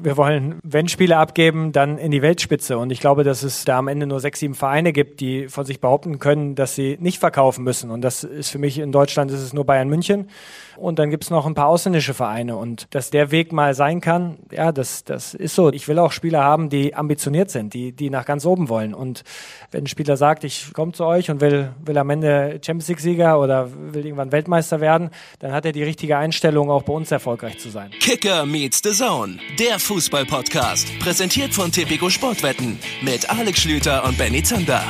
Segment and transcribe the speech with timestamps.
[0.00, 2.78] Wir wollen, wenn Spiele abgeben, dann in die Weltspitze.
[2.78, 5.64] Und ich glaube, dass es da am Ende nur sechs, sieben Vereine gibt, die von
[5.64, 7.90] sich behaupten können, dass sie nicht verkaufen müssen.
[7.90, 10.30] Und das ist für mich in Deutschland ist es nur Bayern München.
[10.76, 12.56] Und dann gibt es noch ein paar ausländische Vereine.
[12.56, 15.72] Und dass der Weg mal sein kann, ja, das, das ist so.
[15.72, 18.94] Ich will auch Spieler haben, die ambitioniert sind, die, die nach ganz oben wollen.
[18.94, 19.24] Und
[19.72, 23.40] wenn ein Spieler sagt, ich komme zu euch und will, will am Ende Champions League-Sieger
[23.40, 25.10] oder will irgendwann Weltmeister werden,
[25.40, 27.90] dann hat er die richtige Einstellung, auch bei uns erfolgreich zu sein.
[27.98, 30.98] Kicker meets the Zone, der Fußball-Podcast.
[30.98, 34.84] Präsentiert von Tipico Sportwetten mit Alex Schlüter und Benny Zander.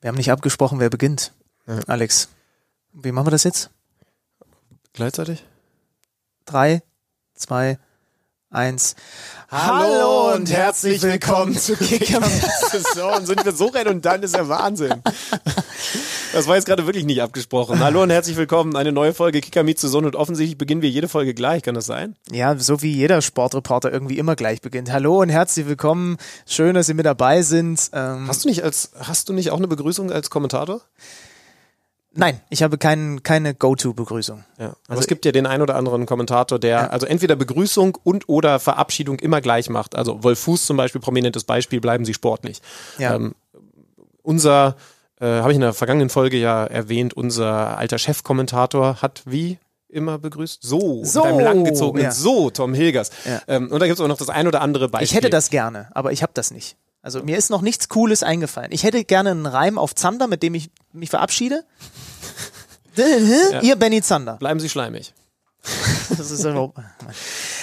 [0.00, 1.32] Wir haben nicht abgesprochen, wer beginnt.
[1.68, 1.78] Ja.
[1.86, 2.28] Alex,
[2.92, 3.70] wie machen wir das jetzt?
[4.94, 5.44] Gleichzeitig?
[6.44, 6.82] Drei,
[7.34, 7.78] zwei,
[8.50, 8.96] eins.
[9.48, 12.20] Hallo und herzlich willkommen zu Kicker.
[13.22, 15.02] Sind wir so redundant, ist ja Wahnsinn.
[16.32, 17.78] Das war jetzt gerade wirklich nicht abgesprochen.
[17.78, 18.74] Hallo und herzlich willkommen.
[18.74, 21.62] Eine neue Folge Kicker Meets Saison und offensichtlich beginnen wir jede Folge gleich.
[21.62, 22.16] Kann das sein?
[22.30, 24.90] Ja, so wie jeder Sportreporter irgendwie immer gleich beginnt.
[24.90, 26.16] Hallo und herzlich willkommen.
[26.46, 27.90] Schön, dass Sie mit dabei sind.
[27.92, 30.80] Ähm hast du nicht als, hast du nicht auch eine Begrüßung als Kommentator?
[32.14, 34.44] Nein, ich habe kein, keine Go-To-Begrüßung.
[34.58, 36.86] Ja, aber also es gibt ja den ein oder anderen Kommentator, der ja.
[36.88, 39.94] also entweder Begrüßung und oder Verabschiedung immer gleich macht.
[39.94, 42.60] Also Wolf Fuß zum Beispiel, prominentes Beispiel, bleiben Sie sportlich.
[42.98, 43.14] Ja.
[43.14, 43.34] Ähm,
[44.22, 44.76] unser,
[45.20, 50.18] äh, habe ich in der vergangenen Folge ja erwähnt, unser alter Chefkommentator hat wie immer
[50.18, 50.62] begrüßt.
[50.62, 52.10] So, so mit einem langgezogenen ja.
[52.10, 53.10] So, Tom Hilgers.
[53.24, 53.42] Ja.
[53.46, 55.06] Ähm, und da gibt es auch noch das ein oder andere Beispiel.
[55.06, 56.76] Ich hätte das gerne, aber ich habe das nicht.
[57.02, 58.70] Also mir ist noch nichts Cooles eingefallen.
[58.70, 61.64] Ich hätte gerne einen Reim auf Zander, mit dem ich mich verabschiede.
[62.96, 63.60] ja.
[63.60, 64.36] Ihr Benny Zander.
[64.36, 65.12] Bleiben Sie schleimig.
[66.16, 66.78] das ist überhaupt.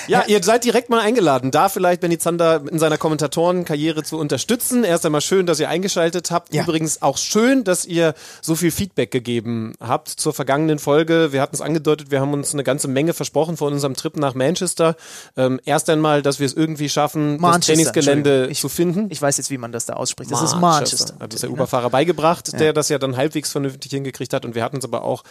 [0.09, 4.83] Ja, ihr seid direkt mal eingeladen, da vielleicht Benny Zander in seiner Kommentatorenkarriere zu unterstützen.
[4.83, 6.53] Erst einmal schön, dass ihr eingeschaltet habt.
[6.53, 6.64] Ja.
[6.64, 11.31] Übrigens auch schön, dass ihr so viel Feedback gegeben habt zur vergangenen Folge.
[11.31, 14.33] Wir hatten es angedeutet, wir haben uns eine ganze Menge versprochen von unserem Trip nach
[14.33, 14.95] Manchester.
[15.37, 19.08] Ähm, erst einmal, dass wir es irgendwie schaffen, Manchester, das Trainingsgelände ich, zu finden.
[19.11, 20.31] Ich weiß jetzt, wie man das da ausspricht.
[20.31, 20.58] Das Manchester.
[20.58, 21.15] ist Manchester.
[21.19, 22.58] Hat uns der Uberfahrer beigebracht, ja.
[22.58, 24.43] der das ja dann halbwegs vernünftig hingekriegt hat.
[24.43, 25.23] Und wir hatten uns aber auch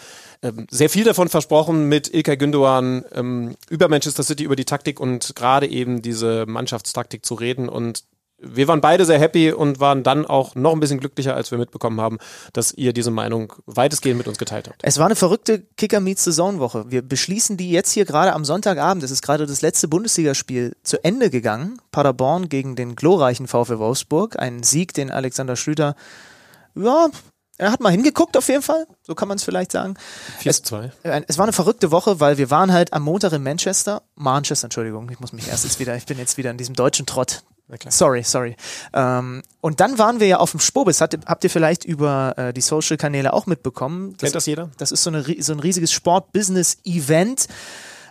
[0.43, 5.01] ähm, sehr viel davon versprochen, mit Ilkay Gündoğan ähm, über Manchester City, über die Taktik
[5.01, 8.05] und gerade eben diese Mannschaftstaktik zu reden und
[8.41, 11.59] wir waren beide sehr happy und waren dann auch noch ein bisschen glücklicher, als wir
[11.59, 12.19] mitbekommen haben,
[12.53, 14.81] dass ihr diese Meinung weitestgehend mit uns geteilt habt.
[14.85, 16.85] Es war eine verrückte Kicker Meets Saisonwoche.
[16.89, 19.03] Wir beschließen die jetzt hier gerade am Sonntagabend.
[19.03, 21.81] Es ist gerade das letzte Bundesligaspiel zu Ende gegangen.
[21.91, 24.39] Paderborn gegen den glorreichen VfL Wolfsburg.
[24.39, 25.97] Ein Sieg, den Alexander Schlüter
[26.77, 27.09] ja,
[27.59, 29.95] er hat mal hingeguckt auf jeden Fall, so kann man es vielleicht sagen.
[30.39, 30.93] 4 zu 2.
[31.03, 34.67] Es, es war eine verrückte Woche, weil wir waren halt am Montag in Manchester, Manchester,
[34.67, 37.43] Entschuldigung, ich muss mich erst jetzt wieder, ich bin jetzt wieder in diesem deutschen Trott.
[37.91, 38.57] Sorry, sorry.
[38.95, 41.03] Ähm, und dann waren wir ja auf dem Spobis.
[41.03, 44.13] Hat, habt ihr vielleicht über äh, die Social-Kanäle auch mitbekommen?
[44.13, 44.71] Das, Kennt das jeder?
[44.79, 47.47] Das ist so, eine, so ein riesiges Sport-Business-Event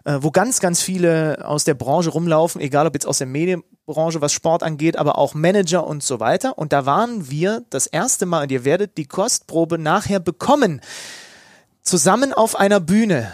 [0.04, 4.22] äh, wo ganz, ganz viele aus der Branche rumlaufen, egal ob jetzt aus der Medienbranche,
[4.22, 6.58] was Sport angeht, aber auch Manager und so weiter.
[6.58, 10.82] Und da waren wir das erste Mal, und ihr werdet die Kostprobe nachher bekommen,
[11.82, 13.32] zusammen auf einer Bühne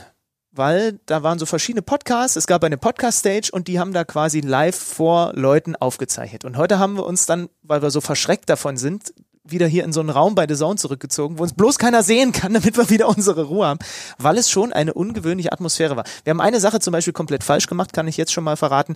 [0.56, 4.40] weil da waren so verschiedene Podcasts, es gab eine Podcast-Stage und die haben da quasi
[4.40, 6.46] live vor Leuten aufgezeichnet.
[6.46, 9.94] Und heute haben wir uns dann, weil wir so verschreckt davon sind, wieder hier in
[9.94, 12.90] so einen Raum bei The Zone zurückgezogen, wo uns bloß keiner sehen kann, damit wir
[12.90, 13.80] wieder unsere Ruhe haben,
[14.18, 16.06] weil es schon eine ungewöhnliche Atmosphäre war.
[16.24, 18.96] Wir haben eine Sache zum Beispiel komplett falsch gemacht, kann ich jetzt schon mal verraten.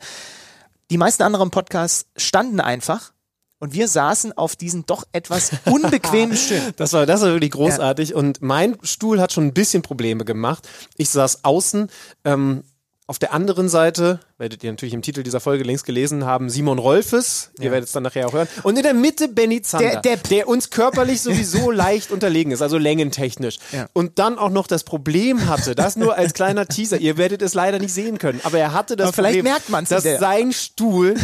[0.89, 3.11] Die meisten anderen Podcasts standen einfach
[3.59, 6.73] und wir saßen auf diesen doch etwas unbequemen Stühlen.
[6.77, 8.09] Das war, das war wirklich großartig.
[8.09, 8.15] Ja.
[8.15, 10.67] Und mein Stuhl hat schon ein bisschen Probleme gemacht.
[10.95, 11.89] Ich saß außen.
[12.23, 12.63] Ähm,
[13.09, 16.77] auf der anderen Seite, werdet ihr natürlich im Titel dieser Folge längst gelesen haben, Simon
[16.77, 18.49] Rolfes, ihr werdet es dann nachher auch hören.
[18.63, 22.61] Und in der Mitte Benny Zander, der, der, der uns körperlich sowieso leicht unterlegen ist,
[22.61, 23.59] also längentechnisch.
[23.71, 23.87] Ja.
[23.93, 27.53] Und dann auch noch das Problem hatte, das nur als kleiner Teaser, ihr werdet es
[27.53, 29.47] leider nicht sehen können, aber er hatte das aber Problem,
[29.87, 31.15] dass sein Stuhl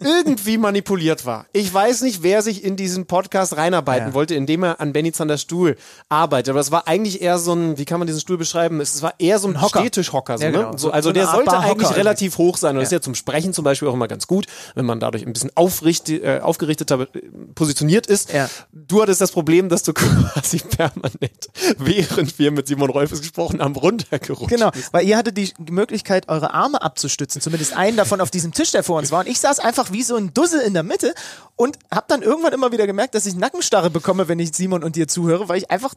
[0.00, 1.46] irgendwie manipuliert war.
[1.52, 4.14] Ich weiß nicht, wer sich in diesen Podcast reinarbeiten ja.
[4.14, 5.76] wollte, indem er an Benny Zanders Stuhl
[6.08, 6.50] arbeitet.
[6.50, 8.80] Aber es war eigentlich eher so ein, wie kann man diesen Stuhl beschreiben?
[8.80, 9.80] Es war eher so ein, ein Hocker.
[9.80, 10.38] Stehtischhocker.
[10.38, 10.58] So, ja, ne?
[10.58, 10.72] genau.
[10.72, 10.78] ne?
[10.78, 12.70] so, also so der sollte eigentlich relativ hoch sein.
[12.70, 12.80] Und ja.
[12.80, 15.32] das ist ja zum Sprechen zum Beispiel auch immer ganz gut, wenn man dadurch ein
[15.32, 17.06] bisschen aufrichtig, äh, aufgerichteter äh,
[17.54, 18.32] positioniert ist.
[18.72, 23.76] Du hattest das Problem, dass du quasi permanent, während wir mit Simon Rolfes gesprochen haben,
[23.76, 27.40] runtergerutscht Genau, weil ihr hattet die Möglichkeit, eure Arme abzustützen.
[27.40, 29.20] Zumindest einen davon auf diesem Tisch, der vor uns war.
[29.20, 31.14] Und ich saß einfach wie so ein Dussel in der Mitte
[31.56, 34.96] und habe dann irgendwann immer wieder gemerkt, dass ich Nackenstarre bekomme, wenn ich Simon und
[34.96, 35.94] dir zuhöre, weil ich einfach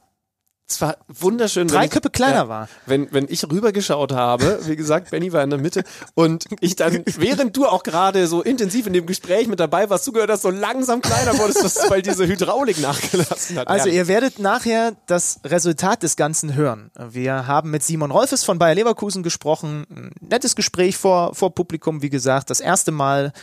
[0.66, 1.68] zwar wunderschön.
[1.68, 2.70] Drei ich- Köpfe kleiner war.
[2.86, 5.84] Wenn, wenn ich rübergeschaut habe, wie gesagt, Benny war in der Mitte
[6.16, 10.06] und ich dann, während du auch gerade so intensiv in dem Gespräch mit dabei warst,
[10.06, 13.68] zugehört hast, so langsam kleiner wurdest, dass, weil diese Hydraulik nachgelassen hat.
[13.68, 13.96] Also Herrlich.
[13.96, 16.92] ihr werdet nachher das Resultat des Ganzen hören.
[17.10, 19.86] Wir haben mit Simon Rolfes von Bayer Leverkusen gesprochen.
[19.92, 22.50] Ein nettes Gespräch vor, vor Publikum, wie gesagt.
[22.50, 23.34] Das erste Mal,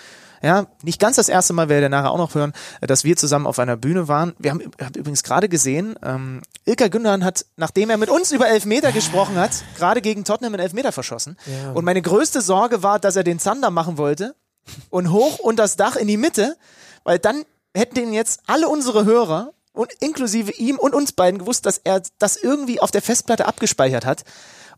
[0.42, 3.46] ja, nicht ganz das erste Mal, werdet ihr nachher auch noch hören, dass wir zusammen
[3.46, 4.34] auf einer Bühne waren.
[4.38, 8.48] Wir haben habt übrigens gerade gesehen, ähm, Ilka Gündogan hat, nachdem er mit uns über
[8.48, 11.36] Elfmeter gesprochen hat, gerade gegen Tottenham einen Elfmeter verschossen.
[11.74, 14.34] Und meine größte Sorge war, dass er den Zander machen wollte
[14.88, 16.56] und hoch unter das Dach in die Mitte,
[17.04, 17.44] weil dann
[17.74, 22.02] hätten den jetzt alle unsere Hörer und inklusive ihm und uns beiden gewusst, dass er
[22.18, 24.24] das irgendwie auf der Festplatte abgespeichert hat.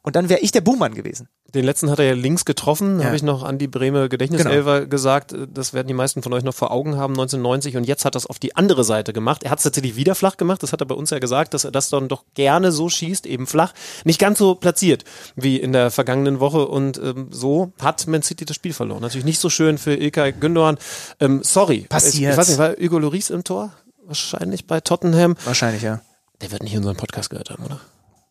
[0.03, 1.29] Und dann wäre ich der Buhmann gewesen.
[1.55, 3.07] Den letzten hat er ja links getroffen, Ja.
[3.07, 5.35] habe ich noch an die Breme Gedächtniselfer gesagt.
[5.53, 7.77] Das werden die meisten von euch noch vor Augen haben, 1990.
[7.77, 9.43] Und jetzt hat er es auf die andere Seite gemacht.
[9.43, 10.63] Er hat es tatsächlich wieder flach gemacht.
[10.63, 13.27] Das hat er bei uns ja gesagt, dass er das dann doch gerne so schießt,
[13.27, 13.75] eben flach.
[14.05, 15.05] Nicht ganz so platziert
[15.37, 16.67] wie in der vergangenen Woche.
[16.69, 19.03] Und ähm, so hat Man City das Spiel verloren.
[19.03, 20.79] Natürlich nicht so schön für Ilkay Gündogan.
[21.21, 21.87] Ähm, sorry.
[21.89, 22.15] Passiert.
[22.15, 23.73] Ich, ich weiß nicht, war Hugo Lloris im Tor?
[24.07, 25.37] Wahrscheinlich bei Tottenham.
[25.45, 26.01] Wahrscheinlich, ja.
[26.41, 27.79] Der wird nicht unseren Podcast gehört haben, oder?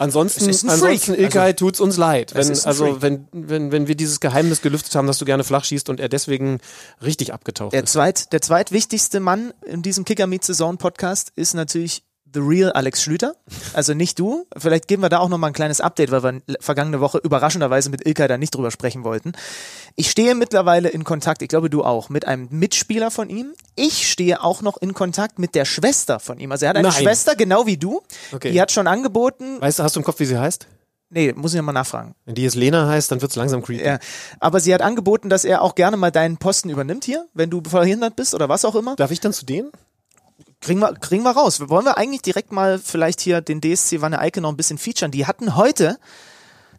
[0.02, 1.14] Ansonsten, ansonsten.
[1.14, 2.34] Ilkay, tut's uns leid.
[2.34, 5.90] Wenn, also, wenn, wenn, wenn wir dieses Geheimnis gelüftet haben, dass du gerne flach schießt
[5.90, 6.60] und er deswegen
[7.04, 7.94] richtig abgetaucht Der, ist.
[7.94, 13.02] zweit, der zweitwichtigste Mann in diesem Kicker Meets Zone Podcast ist natürlich The Real Alex
[13.02, 13.36] Schlüter.
[13.74, 14.46] Also nicht du.
[14.58, 18.06] Vielleicht geben wir da auch nochmal ein kleines Update, weil wir vergangene Woche überraschenderweise mit
[18.06, 19.34] Ilkay da nicht drüber sprechen wollten.
[19.96, 23.54] Ich stehe mittlerweile in Kontakt, ich glaube du auch, mit einem Mitspieler von ihm.
[23.76, 26.52] Ich stehe auch noch in Kontakt mit der Schwester von ihm.
[26.52, 27.02] Also er hat eine Nein.
[27.02, 28.02] Schwester, genau wie du.
[28.32, 28.52] Okay.
[28.52, 29.60] Die hat schon angeboten.
[29.60, 30.68] Weißt du, hast du im Kopf, wie sie heißt?
[31.14, 32.16] Nee, muss ich nochmal nachfragen.
[32.26, 33.84] Wenn die jetzt Lena heißt, dann wird's langsam creepy.
[33.84, 34.00] Ja.
[34.40, 37.62] Aber sie hat angeboten, dass er auch gerne mal deinen Posten übernimmt hier, wenn du
[37.68, 38.96] verhindert bist oder was auch immer.
[38.96, 39.72] Darf ich dann zu denen?
[40.62, 41.60] Kriegen wir, kriegen wir raus.
[41.70, 45.12] Wollen wir eigentlich direkt mal vielleicht hier den DSC Wanne Eicke noch ein bisschen featuren?
[45.12, 45.98] Die hatten heute,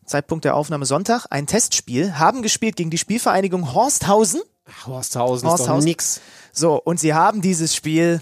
[0.07, 4.41] Zeitpunkt der Aufnahme Sonntag, ein Testspiel, haben gespielt gegen die Spielvereinigung Horsthausen.
[4.87, 5.85] Horsthausen, ist doch Horsthausen.
[5.85, 6.21] nix.
[6.53, 8.21] So, und sie haben dieses Spiel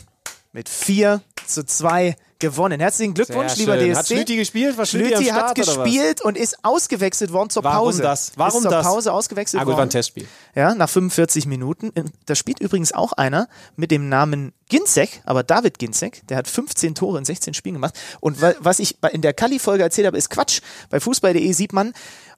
[0.53, 2.81] mit 4 zu 2 gewonnen.
[2.81, 3.91] Herzlichen Glückwunsch, Sehr lieber schön.
[3.93, 3.99] DSC.
[3.99, 4.77] Hat Schlüti gespielt?
[4.79, 5.77] War Schlüti Schlüti hat Start, was?
[5.77, 8.03] gespielt und ist ausgewechselt worden zur Warum Pause.
[8.03, 8.33] das?
[8.37, 8.87] Warum ist zur das?
[8.87, 9.89] Pause ausgewechselt Ah, gut, war worden.
[9.89, 10.27] ein Testspiel.
[10.55, 11.93] Ja, nach 45 Minuten.
[12.27, 16.95] Da spielt übrigens auch einer mit dem Namen Ginzek, aber David Ginzek, der hat 15
[16.95, 17.95] Tore in 16 Spielen gemacht.
[18.21, 20.61] Und wa- was ich in der Kali-Folge erzählt habe, ist Quatsch.
[20.91, 21.93] Bei Fußball.de sieht man,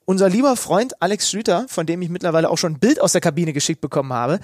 [0.05, 3.21] unser lieber Freund Alex Schlüter, von dem ich mittlerweile auch schon ein Bild aus der
[3.21, 4.39] Kabine geschickt bekommen habe,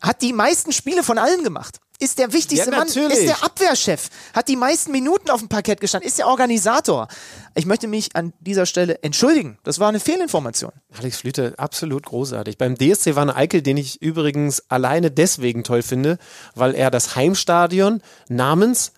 [0.00, 1.80] hat die meisten Spiele von allen gemacht.
[2.00, 5.80] Ist der wichtigste Ja, Mann, ist der Abwehrchef, hat die meisten Minuten auf dem Parkett
[5.80, 7.08] gestanden, ist der Organisator.
[7.54, 9.58] Ich möchte mich an dieser Stelle entschuldigen.
[9.64, 10.72] Das war eine Fehlinformation.
[10.98, 12.56] Alex Schlüter, absolut großartig.
[12.56, 16.16] Beim DSC Wanne Eickel, den ich übrigens alleine deswegen toll finde,
[16.54, 18.92] weil er das Heimstadion namens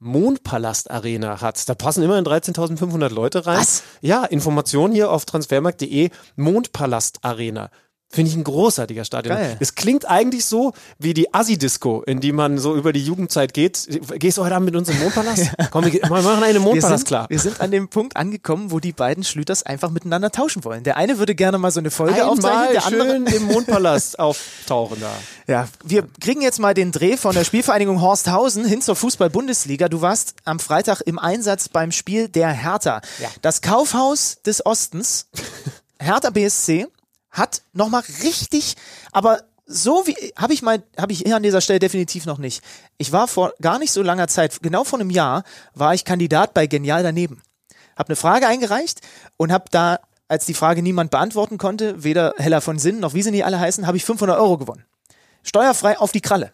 [0.00, 1.68] Mondpalast Arena hat.
[1.68, 3.60] Da passen immerhin 13.500 Leute rein.
[3.60, 3.82] Was?
[4.00, 7.70] Ja, Information hier auf transfermarkt.de, Mondpalast Arena.
[8.10, 9.36] Finde ich ein großartiger Stadion.
[9.36, 9.58] Geil.
[9.60, 13.86] Es klingt eigentlich so wie die Assi-Disco, in die man so über die Jugendzeit geht.
[14.18, 15.50] Gehst du heute Abend mit uns im Mondpalast?
[15.70, 17.26] Komm, wir, machen eine Wir Mondpalast sind, klar.
[17.28, 20.84] wir sind an dem Punkt angekommen, wo die beiden Schlüters einfach miteinander tauschen wollen.
[20.84, 23.08] Der eine würde gerne mal so eine Folge aufzeichnen, Einmal der andere.
[23.10, 25.12] schön im Mondpalast auftauchen da.
[25.46, 29.90] Ja, wir kriegen jetzt mal den Dreh von der Spielvereinigung Horsthausen hin zur Fußball-Bundesliga.
[29.90, 33.02] Du warst am Freitag im Einsatz beim Spiel der Hertha.
[33.20, 33.28] Ja.
[33.42, 35.26] Das Kaufhaus des Ostens,
[36.00, 36.86] Hertha BSC,
[37.30, 38.76] hat nochmal richtig,
[39.12, 42.62] aber so wie, habe ich mal, habe ich hier an dieser Stelle definitiv noch nicht.
[42.96, 45.44] Ich war vor gar nicht so langer Zeit, genau vor einem Jahr,
[45.74, 47.42] war ich Kandidat bei Genial daneben.
[47.96, 49.02] Hab eine Frage eingereicht
[49.36, 53.22] und hab da, als die Frage niemand beantworten konnte, weder Heller von Sinn noch wie
[53.22, 54.84] sie nie alle heißen, habe ich 500 Euro gewonnen
[55.48, 56.52] steuerfrei auf die Kralle.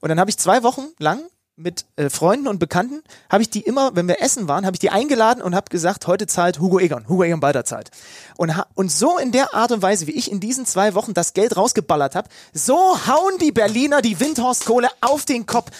[0.00, 1.22] Und dann habe ich zwei Wochen lang
[1.60, 4.80] mit äh, Freunden und Bekannten, habe ich die immer, wenn wir essen waren, habe ich
[4.80, 7.90] die eingeladen und habe gesagt, heute zahlt Hugo Egon, Hugo Egon Balder zahlt.
[8.36, 11.34] Und, und so in der Art und Weise, wie ich in diesen zwei Wochen das
[11.34, 12.76] Geld rausgeballert habe, so
[13.06, 15.70] hauen die Berliner die Windhorstkohle auf den Kopf.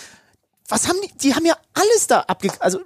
[0.69, 2.51] Was haben die, die haben ja alles da abge...
[2.61, 2.81] Also,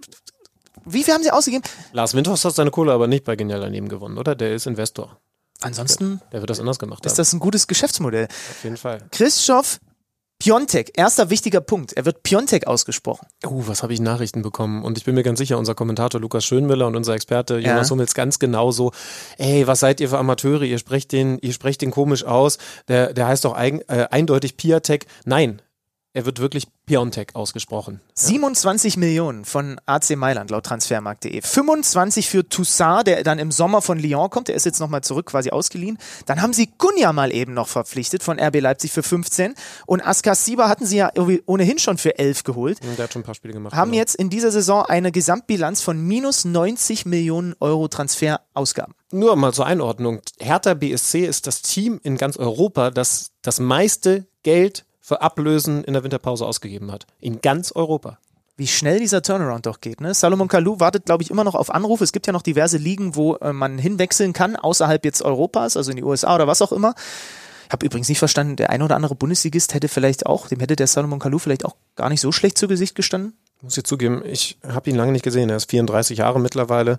[0.87, 1.65] wie viel haben sie ausgegeben?
[1.93, 4.35] Lars Windhorst hat seine Kohle aber nicht bei Genial daneben gewonnen, oder?
[4.35, 5.19] Der ist Investor.
[5.63, 7.17] Ansonsten Der wird das anders gemacht ist haben.
[7.17, 8.27] das ein gutes Geschäftsmodell.
[8.27, 9.01] Auf jeden Fall.
[9.11, 9.81] Christoph
[10.39, 11.93] Piontek, erster wichtiger Punkt.
[11.95, 13.27] Er wird Piontek ausgesprochen.
[13.47, 14.85] Oh, was habe ich Nachrichten bekommen?
[14.85, 17.93] Und ich bin mir ganz sicher, unser Kommentator Lukas Schönmüller und unser Experte Jonas Ja.
[17.93, 18.93] Hummels ganz genauso.
[19.39, 20.63] Ey, was seid ihr für Amateure?
[20.63, 22.59] Ihr sprecht den, ihr sprecht den komisch aus.
[22.89, 25.07] Der, der heißt doch eigen, äh, eindeutig Piatek.
[25.25, 25.63] Nein.
[26.15, 28.01] Er wird wirklich Piontek ausgesprochen.
[28.15, 31.43] 27 Millionen von AC Mailand laut transfermarkt.de.
[31.43, 34.47] 25 für Toussaint, der dann im Sommer von Lyon kommt.
[34.47, 35.99] Der ist jetzt nochmal zurück, quasi ausgeliehen.
[36.27, 39.55] Dann haben sie Gunja mal eben noch verpflichtet von RB Leipzig für 15.
[39.87, 41.11] Und Askasiba hatten sie ja
[41.47, 42.79] ohnehin schon für 11 geholt.
[42.97, 43.75] Der hat schon ein paar Spiele gemacht.
[43.75, 44.01] Haben genau.
[44.01, 48.95] jetzt in dieser Saison eine Gesamtbilanz von minus 90 Millionen Euro Transferausgaben.
[49.11, 50.21] Nur mal zur Einordnung.
[50.39, 55.93] Hertha BSC ist das Team in ganz Europa, das das meiste Geld für Ablösen in
[55.93, 57.07] der Winterpause ausgegeben hat.
[57.21, 58.17] In ganz Europa.
[58.57, 60.01] Wie schnell dieser Turnaround doch geht.
[60.01, 60.15] Ne?
[60.15, 62.05] Salomon Kalou wartet, glaube ich, immer noch auf Anrufe.
[62.05, 65.91] Es gibt ja noch diverse Ligen, wo äh, man hinwechseln kann, außerhalb jetzt Europas, also
[65.91, 66.95] in die USA oder was auch immer.
[67.67, 70.75] Ich habe übrigens nicht verstanden, der eine oder andere Bundesligist hätte vielleicht auch, dem hätte
[70.75, 73.37] der Salomon Kalou vielleicht auch gar nicht so schlecht zu Gesicht gestanden.
[73.59, 75.51] Ich muss ich zugeben, ich habe ihn lange nicht gesehen.
[75.51, 76.99] Er ist 34 Jahre mittlerweile.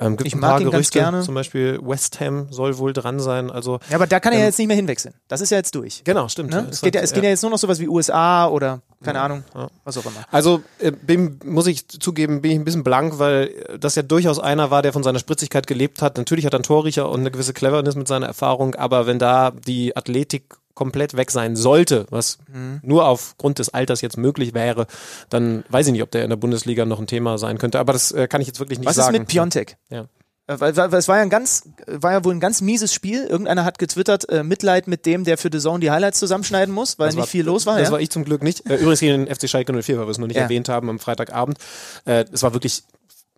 [0.00, 1.22] Ähm, gibt ich ein mag ihn Gerüchte, ganz gerne.
[1.22, 3.50] Zum Beispiel West Ham soll wohl dran sein.
[3.50, 5.14] Also, ja, aber da kann er ähm, jetzt nicht mehr hinwechseln.
[5.28, 6.02] Das ist ja jetzt durch.
[6.04, 6.50] Genau, stimmt.
[6.50, 6.66] Ne?
[6.68, 9.24] Es, geht ja, es geht ja jetzt nur noch sowas wie USA oder keine ja,
[9.24, 9.68] Ahnung, ja.
[9.84, 10.24] was auch immer.
[10.32, 14.40] Also äh, bin, muss ich zugeben, bin ich ein bisschen blank, weil das ja durchaus
[14.40, 16.16] einer war, der von seiner Spritzigkeit gelebt hat.
[16.16, 19.52] Natürlich hat er einen Torriecher und eine gewisse Cleverness mit seiner Erfahrung, aber wenn da
[19.52, 22.80] die Athletik komplett weg sein sollte, was mhm.
[22.82, 24.86] nur aufgrund des Alters jetzt möglich wäre,
[25.30, 27.78] dann weiß ich nicht, ob der in der Bundesliga noch ein Thema sein könnte.
[27.78, 29.08] Aber das äh, kann ich jetzt wirklich nicht was sagen.
[29.08, 29.76] Was ist mit Piontek?
[29.90, 30.08] Ja.
[30.46, 32.92] Äh, weil, weil, weil es war ja ein ganz, war ja wohl ein ganz mieses
[32.92, 33.24] Spiel.
[33.24, 36.98] Irgendeiner hat getwittert, äh, Mitleid mit dem, der für The Zone die Highlights zusammenschneiden muss,
[36.98, 37.78] weil das nicht war, viel los war.
[37.78, 37.92] Das ja?
[37.92, 38.68] war ich zum Glück nicht.
[38.68, 40.42] Äh, übrigens gegen den FC Schalke 04, weil wir es noch nicht ja.
[40.42, 41.58] erwähnt haben am Freitagabend.
[42.04, 42.82] Äh, es war wirklich,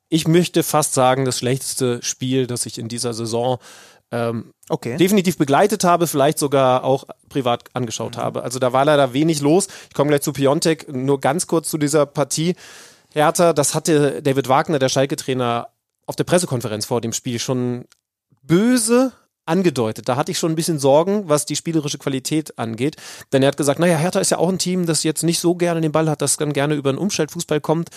[0.09, 3.59] ich möchte fast sagen, das schlechteste Spiel, das ich in dieser Saison
[4.13, 4.97] ähm, okay.
[4.97, 8.21] definitiv begleitet habe, vielleicht sogar auch privat angeschaut mhm.
[8.21, 8.43] habe.
[8.43, 9.69] Also da war leider wenig los.
[9.89, 12.55] Ich komme gleich zu Piontek, nur ganz kurz zu dieser Partie.
[13.13, 15.69] Hertha, das hatte David Wagner, der Schalke-Trainer,
[16.07, 17.87] auf der Pressekonferenz vor dem Spiel schon
[18.43, 19.13] böse
[19.45, 20.09] angedeutet.
[20.09, 22.97] Da hatte ich schon ein bisschen Sorgen, was die spielerische Qualität angeht.
[23.33, 25.55] Denn er hat gesagt, naja, Hertha ist ja auch ein Team, das jetzt nicht so
[25.55, 27.91] gerne den Ball hat, das dann gerne über einen Umschaltfußball kommt.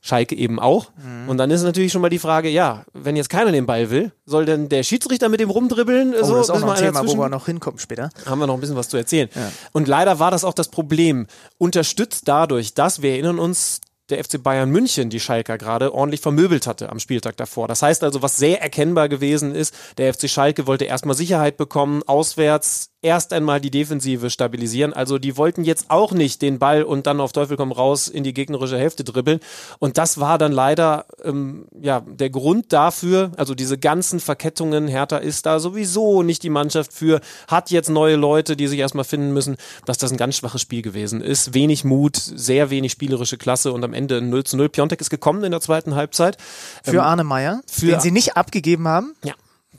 [0.00, 0.90] Schalke eben auch.
[0.96, 1.28] Mhm.
[1.28, 4.12] Und dann ist natürlich schon mal die Frage, ja, wenn jetzt keiner den Ball will,
[4.26, 6.14] soll denn der Schiedsrichter mit dem rumdribbeln?
[6.14, 8.10] Oh, so, das ist auch noch ein Thema, wo wir noch hinkommen später.
[8.26, 9.28] Haben wir noch ein bisschen was zu erzählen.
[9.34, 9.50] Ja.
[9.72, 11.26] Und leider war das auch das Problem.
[11.58, 16.66] Unterstützt dadurch, dass wir erinnern uns, der FC Bayern München die Schalker gerade ordentlich vermöbelt
[16.66, 17.68] hatte am Spieltag davor.
[17.68, 22.02] Das heißt also, was sehr erkennbar gewesen ist, der FC Schalke wollte erstmal Sicherheit bekommen,
[22.06, 24.92] auswärts erst einmal die Defensive stabilisieren.
[24.92, 28.24] Also die wollten jetzt auch nicht den Ball und dann auf Teufel komm raus in
[28.24, 29.40] die gegnerische Hälfte dribbeln.
[29.78, 33.30] Und das war dann leider ähm, ja der Grund dafür.
[33.36, 34.88] Also diese ganzen Verkettungen.
[34.88, 37.20] Hertha ist da sowieso nicht die Mannschaft für.
[37.46, 40.82] Hat jetzt neue Leute, die sich erstmal finden müssen, dass das ein ganz schwaches Spiel
[40.82, 41.54] gewesen ist.
[41.54, 44.68] Wenig Mut, sehr wenig spielerische Klasse und am Ende 0 zu 0.
[44.68, 46.38] Piontek ist gekommen in der zweiten Halbzeit.
[46.84, 49.14] Für ähm, Arne Meyer, den sie nicht abgegeben haben.
[49.24, 49.34] Ja.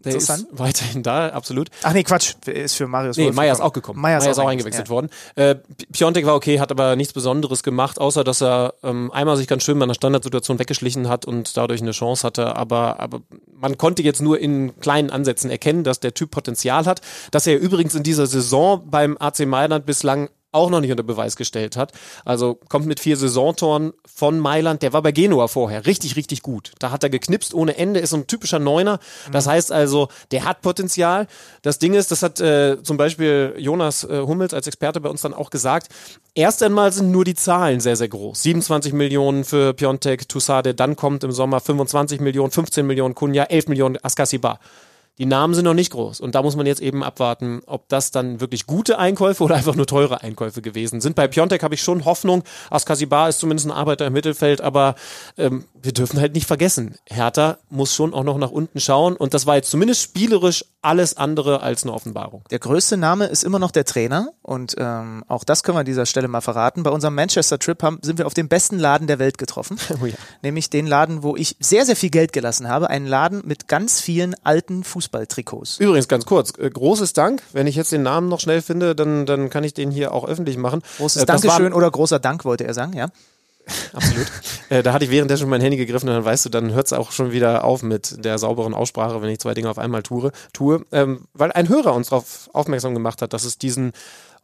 [0.05, 1.69] Der ist weiterhin da, absolut.
[1.83, 3.99] Ach nee, Quatsch, ist für Marius Nee, Meier ist auch gekommen.
[3.99, 4.89] Meier ist, ist auch, auch eingewechselt ja.
[4.89, 5.09] worden.
[5.35, 5.55] Äh,
[5.91, 9.63] Piontek war okay, hat aber nichts Besonderes gemacht, außer dass er ähm, einmal sich ganz
[9.63, 12.55] schön bei einer Standardsituation weggeschlichen hat und dadurch eine Chance hatte.
[12.55, 13.21] Aber, aber
[13.53, 17.01] man konnte jetzt nur in kleinen Ansätzen erkennen, dass der Typ Potenzial hat.
[17.31, 21.35] Dass er übrigens in dieser Saison beim AC Mailand bislang auch noch nicht unter Beweis
[21.35, 21.91] gestellt hat.
[22.25, 24.81] Also kommt mit vier Saisontoren von Mailand.
[24.81, 26.71] Der war bei Genua vorher richtig, richtig gut.
[26.79, 28.99] Da hat er geknipst ohne Ende, ist so ein typischer Neuner.
[29.31, 29.51] Das mhm.
[29.51, 31.27] heißt also, der hat Potenzial.
[31.61, 35.21] Das Ding ist, das hat äh, zum Beispiel Jonas äh, Hummels als Experte bei uns
[35.21, 35.89] dann auch gesagt.
[36.33, 38.41] Erst einmal sind nur die Zahlen sehr, sehr groß.
[38.43, 43.43] 27 Millionen für Piontek, Toussaint, der dann kommt im Sommer, 25 Millionen, 15 Millionen Kunja,
[43.43, 44.59] 11 Millionen Askasiba.
[45.19, 46.21] Die Namen sind noch nicht groß.
[46.21, 49.75] Und da muss man jetzt eben abwarten, ob das dann wirklich gute Einkäufe oder einfach
[49.75, 51.15] nur teure Einkäufe gewesen sind.
[51.17, 52.43] Bei Piontek habe ich schon Hoffnung.
[52.69, 54.95] Askasibar ist zumindest ein Arbeiter im Mittelfeld, aber
[55.37, 59.17] ähm, wir dürfen halt nicht vergessen, Hertha muss schon auch noch nach unten schauen.
[59.17, 62.43] Und das war jetzt zumindest spielerisch alles andere als eine Offenbarung.
[62.51, 64.29] Der größte Name ist immer noch der Trainer.
[64.41, 66.83] Und ähm, auch das können wir an dieser Stelle mal verraten.
[66.83, 69.77] Bei unserem Manchester-Trip sind wir auf dem besten Laden der Welt getroffen.
[70.01, 70.13] Oh ja.
[70.43, 72.89] Nämlich den Laden, wo ich sehr, sehr viel Geld gelassen habe.
[72.89, 75.79] Einen Laden mit ganz vielen alten Fußball Fußballtrikots.
[75.79, 77.41] Übrigens, ganz kurz, äh, großes Dank.
[77.51, 80.27] Wenn ich jetzt den Namen noch schnell finde, dann, dann kann ich den hier auch
[80.27, 80.81] öffentlich machen.
[80.97, 83.09] Großes äh, Dankeschön oder großer Dank, wollte er sagen, ja.
[83.93, 84.27] Absolut.
[84.69, 86.87] äh, da hatte ich währenddessen schon mein Handy gegriffen und dann weißt du, dann hört
[86.87, 90.03] es auch schon wieder auf mit der sauberen Aussprache, wenn ich zwei Dinge auf einmal
[90.03, 90.31] tue.
[90.53, 93.93] tue ähm, weil ein Hörer uns darauf aufmerksam gemacht hat, dass es diesen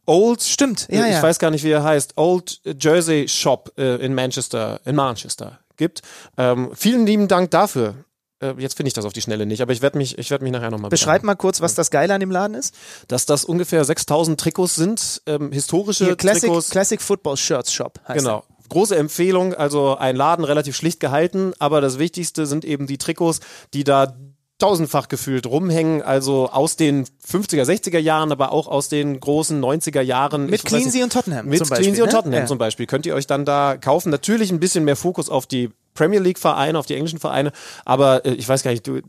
[0.06, 1.22] Old, stimmt, ja, äh, ich ja.
[1.22, 6.02] weiß gar nicht, wie er heißt, Old Jersey Shop äh, in Manchester, in Manchester gibt.
[6.38, 7.96] Ähm, vielen lieben Dank dafür.
[8.40, 10.44] Äh, jetzt finde ich das auf die Schnelle nicht, aber ich werde mich, ich werde
[10.44, 12.74] mich nachher nochmal Beschreib mal kurz, was das Geile an dem Laden ist.
[13.08, 16.70] Dass das ungefähr 6000 Trikots sind, ähm, historische Hier, Classic, Trikots.
[16.70, 18.44] Classic Football Shirts Shop heißt Genau.
[18.68, 23.40] Große Empfehlung, also ein Laden relativ schlicht gehalten, aber das Wichtigste sind eben die Trikots,
[23.74, 24.16] die da
[24.58, 30.00] tausendfach gefühlt rumhängen, also aus den 50er, 60er Jahren, aber auch aus den großen 90er
[30.00, 30.46] Jahren.
[30.46, 32.14] Mit Cleansea und Tottenham Mit Beispiel, Cleansea und ne?
[32.16, 32.46] Tottenham Ja.
[32.46, 34.10] zum Beispiel könnt ihr euch dann da kaufen.
[34.10, 37.52] Natürlich ein bisschen mehr Fokus auf die Premier League Vereine, auf die englischen Vereine,
[37.84, 39.00] aber äh, ich weiß gar nicht, du,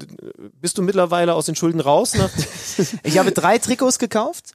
[0.62, 2.14] bist du mittlerweile aus den Schulden raus?
[2.16, 2.30] Nach
[3.04, 4.52] Ich habe drei Trikots gekauft.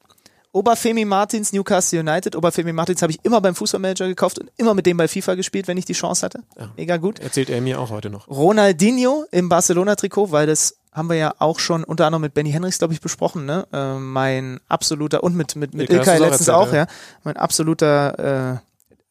[0.53, 2.37] Oberfemi Martins, Newcastle United.
[2.37, 5.67] Oberfemi Martins habe ich immer beim Fußballmanager gekauft und immer mit dem bei FIFA gespielt,
[5.67, 6.43] wenn ich die Chance hatte.
[6.77, 7.19] Mega gut.
[7.21, 8.29] Erzählt er mir auch heute noch.
[8.29, 12.79] Ronaldinho im Barcelona-Trikot, weil das haben wir ja auch schon unter anderem mit Benny Henrichs,
[12.79, 13.67] glaube ich, besprochen, ne?
[13.73, 16.73] Äh, mein absoluter, und mit, mit, mit Ilkay hast Ilkay du's auch letztens erzählt, auch,
[16.73, 16.79] ja.
[16.81, 16.87] ja.
[17.25, 18.59] Mein absoluter, äh,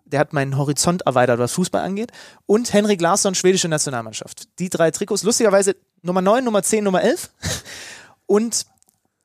[0.05, 2.12] der hat meinen Horizont erweitert, was Fußball angeht.
[2.45, 4.48] Und Henrik Larsson, schwedische Nationalmannschaft.
[4.60, 7.31] Die drei Trikots, lustigerweise Nummer 9, Nummer 10, Nummer 11.
[8.27, 8.67] Und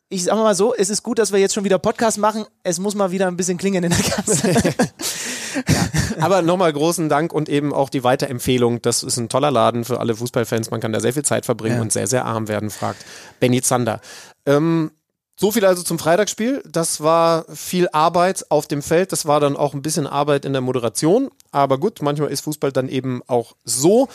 [0.08, 2.44] ich sag mal so, es ist gut, dass wir jetzt schon wieder Podcast machen.
[2.62, 4.52] Es muss mal wieder ein bisschen klingen in der Kasse.
[6.20, 8.82] Aber nochmal großen Dank und eben auch die Weiterempfehlung.
[8.82, 10.70] Das ist ein toller Laden für alle Fußballfans.
[10.70, 11.82] Man kann da sehr viel Zeit verbringen Ja.
[11.82, 13.04] und sehr, sehr arm werden, fragt
[13.40, 14.00] Benny Zander.
[14.44, 14.92] Ähm,
[15.38, 16.62] so viel also zum Freitagsspiel.
[16.70, 19.12] Das war viel Arbeit auf dem Feld.
[19.12, 21.30] Das war dann auch ein bisschen Arbeit in der Moderation.
[21.50, 24.08] Aber gut, manchmal ist Fußball dann eben auch so.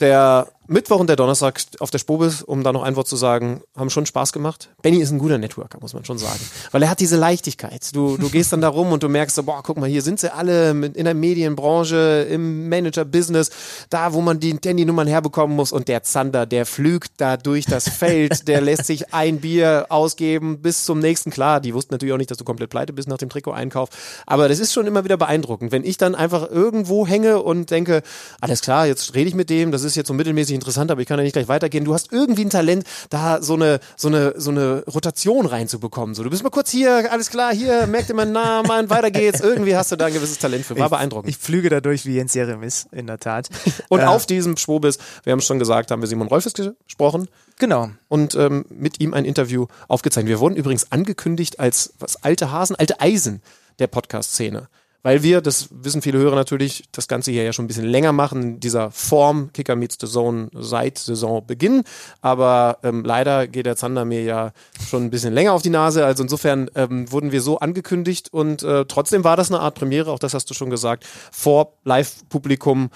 [0.00, 3.60] Der Mittwoch und der Donnerstag auf der Spobis, um da noch ein Wort zu sagen,
[3.76, 4.68] haben schon Spaß gemacht.
[4.82, 6.38] Benny ist ein guter Networker, muss man schon sagen.
[6.70, 7.92] Weil er hat diese Leichtigkeit.
[7.92, 10.20] Du, du gehst dann da rum und du merkst so, boah, guck mal, hier sind
[10.20, 13.50] sie alle in der Medienbranche, im Manager-Business,
[13.90, 15.72] da, wo man die Handynummern herbekommen muss.
[15.72, 20.62] Und der Zander, der flügt da durch das Feld, der lässt sich ein Bier ausgeben
[20.62, 21.32] bis zum nächsten.
[21.32, 23.88] Klar, die wussten natürlich auch nicht, dass du komplett pleite bist nach dem Trikot-Einkauf.
[24.24, 25.72] Aber das ist schon immer wieder beeindruckend.
[25.72, 28.02] Wenn ich dann einfach irgendwo hänge und denke,
[28.40, 31.08] alles klar, jetzt rede ich mit dem, das ist jetzt so mittelmäßig interessant, aber ich
[31.08, 31.84] kann ja nicht gleich weitergehen.
[31.84, 36.14] Du hast irgendwie ein Talent, da so eine, so eine, so eine Rotation reinzubekommen.
[36.14, 39.40] So, du bist mal kurz hier, alles klar, hier, merkt dir meinen Namen, weiter geht's.
[39.40, 40.78] Irgendwie hast du da ein gewisses Talent für.
[40.78, 41.28] War beeindruckend.
[41.30, 43.48] Ich flüge dadurch wie Jens Jeremis, in der Tat.
[43.88, 47.28] und Äh, auf diesem Schwobis, wir haben es schon gesagt, haben wir Simon Rolfes gesprochen
[47.58, 47.90] Genau.
[48.08, 50.28] und ähm, mit ihm ein Interview aufgezeichnet.
[50.30, 53.42] Wir wurden übrigens angekündigt als was alte Hasen, alte Eisen
[53.78, 54.68] der Podcast-Szene.
[55.02, 58.12] Weil wir, das wissen viele Hörer natürlich, das Ganze hier ja schon ein bisschen länger
[58.12, 61.84] machen, dieser Form Kicker meets the Zone seit Saisonbeginn.
[62.20, 64.52] Aber ähm, leider geht der Zander mir ja
[64.88, 66.04] schon ein bisschen länger auf die Nase.
[66.04, 70.10] Also insofern ähm, wurden wir so angekündigt und äh, trotzdem war das eine Art Premiere,
[70.10, 72.90] auch das hast du schon gesagt, vor Live-Publikum.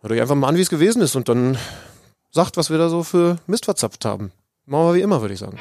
[0.00, 1.58] Hört euch einfach mal an, wie es gewesen ist und dann
[2.30, 4.32] sagt, was wir da so für Mist verzapft haben.
[4.66, 5.58] Machen wir wie immer, würde ich sagen.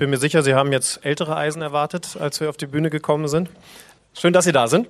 [0.00, 3.28] Bin mir sicher, Sie haben jetzt ältere Eisen erwartet, als wir auf die Bühne gekommen
[3.28, 3.50] sind.
[4.14, 4.88] Schön, dass Sie da sind.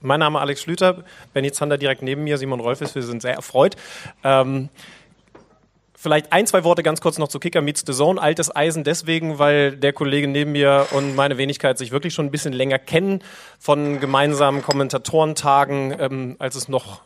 [0.00, 1.02] Mein Name ist Alex Schlüter,
[1.34, 3.74] Benny Zander direkt neben mir, Simon Rolfes, wir sind sehr erfreut.
[4.22, 4.68] Ähm,
[5.96, 8.22] vielleicht ein, zwei Worte ganz kurz noch zu Kicker Meets the Zone.
[8.22, 12.30] Altes Eisen deswegen, weil der Kollege neben mir und meine Wenigkeit sich wirklich schon ein
[12.30, 13.24] bisschen länger kennen
[13.58, 17.00] von gemeinsamen Kommentatorentagen, ähm, als es noch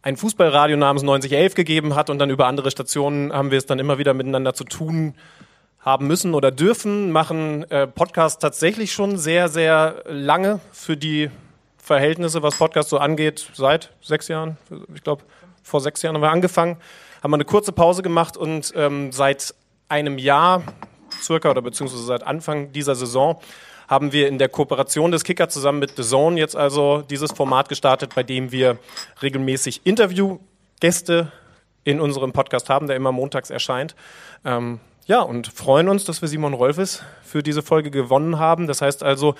[0.00, 3.80] ein Fußballradio namens 9011 gegeben hat und dann über andere Stationen haben wir es dann
[3.80, 5.16] immer wieder miteinander zu tun
[5.86, 11.30] haben müssen oder dürfen, machen äh, Podcast tatsächlich schon sehr, sehr lange für die
[11.78, 14.58] Verhältnisse, was Podcast so angeht, seit sechs Jahren.
[14.92, 15.22] Ich glaube,
[15.62, 16.76] vor sechs Jahren haben wir angefangen,
[17.22, 19.54] haben wir eine kurze Pause gemacht und ähm, seit
[19.88, 20.64] einem Jahr
[21.22, 23.40] circa oder beziehungsweise seit Anfang dieser Saison
[23.86, 27.68] haben wir in der Kooperation des Kicker zusammen mit The Zone jetzt also dieses Format
[27.68, 28.78] gestartet, bei dem wir
[29.22, 31.30] regelmäßig Interviewgäste
[31.84, 33.94] in unserem Podcast haben, der immer montags erscheint.
[34.44, 38.66] Ähm, ja, und freuen uns, dass wir Simon Rolfes für diese Folge gewonnen haben.
[38.66, 39.36] Das heißt also,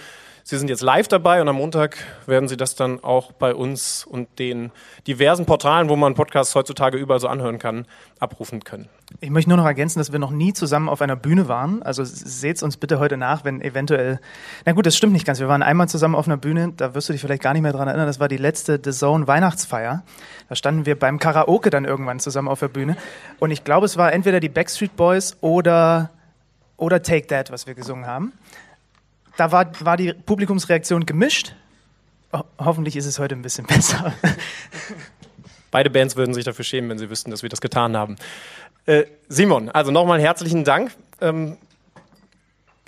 [0.48, 4.04] Sie sind jetzt live dabei und am Montag werden Sie das dann auch bei uns
[4.04, 4.70] und den
[5.08, 7.84] diversen Portalen, wo man Podcasts heutzutage überall so anhören kann,
[8.20, 8.88] abrufen können.
[9.18, 11.82] Ich möchte nur noch ergänzen, dass wir noch nie zusammen auf einer Bühne waren.
[11.82, 14.20] Also seht uns bitte heute nach, wenn eventuell.
[14.64, 15.40] Na gut, das stimmt nicht ganz.
[15.40, 17.72] Wir waren einmal zusammen auf einer Bühne, da wirst du dich vielleicht gar nicht mehr
[17.72, 18.06] dran erinnern.
[18.06, 20.04] Das war die letzte The Zone Weihnachtsfeier.
[20.48, 22.96] Da standen wir beim Karaoke dann irgendwann zusammen auf der Bühne.
[23.40, 26.10] Und ich glaube, es war entweder die Backstreet Boys oder,
[26.76, 28.32] oder Take That, was wir gesungen haben.
[29.36, 31.54] Da war, war die Publikumsreaktion gemischt.
[32.32, 34.12] Ho hoffentlich ist es heute ein bisschen besser.
[35.70, 38.16] Beide Bands würden sich dafür schämen, wenn sie wüssten, dass wir das getan haben.
[38.86, 40.92] Äh, Simon, also nochmal herzlichen Dank.
[41.20, 41.58] Ähm,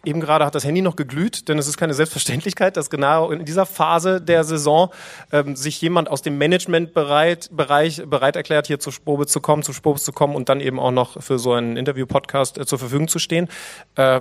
[0.05, 3.45] eben gerade hat das Handy noch geglüht, denn es ist keine Selbstverständlichkeit, dass genau in
[3.45, 4.91] dieser Phase der Saison
[5.33, 7.51] ähm, sich jemand aus dem Managementbereich
[8.07, 10.93] bereit, erklärt, hier zu Spobe zu kommen, zu Spobe zu kommen und dann eben auch
[10.93, 13.49] noch für so einen Interview-Podcast äh, zur Verfügung zu stehen.
[13.97, 14.21] Äh,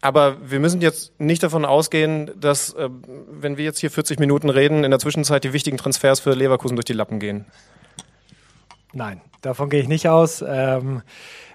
[0.00, 2.88] aber wir müssen jetzt nicht davon ausgehen, dass, äh,
[3.30, 6.76] wenn wir jetzt hier 40 Minuten reden, in der Zwischenzeit die wichtigen Transfers für Leverkusen
[6.76, 7.46] durch die Lappen gehen.
[8.92, 10.42] Nein, davon gehe ich nicht aus.
[10.46, 11.02] Ähm,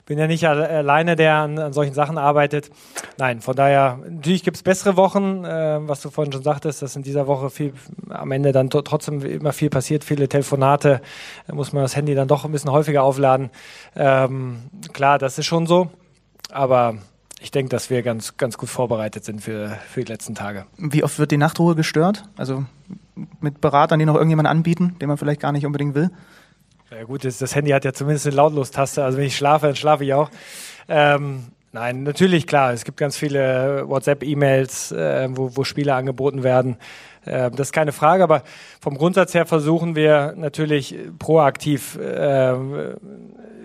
[0.06, 2.70] bin ja nicht alleine, der an, an solchen Sachen arbeitet.
[3.18, 6.98] Nein, von daher, natürlich gibt es bessere Wochen, äh, was du vorhin schon sagtest, dass
[6.98, 7.74] in dieser Woche viel
[8.10, 11.02] am Ende dann trotzdem immer viel passiert, viele Telefonate,
[11.48, 13.50] da muss man das Handy dann doch ein bisschen häufiger aufladen.
[13.96, 15.90] Ähm, klar, das ist schon so,
[16.52, 16.96] aber
[17.44, 20.66] ich denke, dass wir ganz, ganz gut vorbereitet sind für, für die letzten Tage.
[20.78, 22.24] Wie oft wird die Nachtruhe gestört?
[22.38, 22.66] Also
[23.42, 26.10] mit Beratern, die noch irgendjemanden anbieten, den man vielleicht gar nicht unbedingt will?
[26.90, 29.04] Ja gut, das, das Handy hat ja zumindest eine Lautlos-Taste.
[29.04, 30.32] Also wenn ich schlafe, dann schlafe ich auch.
[30.88, 32.72] Ähm, nein, natürlich, klar.
[32.72, 36.78] Es gibt ganz viele WhatsApp-E-Mails, äh, wo, wo Spiele angeboten werden.
[37.26, 38.44] Äh, das ist keine Frage, aber
[38.80, 42.56] vom Grundsatz her versuchen wir natürlich proaktiv äh,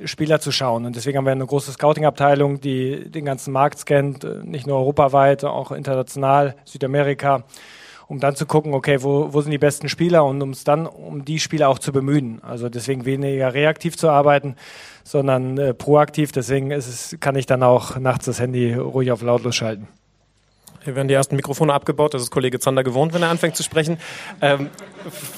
[0.05, 0.87] Spieler zu schauen.
[0.87, 4.79] Und deswegen haben wir eine große Scouting-Abteilung, die den ganzen Markt scannt, äh, nicht nur
[4.79, 7.45] europaweit, auch international, Südamerika,
[8.09, 10.87] um dann zu gucken, okay, wo, wo sind die besten Spieler und um es dann
[10.87, 12.43] um die Spieler auch zu bemühen.
[12.43, 14.57] Also deswegen weniger reaktiv zu arbeiten,
[15.05, 16.33] sondern äh, proaktiv.
[16.33, 19.89] Deswegen ist es, kann ich dann auch nachts das Handy ruhig auf lautlos schalten.
[20.89, 22.15] Hier werden die ersten Mikrofone abgebaut.
[22.15, 23.99] Das ist Kollege Zander gewohnt, wenn er anfängt zu sprechen.
[24.41, 24.71] Ähm,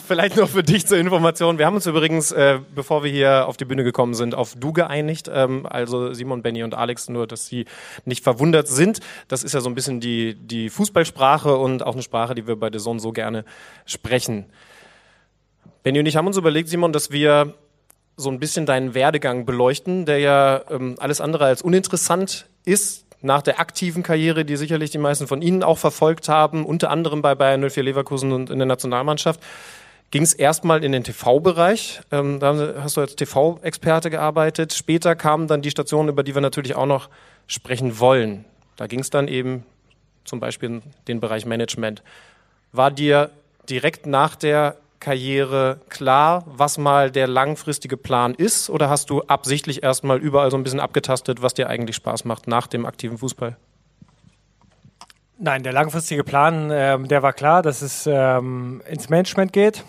[0.06, 1.58] vielleicht noch für dich zur Information.
[1.58, 4.72] Wir haben uns übrigens, äh, bevor wir hier auf die Bühne gekommen sind, auf Du
[4.72, 5.28] geeinigt.
[5.28, 7.64] Ähm, also Simon, Benny und Alex, nur, dass sie
[8.04, 9.00] nicht verwundert sind.
[9.26, 12.54] Das ist ja so ein bisschen die, die Fußballsprache und auch eine Sprache, die wir
[12.54, 13.44] bei The Zone so gerne
[13.86, 14.46] sprechen.
[15.82, 17.54] Benny und ich haben uns überlegt, Simon, dass wir
[18.16, 23.42] so ein bisschen deinen Werdegang beleuchten, der ja ähm, alles andere als uninteressant ist nach
[23.42, 27.35] der aktiven Karriere, die sicherlich die meisten von Ihnen auch verfolgt haben, unter anderem bei
[27.35, 29.40] Bayern 04 Leverkusen und in der Nationalmannschaft,
[30.11, 32.00] ging es erstmal in den TV-Bereich.
[32.11, 34.72] Ähm, da hast du als TV-Experte gearbeitet.
[34.72, 37.09] Später kamen dann die Stationen, über die wir natürlich auch noch
[37.46, 38.44] sprechen wollen.
[38.76, 39.64] Da ging es dann eben
[40.24, 42.02] zum Beispiel in den Bereich Management.
[42.72, 43.30] War dir
[43.68, 48.70] direkt nach der Karriere klar, was mal der langfristige Plan ist?
[48.70, 52.46] Oder hast du absichtlich erstmal überall so ein bisschen abgetastet, was dir eigentlich Spaß macht
[52.46, 53.56] nach dem aktiven Fußball?
[55.38, 59.84] Nein, der langfristige Plan, ähm, der war klar, dass es ähm, ins Management geht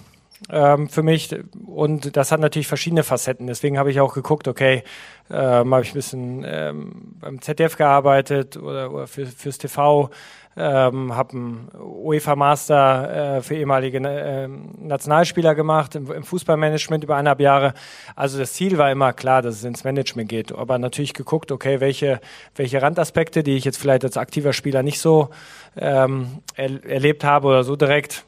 [0.49, 1.35] ähm, für mich.
[1.65, 3.47] Und das hat natürlich verschiedene Facetten.
[3.47, 4.83] Deswegen habe ich auch geguckt, okay,
[5.29, 10.09] ähm, habe ich ein bisschen ähm, beim ZDF gearbeitet oder, oder für, fürs TV
[10.57, 17.15] ähm, habe einen UEFA Master äh, für ehemalige äh, Nationalspieler gemacht im, im, Fußballmanagement über
[17.15, 17.73] eineinhalb Jahre.
[18.15, 20.51] Also das Ziel war immer klar, dass es ins Management geht.
[20.51, 22.19] Aber natürlich geguckt, okay, welche,
[22.55, 25.29] welche Randaspekte, die ich jetzt vielleicht als aktiver Spieler nicht so
[25.77, 28.25] ähm, er, erlebt habe oder so direkt,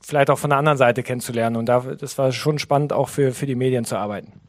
[0.00, 1.56] vielleicht auch von der anderen Seite kennenzulernen.
[1.56, 4.40] Und da, das war schon spannend, auch für, für die Medien zu arbeiten.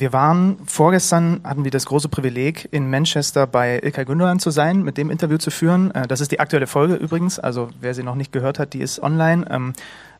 [0.00, 4.82] Wir waren vorgestern, hatten wir das große Privileg, in Manchester bei Ilkay Gündogan zu sein,
[4.82, 5.90] mit dem Interview zu führen.
[5.90, 8.80] Äh, das ist die aktuelle Folge übrigens, also wer sie noch nicht gehört hat, die
[8.80, 9.44] ist online.
[9.50, 9.74] Ähm,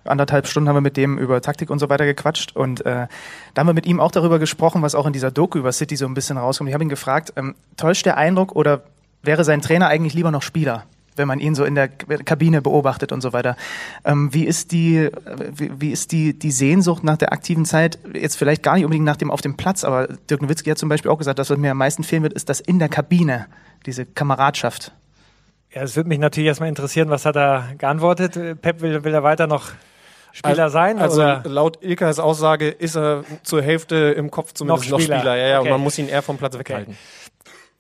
[0.04, 3.06] anderthalb Stunden haben wir mit dem über Taktik und so weiter gequatscht und äh,
[3.54, 5.96] da haben wir mit ihm auch darüber gesprochen, was auch in dieser Doku über City
[5.96, 6.68] so ein bisschen rauskommt.
[6.68, 8.82] Ich habe ihn gefragt, ähm, täuscht der Eindruck oder
[9.22, 10.84] wäre sein Trainer eigentlich lieber noch Spieler?
[11.20, 13.56] Wenn man ihn so in der Kabine beobachtet und so weiter.
[14.04, 15.10] Ähm, wie ist die,
[15.52, 17.98] wie, wie, ist die, die Sehnsucht nach der aktiven Zeit?
[18.12, 20.88] Jetzt vielleicht gar nicht unbedingt nach dem auf dem Platz, aber Dirk Nowitzki hat zum
[20.88, 23.46] Beispiel auch gesagt, dass was mir am meisten fehlen wird, ist das in der Kabine,
[23.86, 24.92] diese Kameradschaft.
[25.72, 28.60] Ja, es würde mich natürlich erstmal interessieren, was hat er geantwortet?
[28.60, 29.70] Pep will, will er weiter noch
[30.32, 30.98] Spieler sein?
[30.98, 31.42] Also oder?
[31.44, 35.16] laut Ilkas Aussage ist er zur Hälfte im Kopf zumindest noch Spieler.
[35.16, 35.36] Noch Spieler.
[35.36, 35.68] Ja, ja, okay.
[35.68, 36.94] und man muss ihn eher vom Platz weghalten.
[36.94, 37.29] Okay.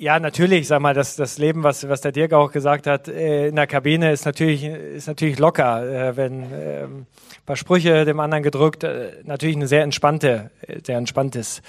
[0.00, 3.48] Ja, natürlich, sag mal, das, das Leben, was, was der Dirk auch gesagt hat, äh,
[3.48, 7.06] in der Kabine ist natürlich, ist natürlich locker, äh, wenn äh, ein
[7.44, 10.52] paar Sprüche dem anderen gedrückt, äh, natürlich ein sehr entspannte,
[10.86, 11.60] sehr entspanntes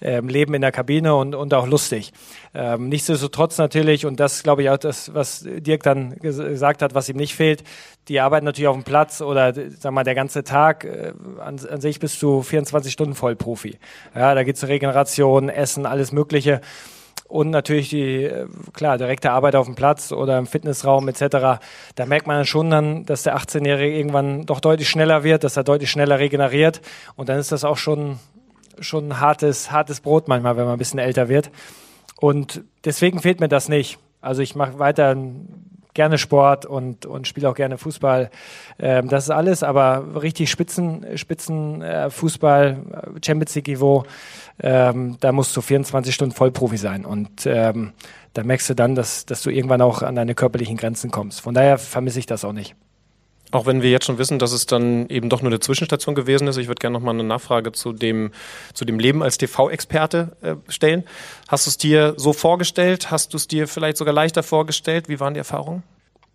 [0.00, 2.12] äh, Leben in der Kabine und, und auch lustig.
[2.54, 7.08] Ähm, nichtsdestotrotz natürlich, und das glaube ich auch das, was Dirk dann gesagt hat, was
[7.08, 7.64] ihm nicht fehlt,
[8.06, 11.80] die Arbeit natürlich auf dem Platz oder sag mal, der ganze Tag, äh, an, an
[11.80, 13.80] sich bist du 24 Stunden Vollprofi.
[14.14, 16.60] Ja, da geht's Regeneration, Essen, alles Mögliche
[17.30, 21.60] und natürlich die, äh, klar, direkte Arbeit auf dem Platz oder im Fitnessraum etc.
[21.94, 25.64] Da merkt man schon dann, dass der 18-Jährige irgendwann doch deutlich schneller wird, dass er
[25.64, 26.80] deutlich schneller regeneriert
[27.16, 28.18] und dann ist das auch schon,
[28.80, 31.50] schon ein hartes, hartes Brot manchmal, wenn man ein bisschen älter wird.
[32.20, 33.98] Und deswegen fehlt mir das nicht.
[34.20, 35.16] Also ich mache weiter
[35.94, 38.30] gerne Sport und, und spiele auch gerne Fußball.
[38.78, 44.04] Ähm, das ist alles, aber richtig Spitzen, Spitzen äh, Fußball, äh, Champions League Niveau,
[44.62, 47.04] ähm, da musst du 24 Stunden Vollprofi sein.
[47.04, 47.92] Und ähm,
[48.34, 51.40] da merkst du dann, dass, dass du irgendwann auch an deine körperlichen Grenzen kommst.
[51.40, 52.74] Von daher vermisse ich das auch nicht.
[53.52, 56.46] Auch wenn wir jetzt schon wissen, dass es dann eben doch nur eine Zwischenstation gewesen
[56.46, 56.56] ist.
[56.56, 58.30] Ich würde gerne noch mal eine Nachfrage zu dem,
[58.74, 61.04] zu dem Leben als TV-Experte äh, stellen.
[61.48, 63.10] Hast du es dir so vorgestellt?
[63.10, 65.08] Hast du es dir vielleicht sogar leichter vorgestellt?
[65.08, 65.82] Wie waren die Erfahrungen?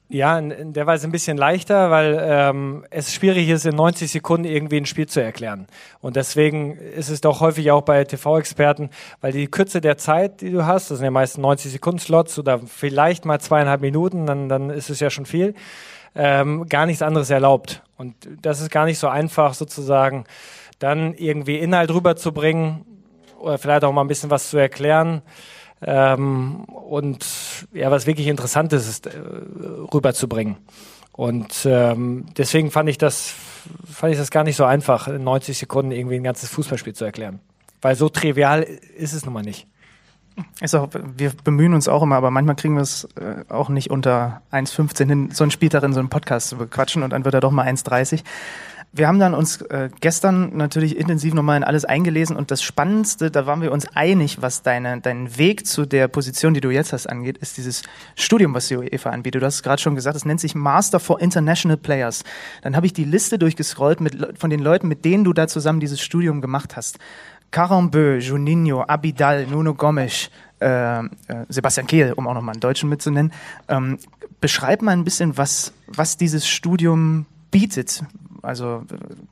[0.07, 4.45] Ja, in, der Weise ein bisschen leichter, weil ähm, es schwierig ist, in 90 Sekunden
[4.45, 5.65] irgendwie ein Spiel zu erklären.
[5.99, 10.51] Und deswegen ist es doch häufig auch bei TV-Experten, weil die Kürze der Zeit, die
[10.51, 14.47] du hast, das sind ja meist 90 Sekunden Slots oder vielleicht mal zweieinhalb Minuten, dann,
[14.47, 15.55] dann ist es ja schon viel,
[16.15, 17.83] ähm, gar nichts anderes erlaubt.
[17.97, 20.25] Und das ist gar nicht so einfach sozusagen,
[20.79, 22.85] dann irgendwie Inhalt rüberzubringen
[23.39, 25.21] oder vielleicht auch mal ein bisschen was zu erklären.
[25.81, 27.25] Ähm, und
[27.73, 29.11] ja, was wirklich Interessantes ist, äh,
[29.93, 30.57] rüberzubringen.
[31.11, 33.35] Und ähm, deswegen fand ich das
[33.89, 37.05] fand ich das gar nicht so einfach, in 90 Sekunden irgendwie ein ganzes Fußballspiel zu
[37.05, 37.39] erklären.
[37.81, 39.67] Weil so trivial ist es nun mal nicht.
[40.59, 43.89] Ist auch, wir bemühen uns auch immer, aber manchmal kriegen wir es äh, auch nicht
[43.89, 47.33] unter 1,15 hin, so einen Spieltag in so einem Podcast zu bequatschen und dann wird
[47.35, 48.23] er doch mal 1,30
[48.97, 53.29] wir haben dann uns äh, gestern natürlich intensiv nochmal in alles eingelesen und das Spannendste,
[53.29, 56.93] da waren wir uns einig, was deine, deinen Weg zu der Position, die du jetzt
[56.93, 57.83] hast, angeht, ist dieses
[58.15, 59.41] Studium, was die UEFA anbietet.
[59.41, 62.23] Du hast es gerade schon gesagt, es nennt sich Master for International Players.
[62.61, 65.81] Dann habe ich die Liste durchgescrollt mit, von den Leuten, mit denen du da zusammen
[65.81, 66.97] dieses Studium gemacht hast.
[67.51, 70.29] Carambeu, Juninho, Abidal, Nuno Gomes,
[70.59, 71.05] äh, äh,
[71.49, 73.31] Sebastian Kehl, um auch nochmal einen Deutschen mitzunennen.
[73.67, 73.97] Ähm,
[74.41, 78.03] beschreib mal ein bisschen, was, was dieses Studium bietet,
[78.45, 78.83] also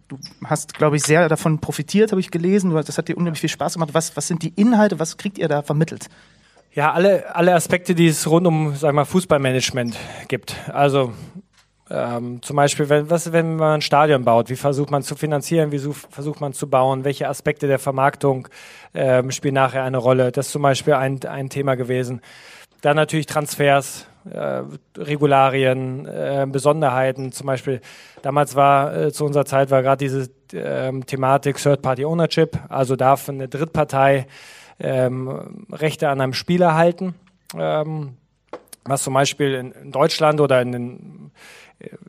[0.07, 2.73] du hast, glaube ich, sehr davon profitiert, habe ich gelesen.
[2.73, 3.91] Das hat dir unheimlich viel Spaß gemacht.
[3.93, 4.99] Was, was sind die Inhalte?
[4.99, 6.07] Was kriegt ihr da vermittelt?
[6.73, 9.95] Ja, alle, alle Aspekte, die es rund um, sag mal, Fußballmanagement
[10.27, 10.55] gibt.
[10.69, 11.13] Also
[11.93, 15.71] ähm, zum Beispiel, wenn, was, wenn man ein Stadion baut, wie versucht man zu finanzieren,
[15.71, 18.47] wie versucht man zu bauen, welche Aspekte der Vermarktung
[18.95, 20.31] ähm, spielen nachher eine Rolle.
[20.31, 22.21] Das ist zum Beispiel ein, ein Thema gewesen.
[22.81, 24.63] Dann natürlich Transfers, äh,
[24.97, 27.31] Regularien, äh, Besonderheiten.
[27.31, 27.79] Zum Beispiel
[28.23, 33.29] damals war äh, zu unserer Zeit war gerade diese ähm, Thematik Third-Party Ownership, also darf
[33.29, 34.25] eine Drittpartei
[34.79, 37.13] ähm, Rechte an einem Spieler halten,
[37.55, 38.17] ähm,
[38.83, 41.31] was zum Beispiel in, Deutschland oder in den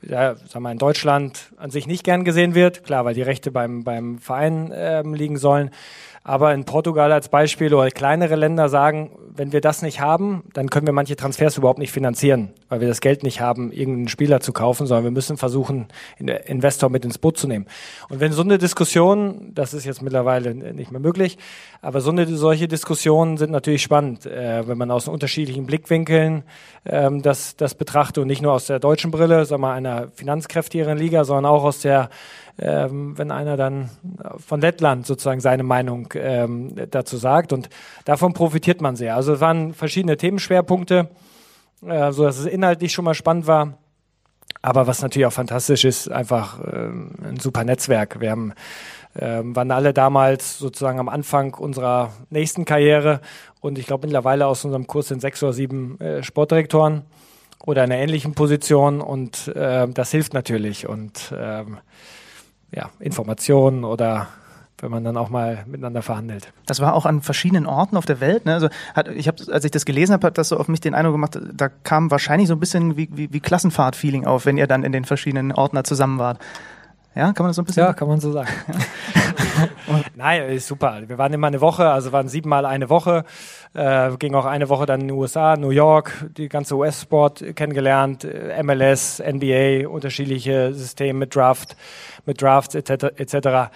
[0.03, 3.51] ja, sagen wir in Deutschland an sich nicht gern gesehen wird, klar, weil die Rechte
[3.51, 5.71] beim, beim Verein ähm, liegen sollen.
[6.23, 10.71] Aber in Portugal als Beispiel oder kleinere Länder sagen, wenn wir das nicht haben, dann
[10.71, 14.41] können wir manche Transfers überhaupt nicht finanzieren, weil wir das Geld nicht haben, irgendeinen Spieler
[14.41, 15.87] zu kaufen, sondern wir müssen versuchen,
[16.19, 17.67] einen Investor mit ins Boot zu nehmen.
[18.09, 21.39] Und wenn so eine Diskussion, das ist jetzt mittlerweile nicht mehr möglich,
[21.83, 26.43] aber so eine, solche Diskussionen sind natürlich spannend, äh, wenn man aus unterschiedlichen Blickwinkeln
[26.85, 30.09] ähm, das, das betrachtet und nicht nur aus der deutschen Brille, sagen wir mal, einer
[30.17, 32.11] finanzkräftigeren Liga, sondern auch aus der
[32.59, 33.91] ähm, wenn einer dann
[34.39, 37.53] von Lettland sozusagen seine Meinung ähm, dazu sagt.
[37.53, 37.69] Und
[38.05, 39.17] davon profitiert man sehr.
[39.17, 41.09] Also es waren verschiedene Themenschwerpunkte,
[42.13, 43.79] so dass es inhaltlich schon mal spannend war.
[44.63, 48.21] Aber was natürlich auch fantastisch ist, einfach ähm, ein super Netzwerk.
[48.21, 48.55] Wir haben
[49.17, 53.21] ähm, waren alle damals sozusagen am Anfang unserer nächsten Karriere
[53.61, 57.03] und ich glaube mittlerweile aus unserem Kurs sind sechs oder sieben äh, Sportdirektoren
[57.65, 61.79] oder in einer ähnlichen Position und äh, das hilft natürlich und ähm,
[62.73, 64.29] ja, Informationen oder
[64.85, 66.53] wenn man dann auch mal miteinander verhandelt.
[66.67, 68.45] Das war auch an verschiedenen Orten auf der Welt.
[68.45, 68.53] Ne?
[68.53, 70.95] Also hat, ich habe, als ich das gelesen habe, hat das so auf mich den
[70.95, 74.67] Eindruck gemacht, da kam wahrscheinlich so ein bisschen wie, wie, wie Klassenfahrt-Feeling auf, wenn ihr
[74.67, 76.39] dann in den verschiedenen Orten da zusammen wart.
[77.15, 77.83] Ja, kann man das so ein bisschen?
[77.83, 78.51] Ja, kann man so sagen.
[80.17, 81.01] Nein, ist super.
[81.07, 83.25] Wir waren immer eine Woche, also waren siebenmal eine Woche.
[83.73, 88.25] Äh, ging auch eine Woche dann in den USA, New York, die ganze US-Sport kennengelernt,
[88.25, 91.77] äh, MLS, NBA, unterschiedliche Systeme mit Draft,
[92.27, 93.05] mit Drafts etc.
[93.17, 93.71] etc.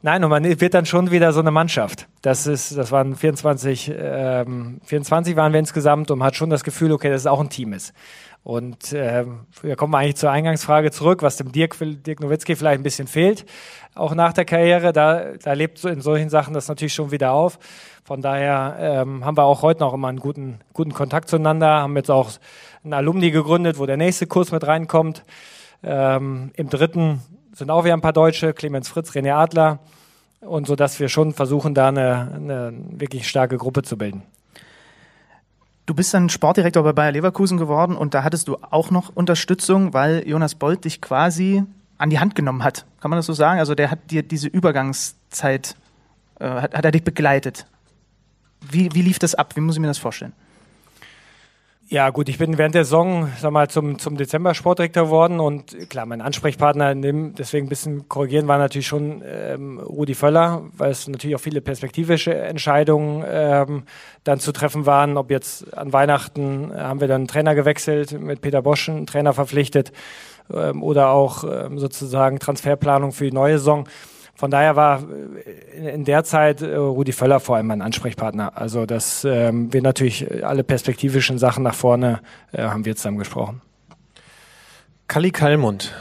[0.00, 2.06] Nein, und man wird dann schon wieder so eine Mannschaft.
[2.22, 6.62] Das ist, das waren 24, ähm, 24 waren wir insgesamt und man hat schon das
[6.62, 7.92] Gefühl, okay, dass es auch ein Team ist.
[8.44, 9.26] Und äh,
[9.60, 13.44] wir kommen eigentlich zur Eingangsfrage zurück, was dem Dirk, Dirk Nowitzki vielleicht ein bisschen fehlt,
[13.96, 14.92] auch nach der Karriere.
[14.92, 17.58] Da, da lebt in solchen Sachen das natürlich schon wieder auf.
[18.04, 21.96] Von daher ähm, haben wir auch heute noch immer einen guten, guten Kontakt zueinander, haben
[21.96, 22.30] jetzt auch
[22.84, 25.24] einen Alumni gegründet, wo der nächste Kurs mit reinkommt.
[25.82, 27.20] Ähm, Im dritten
[27.58, 29.80] sind auch wieder ein paar Deutsche, Clemens Fritz, René Adler.
[30.40, 34.22] Und so, dass wir schon versuchen, da eine, eine wirklich starke Gruppe zu bilden.
[35.84, 39.94] Du bist dann Sportdirektor bei Bayer Leverkusen geworden und da hattest du auch noch Unterstützung,
[39.94, 41.64] weil Jonas Bolt dich quasi
[41.96, 42.84] an die Hand genommen hat.
[43.00, 43.58] Kann man das so sagen?
[43.58, 45.74] Also der hat dir diese Übergangszeit,
[46.38, 47.66] äh, hat, hat er dich begleitet.
[48.60, 49.56] Wie, wie lief das ab?
[49.56, 50.34] Wie muss ich mir das vorstellen?
[51.90, 55.88] Ja, gut, ich bin während der Saison, sag mal, zum, zum Dezember Sportdirektor geworden und
[55.88, 60.64] klar, mein Ansprechpartner in dem, deswegen ein bisschen korrigieren, war natürlich schon ähm, Rudi Völler,
[60.76, 63.84] weil es natürlich auch viele perspektivische Entscheidungen ähm,
[64.22, 65.16] dann zu treffen waren.
[65.16, 69.06] Ob jetzt an Weihnachten äh, haben wir dann einen Trainer gewechselt, mit Peter Bosch einen
[69.06, 69.90] Trainer verpflichtet
[70.52, 73.88] ähm, oder auch ähm, sozusagen Transferplanung für die neue Saison.
[74.38, 78.56] Von daher war äh, in der Zeit äh, Rudi Völler vor allem mein Ansprechpartner.
[78.56, 82.20] Also dass ähm, wir natürlich alle perspektivischen Sachen nach vorne
[82.52, 83.60] äh, haben wir zusammen gesprochen.
[85.08, 85.92] Kalli Kallmund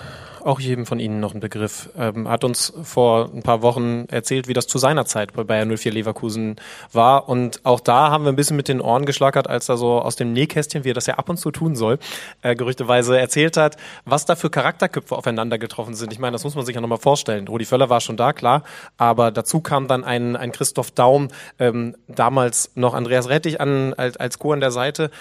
[0.48, 1.90] auch jedem von Ihnen noch ein Begriff.
[1.98, 5.76] Ähm, hat uns vor ein paar Wochen erzählt, wie das zu seiner Zeit bei Bayern
[5.76, 6.56] 04 Leverkusen
[6.94, 7.28] war.
[7.28, 10.16] Und auch da haben wir ein bisschen mit den Ohren geschlackert, als er so aus
[10.16, 12.00] dem Nähkästchen, wie er das ja ab und zu tun soll,
[12.42, 16.14] äh, gerüchteweise erzählt hat, was da für Charakterköpfe aufeinander getroffen sind.
[16.14, 17.48] Ich meine, das muss man sich ja nochmal vorstellen.
[17.48, 18.64] Rudi Völler war schon da, klar.
[18.98, 21.28] Aber dazu kam dann ein, ein Christoph Daum,
[21.60, 24.54] ähm, damals noch Andreas Rettich an, als, als Co.
[24.54, 25.12] an der Seite.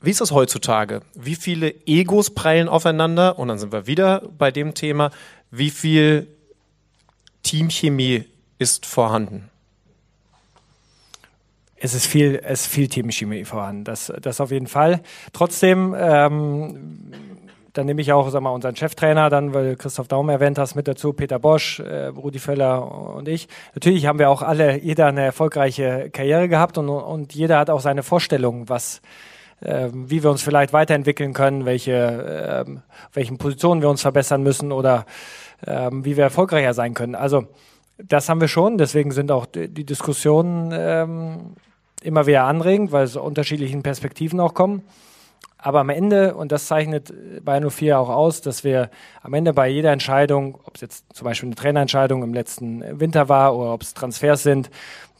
[0.00, 1.00] Wie ist das heutzutage?
[1.14, 3.38] Wie viele Egos prallen aufeinander?
[3.38, 5.10] Und dann sind wir wieder bei dem Thema,
[5.50, 6.26] wie viel
[7.42, 8.24] Teamchemie
[8.58, 9.50] ist vorhanden?
[11.76, 13.84] Es ist viel, es ist viel Teamchemie vorhanden.
[13.84, 15.00] Das, das auf jeden Fall.
[15.32, 17.12] Trotzdem, ähm,
[17.72, 20.88] dann nehme ich auch sag mal, unseren Cheftrainer, dann, weil Christoph Daum erwähnt hast, mit
[20.88, 23.48] dazu, Peter Bosch, äh, Rudi Völler und ich.
[23.74, 27.80] Natürlich haben wir auch alle, jeder eine erfolgreiche Karriere gehabt und, und jeder hat auch
[27.80, 29.02] seine Vorstellung, was,
[29.60, 35.06] wie wir uns vielleicht weiterentwickeln können, welche, ähm, welchen Positionen wir uns verbessern müssen oder
[35.66, 37.14] ähm, wie wir erfolgreicher sein können.
[37.14, 37.46] Also
[37.98, 41.54] das haben wir schon, deswegen sind auch die, die Diskussionen ähm,
[42.02, 44.82] immer wieder anregend, weil es unterschiedlichen Perspektiven auch kommen.
[45.58, 47.12] Aber am Ende, und das zeichnet
[47.44, 48.90] Bayern 04 auch aus, dass wir
[49.22, 53.28] am Ende bei jeder Entscheidung, ob es jetzt zum Beispiel eine Trainerentscheidung im letzten Winter
[53.28, 54.70] war oder ob es Transfers sind,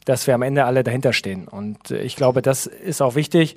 [0.05, 1.47] dass wir am Ende alle dahinter stehen.
[1.47, 3.55] Und äh, ich glaube, das ist auch wichtig.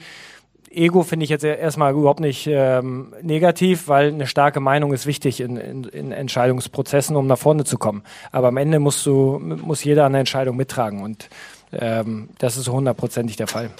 [0.70, 5.40] Ego finde ich jetzt erstmal überhaupt nicht ähm, negativ, weil eine starke Meinung ist wichtig
[5.40, 8.02] in, in, in, Entscheidungsprozessen, um nach vorne zu kommen.
[8.30, 11.28] Aber am Ende musst du, muss jeder eine Entscheidung mittragen und
[11.72, 13.70] ähm, das ist hundertprozentig der Fall.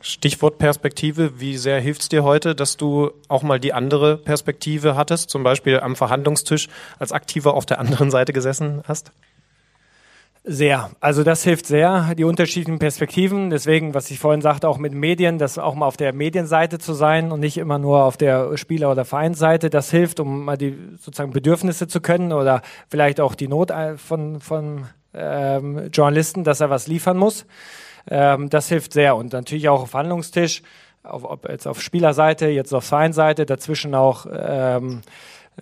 [0.00, 1.40] Stichwort Perspektive.
[1.40, 5.42] Wie sehr hilft es dir heute, dass du auch mal die andere Perspektive hattest, zum
[5.42, 9.12] Beispiel am Verhandlungstisch als Aktiver auf der anderen Seite gesessen hast?
[10.42, 10.90] Sehr.
[11.00, 13.50] Also das hilft sehr, die unterschiedlichen Perspektiven.
[13.50, 16.94] Deswegen, was ich vorhin sagte, auch mit Medien, das auch mal auf der Medienseite zu
[16.94, 19.68] sein und nicht immer nur auf der Spieler- oder Vereinsseite.
[19.68, 24.40] Das hilft, um mal die sozusagen Bedürfnisse zu können oder vielleicht auch die Not von,
[24.40, 27.44] von ähm, Journalisten, dass er was liefern muss.
[28.08, 29.16] Ähm, das hilft sehr.
[29.16, 30.62] Und natürlich auch auf Handlungstisch,
[31.02, 35.02] auf, ob jetzt auf Spielerseite, jetzt auf Vereinsseite, dazwischen auch ähm,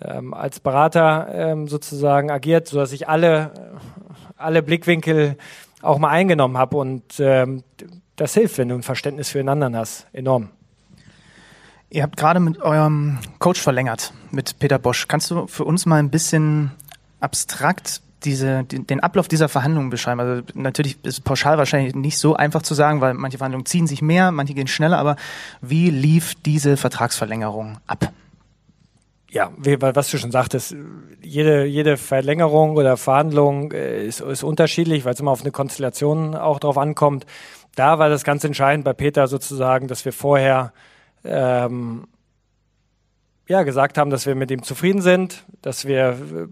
[0.01, 3.51] ähm, als Berater ähm, sozusagen agiert, sodass ich alle
[4.39, 5.37] alle Blickwinkel
[5.81, 6.77] auch mal eingenommen habe.
[6.77, 7.63] Und ähm,
[8.15, 10.07] das hilft, wenn du ein Verständnis füreinander hast.
[10.13, 10.49] Enorm.
[11.89, 15.07] Ihr habt gerade mit eurem Coach verlängert, mit Peter Bosch.
[15.07, 16.71] Kannst du für uns mal ein bisschen
[17.19, 20.19] abstrakt diese, den Ablauf dieser Verhandlungen beschreiben?
[20.19, 24.03] Also natürlich ist pauschal wahrscheinlich nicht so einfach zu sagen, weil manche Verhandlungen ziehen sich
[24.03, 25.15] mehr, manche gehen schneller, aber
[25.61, 28.11] wie lief diese Vertragsverlängerung ab?
[29.31, 30.75] Ja, wie, was du schon sagtest,
[31.21, 36.35] jede, jede Verlängerung oder Verhandlung äh, ist, ist unterschiedlich, weil es immer auf eine Konstellation
[36.35, 37.25] auch drauf ankommt.
[37.75, 40.73] Da war das ganz entscheidend bei Peter sozusagen, dass wir vorher
[41.23, 42.07] ähm,
[43.47, 46.47] ja, gesagt haben, dass wir mit ihm zufrieden sind, dass wir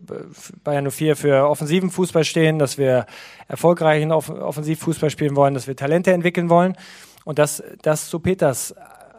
[0.64, 3.06] bei 04 für offensiven Fußball stehen, dass wir
[3.48, 6.76] erfolgreichen Off Offensivfußball spielen wollen, dass wir Talente entwickeln wollen
[7.24, 8.74] und dass das zu Peters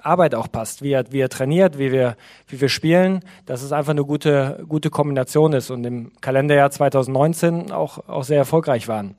[0.09, 2.17] Arbeit auch passt, wie er, wie er trainiert, wie wir,
[2.49, 7.71] wie wir spielen, dass es einfach eine gute, gute Kombination ist und im Kalenderjahr 2019
[7.71, 9.17] auch, auch sehr erfolgreich waren.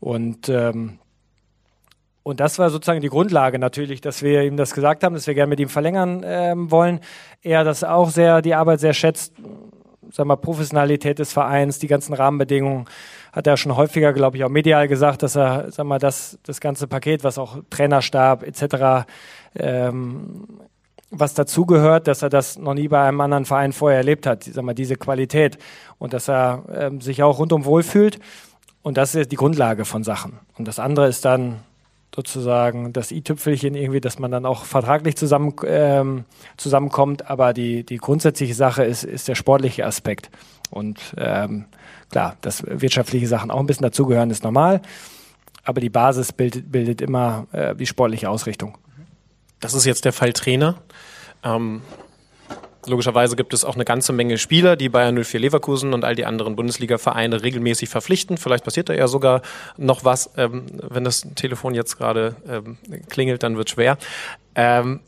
[0.00, 0.98] Und, ähm,
[2.22, 5.34] und das war sozusagen die Grundlage natürlich, dass wir ihm das gesagt haben, dass wir
[5.34, 7.00] gerne mit ihm verlängern ähm, wollen.
[7.42, 9.34] Er das auch sehr, die Arbeit sehr schätzt,
[10.10, 12.86] sag mal, Professionalität des Vereins, die ganzen Rahmenbedingungen
[13.38, 16.60] hat er schon häufiger, glaube ich, auch medial gesagt, dass er, sag mal, das, das
[16.60, 19.06] ganze Paket, was auch Trainerstab etc.,
[19.54, 20.58] ähm,
[21.12, 24.64] was dazugehört, dass er das noch nie bei einem anderen Verein vorher erlebt hat, sag
[24.64, 25.56] mal, diese Qualität
[25.98, 28.18] und dass er ähm, sich auch rundum wohlfühlt.
[28.82, 30.40] Und das ist die Grundlage von Sachen.
[30.58, 31.60] Und das andere ist dann
[32.12, 36.24] sozusagen das i-Tüpfelchen irgendwie, dass man dann auch vertraglich zusammen, ähm,
[36.56, 37.30] zusammenkommt.
[37.30, 40.28] Aber die, die grundsätzliche Sache ist, ist der sportliche Aspekt.
[40.70, 41.66] Und ähm,
[42.10, 44.80] klar, dass wirtschaftliche Sachen auch ein bisschen dazugehören, ist normal.
[45.64, 48.78] Aber die Basis bildet, bildet immer äh, die sportliche Ausrichtung.
[49.60, 50.76] Das ist jetzt der Fall Trainer.
[51.44, 51.82] Ähm,
[52.86, 56.24] logischerweise gibt es auch eine ganze Menge Spieler, die Bayern 04 Leverkusen und all die
[56.24, 58.38] anderen Bundesliga-Vereine regelmäßig verpflichten.
[58.38, 59.42] Vielleicht passiert da ja sogar
[59.76, 60.30] noch was.
[60.36, 63.98] Ähm, wenn das Telefon jetzt gerade ähm, klingelt, dann wird schwer.
[64.54, 65.00] Ähm,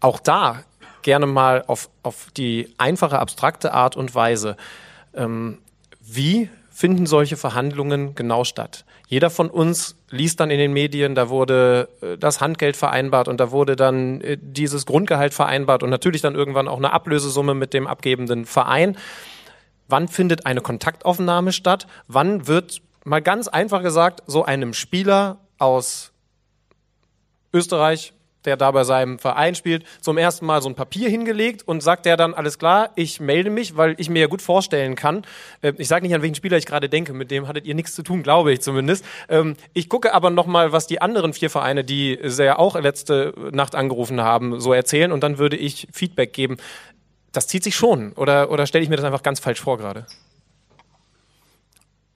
[0.00, 0.62] auch da
[1.02, 4.56] gerne mal auf, auf die einfache, abstrakte Art und Weise.
[5.14, 5.58] Ähm,
[6.06, 8.84] wie finden solche Verhandlungen genau statt?
[9.08, 13.38] Jeder von uns liest dann in den Medien, da wurde äh, das Handgeld vereinbart und
[13.38, 17.72] da wurde dann äh, dieses Grundgehalt vereinbart und natürlich dann irgendwann auch eine Ablösesumme mit
[17.72, 18.96] dem abgebenden Verein.
[19.88, 21.86] Wann findet eine Kontaktaufnahme statt?
[22.08, 26.12] Wann wird, mal ganz einfach gesagt, so einem Spieler aus
[27.52, 28.12] Österreich,
[28.46, 32.06] der da bei seinem Verein spielt, zum ersten Mal so ein Papier hingelegt und sagt
[32.06, 35.24] der dann, alles klar, ich melde mich, weil ich mir ja gut vorstellen kann,
[35.62, 37.94] äh, ich sage nicht, an welchen Spieler ich gerade denke, mit dem hattet ihr nichts
[37.94, 39.04] zu tun, glaube ich zumindest.
[39.28, 43.74] Ähm, ich gucke aber nochmal, was die anderen vier Vereine, die sehr auch letzte Nacht
[43.74, 46.56] angerufen haben, so erzählen und dann würde ich Feedback geben.
[47.32, 50.06] Das zieht sich schon oder, oder stelle ich mir das einfach ganz falsch vor gerade?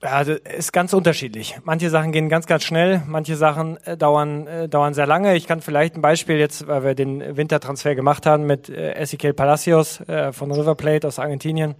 [0.01, 1.59] Also ist ganz unterschiedlich.
[1.63, 5.35] Manche Sachen gehen ganz, ganz schnell, manche Sachen äh, dauern, äh, dauern sehr lange.
[5.35, 9.33] Ich kann vielleicht ein Beispiel jetzt, weil wir den Wintertransfer gemacht haben mit äh, Ezequiel
[9.33, 11.75] Palacios äh, von River Plate aus Argentinien.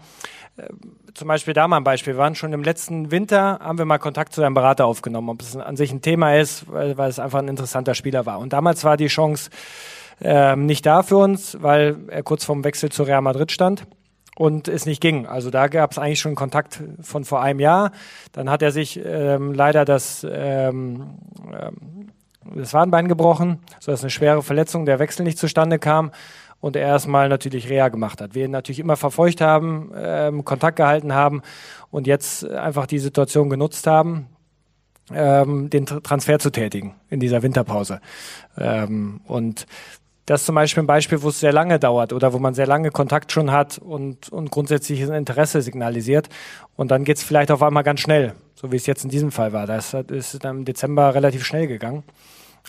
[0.57, 0.67] Äh,
[1.15, 2.13] zum Beispiel da mal ein Beispiel.
[2.13, 5.41] Wir waren schon im letzten Winter, haben wir mal Kontakt zu einem Berater aufgenommen, ob
[5.41, 8.37] es an sich ein Thema ist, weil, weil es einfach ein interessanter Spieler war.
[8.37, 9.49] Und damals war die Chance
[10.21, 13.87] ähm, nicht da für uns, weil er kurz vorm Wechsel zu Real Madrid stand
[14.37, 15.25] und es nicht ging.
[15.27, 17.91] Also da gab es eigentlich schon Kontakt von vor einem Jahr.
[18.31, 21.17] Dann hat er sich ähm, leider das, ähm,
[21.51, 22.09] ähm,
[22.55, 26.11] das Wadenbein gebrochen, sodass eine schwere Verletzung, der Wechsel nicht zustande kam
[26.59, 28.35] und er erstmal natürlich Reha gemacht hat.
[28.35, 31.41] Wir ihn natürlich immer verfolgt haben, ähm, Kontakt gehalten haben
[31.89, 34.27] und jetzt einfach die Situation genutzt haben,
[35.13, 37.99] ähm, den Transfer zu tätigen in dieser Winterpause.
[38.57, 39.65] Ähm, und
[40.25, 42.67] das ist zum Beispiel ein Beispiel, wo es sehr lange dauert oder wo man sehr
[42.67, 46.29] lange Kontakt schon hat und, und grundsätzliches Interesse signalisiert.
[46.75, 49.31] Und dann geht es vielleicht auf einmal ganz schnell, so wie es jetzt in diesem
[49.31, 49.65] Fall war.
[49.65, 52.03] Das ist dann im Dezember relativ schnell gegangen,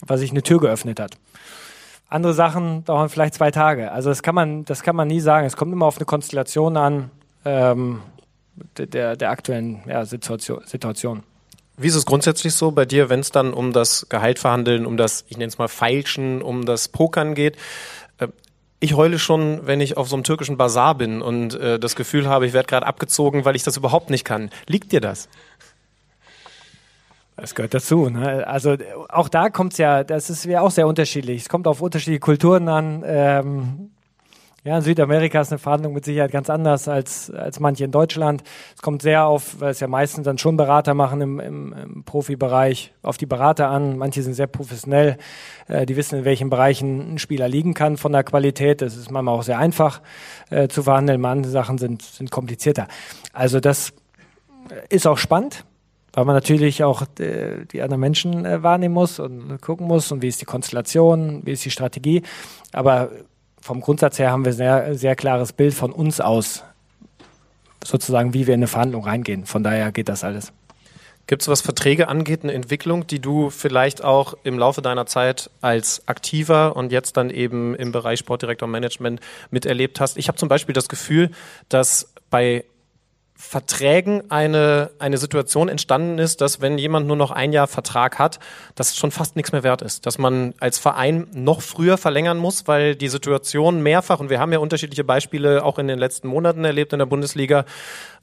[0.07, 1.19] weil sich eine Tür geöffnet hat.
[2.09, 3.93] Andere Sachen dauern vielleicht zwei Tage.
[3.93, 5.47] Also das kann man, das kann man nie sagen.
[5.47, 7.11] Es kommt immer auf eine Konstellation an
[7.45, 8.01] ähm,
[8.77, 11.23] der, der aktuellen ja, Situation.
[11.83, 14.97] Wie ist es grundsätzlich so bei dir, wenn es dann um das Gehalt verhandeln, um
[14.97, 17.57] das, ich nenne es mal Feilschen, um das Pokern geht?
[18.19, 18.29] Äh,
[18.81, 22.29] ich heule schon, wenn ich auf so einem türkischen Bazar bin und äh, das Gefühl
[22.29, 24.51] habe, ich werde gerade abgezogen, weil ich das überhaupt nicht kann.
[24.67, 25.29] Liegt dir das?
[27.37, 28.09] Das gehört dazu.
[28.09, 28.47] Ne?
[28.47, 28.77] Also
[29.09, 31.43] auch da kommt es ja, das ist ja auch sehr unterschiedlich.
[31.43, 33.03] Es kommt auf unterschiedliche Kulturen an.
[33.07, 33.91] Ähm,
[34.65, 38.45] ja, in Südamerika ist eine Verhandlung mit Sicherheit ganz anders als, als manche in Deutschland.
[38.77, 42.05] Es kommt sehr auf, weil es ja meistens dann schon Berater machen im, im, im
[42.05, 43.99] Profibereich, auf die Berater an.
[43.99, 45.19] Manche sind sehr professionell,
[45.67, 48.83] äh, die wissen, in welchen Bereichen ein Spieler liegen kann von der Qualität.
[48.83, 50.01] Das ist manchmal auch sehr einfach
[50.51, 51.21] äh, zu verhandeln.
[51.21, 52.87] Manche Sachen sind, sind komplizierter.
[53.33, 53.93] Also das
[54.89, 55.65] ist auch spannend
[56.15, 60.21] weil man natürlich auch äh, die anderen Menschen äh, wahrnehmen muss und gucken muss und
[60.21, 62.23] wie ist die Konstellation, wie ist die Strategie.
[62.73, 63.11] Aber
[63.63, 66.65] vom Grundsatz her haben wir sehr, sehr klares Bild von uns aus,
[67.83, 69.47] sozusagen, wie wir in eine Verhandlung reingehen.
[69.47, 70.53] Von daher geht das alles.
[71.29, 75.51] Gibt es, was Verträge angeht, eine Entwicklung, die du vielleicht auch im Laufe deiner Zeit
[75.61, 80.19] als Aktiver und jetzt dann eben im Bereich Sportdirektor Management miterlebt hast?
[80.19, 81.31] Ich habe zum Beispiel das Gefühl,
[81.69, 82.65] dass bei
[83.45, 88.39] Verträgen eine, eine Situation entstanden ist, dass wenn jemand nur noch ein Jahr Vertrag hat,
[88.77, 90.07] das schon fast nichts mehr wert ist.
[90.07, 94.53] Dass man als Verein noch früher verlängern muss, weil die Situation mehrfach, und wir haben
[94.53, 97.67] ja unterschiedliche Beispiele auch in den letzten Monaten erlebt in der Bundesliga,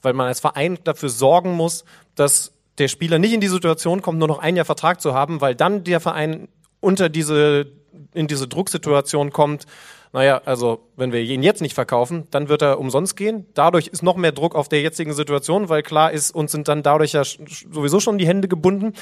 [0.00, 4.18] weil man als Verein dafür sorgen muss, dass der Spieler nicht in die Situation kommt,
[4.18, 6.48] nur noch ein Jahr Vertrag zu haben, weil dann der Verein
[6.80, 7.66] unter diese,
[8.14, 9.66] in diese Drucksituation kommt,
[10.12, 13.46] naja, also wenn wir ihn jetzt nicht verkaufen, dann wird er umsonst gehen.
[13.54, 16.82] Dadurch ist noch mehr Druck auf der jetzigen Situation, weil klar ist, uns sind dann
[16.82, 18.94] dadurch ja sowieso schon die Hände gebunden.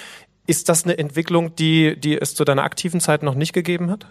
[0.47, 4.07] Ist das eine Entwicklung, die, die es zu deiner aktiven Zeit noch nicht gegeben hat?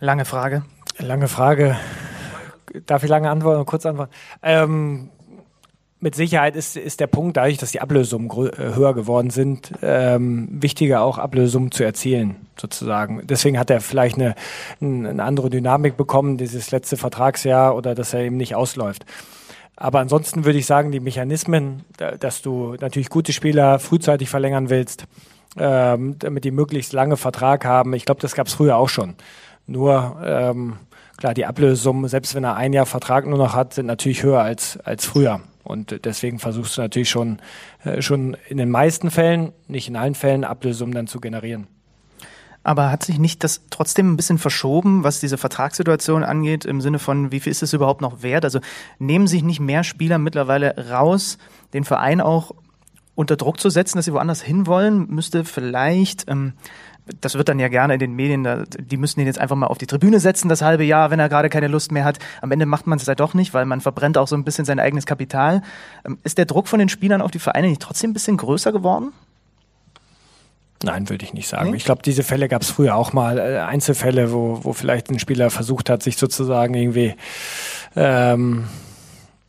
[0.00, 0.64] Lange Frage.
[0.98, 1.76] Lange Frage.
[2.86, 4.12] Darf ich lange antworten, kurz antworten?
[4.42, 5.10] Ähm,
[6.00, 10.48] mit Sicherheit ist, ist der Punkt, dadurch, dass die Ablösungen äh, höher geworden sind, ähm,
[10.50, 13.26] wichtiger auch Ablösungen zu erzielen, sozusagen.
[13.26, 14.34] Deswegen hat er vielleicht eine,
[14.80, 19.06] eine andere Dynamik bekommen, dieses letzte Vertragsjahr oder dass er eben nicht ausläuft.
[19.76, 21.84] Aber ansonsten würde ich sagen, die Mechanismen,
[22.20, 25.04] dass du natürlich gute Spieler frühzeitig verlängern willst,
[25.56, 29.14] ähm, damit die möglichst lange Vertrag haben, ich glaube, das gab es früher auch schon.
[29.66, 30.78] Nur ähm,
[31.16, 34.40] klar, die Ablösesummen, selbst wenn er ein Jahr Vertrag nur noch hat, sind natürlich höher
[34.40, 35.40] als, als früher.
[35.68, 37.38] Und deswegen versuchst du natürlich schon,
[37.84, 41.66] äh, schon in den meisten Fällen, nicht in allen Fällen, Ablösungen dann zu generieren.
[42.62, 46.98] Aber hat sich nicht das trotzdem ein bisschen verschoben, was diese Vertragssituation angeht, im Sinne
[46.98, 48.44] von, wie viel ist es überhaupt noch wert?
[48.44, 48.60] Also
[48.98, 51.38] nehmen sich nicht mehr Spieler mittlerweile raus,
[51.74, 52.52] den Verein auch
[53.14, 55.06] unter Druck zu setzen, dass sie woanders hinwollen?
[55.08, 56.54] Müsste vielleicht ähm,
[57.20, 59.66] das wird dann ja gerne in den Medien, da, die müssen ihn jetzt einfach mal
[59.66, 62.18] auf die Tribüne setzen, das halbe Jahr, wenn er gerade keine Lust mehr hat.
[62.42, 64.64] Am Ende macht man es ja doch nicht, weil man verbrennt auch so ein bisschen
[64.64, 65.62] sein eigenes Kapital.
[66.04, 68.72] Ähm, ist der Druck von den Spielern auf die Vereine nicht trotzdem ein bisschen größer
[68.72, 69.12] geworden?
[70.82, 71.74] Nein, würde ich nicht sagen.
[71.74, 75.18] Ich glaube, diese Fälle gab es früher auch mal, äh, Einzelfälle, wo, wo vielleicht ein
[75.18, 77.14] Spieler versucht hat, sich sozusagen irgendwie
[77.96, 78.68] ähm,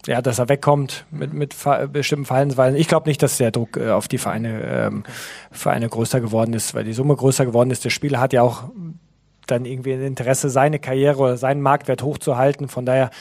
[0.09, 1.55] ja, dass er wegkommt mit, mit
[1.93, 2.79] bestimmten Verhaltensweisen.
[2.79, 5.03] Ich glaube nicht, dass der Druck äh, auf die Vereine, ähm,
[5.51, 7.85] Vereine größer geworden ist, weil die Summe größer geworden ist.
[7.85, 8.63] Der Spieler hat ja auch
[9.45, 12.69] dann irgendwie ein Interesse, seine Karriere oder seinen Marktwert hochzuhalten.
[12.69, 13.11] Von daher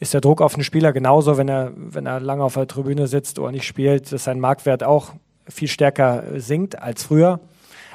[0.00, 3.06] ist der Druck auf den Spieler genauso, wenn er, wenn er lange auf der Tribüne
[3.06, 5.14] sitzt oder nicht spielt, dass sein Marktwert auch
[5.48, 7.40] viel stärker sinkt als früher.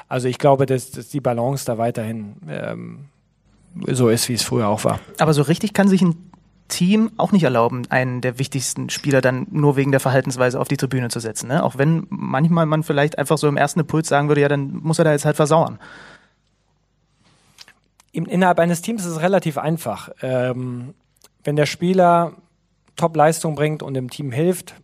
[0.08, 2.98] Also ich glaube, dass, dass die Balance da weiterhin ähm,
[3.86, 4.98] so ist, wie es früher auch war.
[5.20, 6.29] Aber so richtig kann sich ein
[6.70, 10.78] Team auch nicht erlauben, einen der wichtigsten Spieler dann nur wegen der Verhaltensweise auf die
[10.78, 11.48] Tribüne zu setzen.
[11.48, 11.62] Ne?
[11.62, 14.98] Auch wenn manchmal man vielleicht einfach so im ersten Impuls sagen würde, ja, dann muss
[14.98, 15.78] er da jetzt halt versauern.
[18.12, 20.08] Innerhalb eines Teams ist es relativ einfach.
[20.22, 20.94] Ähm,
[21.44, 22.32] wenn der Spieler
[22.96, 24.74] Top-Leistung bringt und dem Team hilft,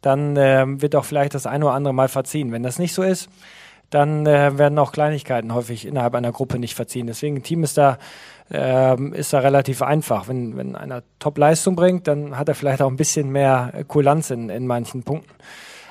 [0.00, 2.52] dann äh, wird auch vielleicht das eine oder andere Mal verziehen.
[2.52, 3.28] Wenn das nicht so ist,
[3.90, 7.06] dann äh, werden auch Kleinigkeiten häufig innerhalb einer Gruppe nicht verziehen.
[7.06, 7.98] Deswegen ein Team ist da,
[8.50, 10.28] äh, ist da relativ einfach.
[10.28, 14.50] Wenn, wenn einer Top-Leistung bringt, dann hat er vielleicht auch ein bisschen mehr Kulanz in,
[14.50, 15.34] in manchen Punkten.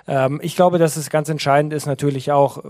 [0.07, 2.63] Ähm, ich glaube, dass es ganz entscheidend ist natürlich auch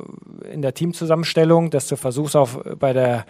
[0.51, 2.49] in der Teamzusammenstellung, dass du versuchst auch
[2.80, 3.25] bei der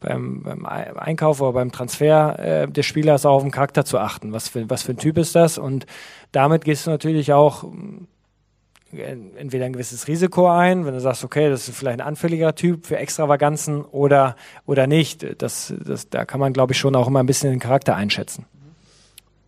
[0.00, 4.32] beim, beim Einkauf oder beim Transfer äh, des Spielers auch auf den Charakter zu achten.
[4.32, 5.58] Was für, was für ein Typ ist das?
[5.58, 5.86] Und
[6.32, 7.68] damit gehst du natürlich auch äh,
[8.98, 12.86] entweder ein gewisses Risiko ein, wenn du sagst, okay, das ist vielleicht ein anfälliger Typ
[12.86, 14.36] für Extravaganzen oder,
[14.66, 15.26] oder nicht.
[15.42, 18.46] Das, das, da kann man, glaube ich, schon auch immer ein bisschen den Charakter einschätzen.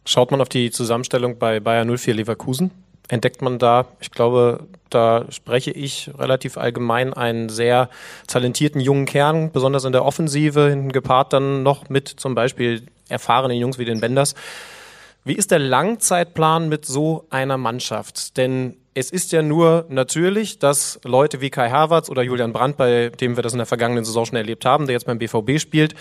[0.04, 2.70] Schaut man auf die Zusammenstellung bei Bayer 04 Leverkusen,
[3.08, 7.90] entdeckt man da, ich glaube, da spreche ich relativ allgemein einen sehr
[8.26, 13.58] talentierten jungen Kern, besonders in der Offensive, hinten gepaart dann noch mit zum Beispiel erfahrenen
[13.58, 14.34] Jungs wie den Benders.
[15.24, 18.36] Wie ist der Langzeitplan mit so einer Mannschaft?
[18.36, 23.10] Denn es ist ja nur natürlich, dass Leute wie Kai Havertz oder Julian Brandt, bei
[23.10, 25.94] dem wir das in der vergangenen Saison schon erlebt haben, der jetzt beim BVB spielt,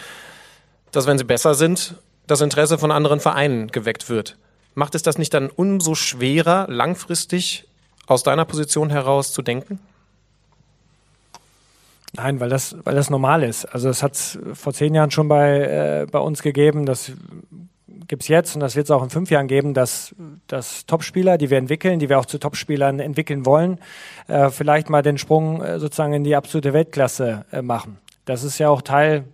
[0.91, 1.95] dass wenn sie besser sind,
[2.25, 4.35] das Interesse von anderen Vereinen geweckt wird.
[4.73, 7.67] Macht es das nicht dann umso schwerer, langfristig
[8.07, 9.79] aus deiner Position heraus zu denken?
[12.13, 13.65] Nein, weil das, weil das normal ist.
[13.65, 17.11] Also es hat es vor zehn Jahren schon bei, äh, bei uns gegeben, das
[18.07, 20.15] gibt es jetzt und das wird es auch in fünf Jahren geben, dass,
[20.47, 23.79] dass Topspieler, die wir entwickeln, die wir auch zu Topspielern entwickeln wollen,
[24.27, 27.97] äh, vielleicht mal den Sprung äh, sozusagen in die absolute Weltklasse äh, machen.
[28.25, 29.25] Das ist ja auch Teil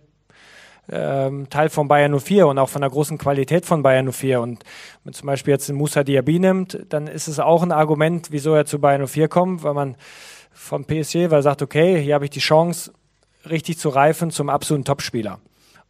[0.90, 4.40] ähm, Teil von Bayern 04 und auch von der großen Qualität von Bayern 04.
[4.40, 4.64] Und
[5.02, 8.54] wenn zum Beispiel jetzt den Musa Diaby nimmt, dann ist es auch ein Argument, wieso
[8.54, 9.96] er zu Bayern 04 kommt, weil man
[10.52, 12.92] von PSG, weil er sagt, okay, hier habe ich die Chance,
[13.48, 15.40] richtig zu reifen zum absoluten Topspieler.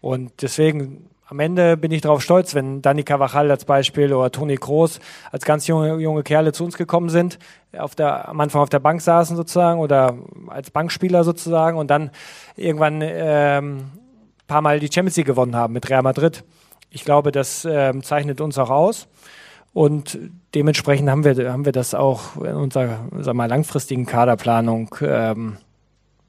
[0.00, 4.56] Und deswegen am Ende bin ich darauf stolz, wenn Dani Cavachal als Beispiel oder Toni
[4.56, 5.00] Kroos
[5.32, 7.38] als ganz junge, junge Kerle zu uns gekommen sind,
[7.76, 10.16] auf der, am Anfang auf der Bank saßen sozusagen oder
[10.48, 12.10] als Bankspieler sozusagen und dann
[12.56, 13.90] irgendwann ähm,
[14.46, 16.44] paar Mal die Champions League gewonnen haben mit Real Madrid.
[16.90, 19.08] Ich glaube, das ähm, zeichnet uns auch aus.
[19.72, 20.18] Und
[20.54, 25.56] dementsprechend haben wir, haben wir das auch in unserer sag mal, langfristigen Kaderplanung ähm,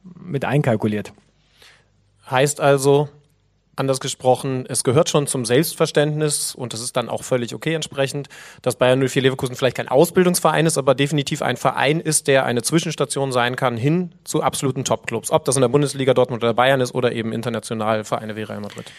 [0.03, 1.13] mit einkalkuliert.
[2.29, 3.09] Heißt also,
[3.76, 8.30] anders gesprochen, es gehört schon zum Selbstverständnis und das ist dann auch völlig okay entsprechend,
[8.61, 12.61] dass Bayern 04 Leverkusen vielleicht kein Ausbildungsverein ist, aber definitiv ein Verein ist, der eine
[12.61, 15.32] Zwischenstation sein kann hin zu absoluten Topclubs.
[15.32, 18.61] Ob das in der Bundesliga Dortmund oder Bayern ist oder eben international Vereine wie Real
[18.61, 18.91] Madrid.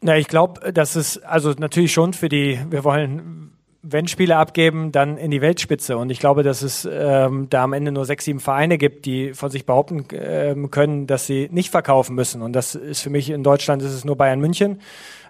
[0.00, 3.52] Na, ich glaube, das ist also natürlich schon für die, wir wollen
[3.82, 5.96] wenn Spieler abgeben, dann in die Weltspitze.
[5.96, 9.34] Und ich glaube, dass es ähm, da am Ende nur sechs, sieben Vereine gibt, die
[9.34, 12.42] von sich behaupten ähm, können, dass sie nicht verkaufen müssen.
[12.42, 14.80] Und das ist für mich in Deutschland ist es nur Bayern München.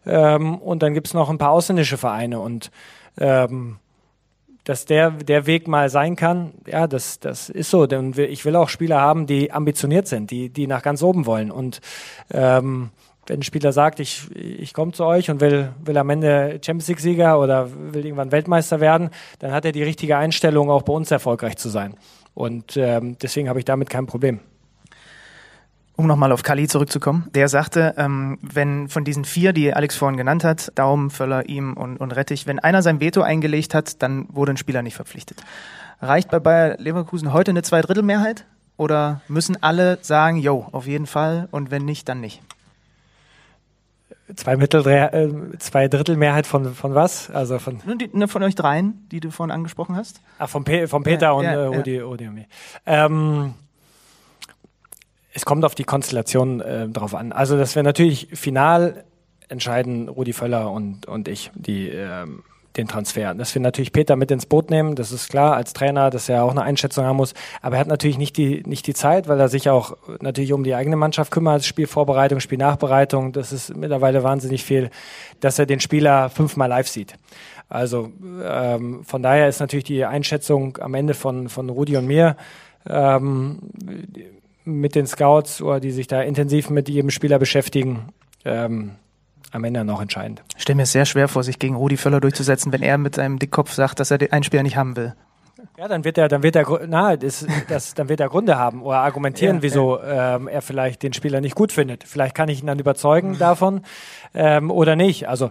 [0.07, 2.41] Ähm, und dann gibt es noch ein paar ausländische Vereine.
[2.41, 2.71] Und
[3.19, 3.77] ähm,
[4.65, 7.87] dass der, der Weg mal sein kann, ja, das, das ist so.
[7.87, 11.51] Denn ich will auch Spieler haben, die ambitioniert sind, die, die nach ganz oben wollen.
[11.51, 11.81] Und
[12.31, 12.91] ähm,
[13.29, 16.89] wenn ein Spieler sagt, ich, ich komme zu euch und will, will am Ende Champions
[16.89, 21.11] League-Sieger oder will irgendwann Weltmeister werden, dann hat er die richtige Einstellung, auch bei uns
[21.11, 21.95] erfolgreich zu sein.
[22.35, 24.41] Und ähm, deswegen habe ich damit kein Problem.
[25.97, 30.17] Um nochmal auf Kali zurückzukommen, der sagte, ähm, wenn von diesen vier, die Alex vorhin
[30.17, 34.27] genannt hat, Daum, Völler, ihm und, und Rettich, wenn einer sein Veto eingelegt hat, dann
[34.31, 35.43] wurde ein Spieler nicht verpflichtet.
[36.01, 38.45] Reicht bei Bayer Leverkusen heute eine Zweidrittelmehrheit?
[38.77, 42.41] Oder müssen alle sagen, jo, auf jeden Fall und wenn nicht, dann nicht?
[44.37, 47.31] Zwei, Mittel, äh, zwei Drittel Mehrheit von, von was?
[47.31, 50.21] Also von, die, ne, von euch dreien, die du vorhin angesprochen hast?
[50.39, 52.05] Ah, von, Pe von Peter ja, und ja, äh, Rudi, ja.
[52.05, 52.47] Rudi und mir.
[52.85, 53.55] Ähm,
[55.33, 57.33] es kommt auf die Konstellation äh, drauf an.
[57.33, 59.05] Also, dass wir natürlich final
[59.49, 62.43] entscheiden Rudi Völler und, und ich, die, ähm,
[62.77, 63.35] den Transfer.
[63.35, 66.45] Das wir natürlich Peter mit ins Boot nehmen, das ist klar, als Trainer, dass er
[66.45, 67.35] auch eine Einschätzung haben muss.
[67.61, 70.65] Aber er hat natürlich nicht die, nicht die Zeit, weil er sich auch natürlich um
[70.65, 74.91] die eigene Mannschaft kümmert, Spielvorbereitung, Spielnachbereitung, das ist mittlerweile wahnsinnig viel,
[75.41, 77.15] dass er den Spieler fünfmal live sieht.
[77.69, 78.11] Also
[78.43, 82.37] ähm, von daher ist natürlich die Einschätzung am Ende von, von Rudi und mir
[82.89, 83.59] ähm,
[84.65, 88.09] mit den Scouts oder die sich da intensiv mit jedem Spieler beschäftigen,
[88.45, 88.93] ähm,
[89.53, 90.43] am Ende noch entscheidend.
[90.57, 93.39] Ich stelle mir sehr schwer vor, sich gegen Rudi Völler durchzusetzen, wenn er mit seinem
[93.39, 95.15] Dickkopf sagt, dass er den einen Spieler nicht haben will.
[95.77, 98.83] Ja, dann wird er, dann wird er, na, das, das, dann wird er Gründe haben
[98.83, 100.37] oder argumentieren, ja, wieso ja.
[100.37, 102.05] Ähm, er vielleicht den Spieler nicht gut findet.
[102.05, 103.83] Vielleicht kann ich ihn dann überzeugen davon
[104.35, 105.29] ähm, oder nicht.
[105.29, 105.51] Also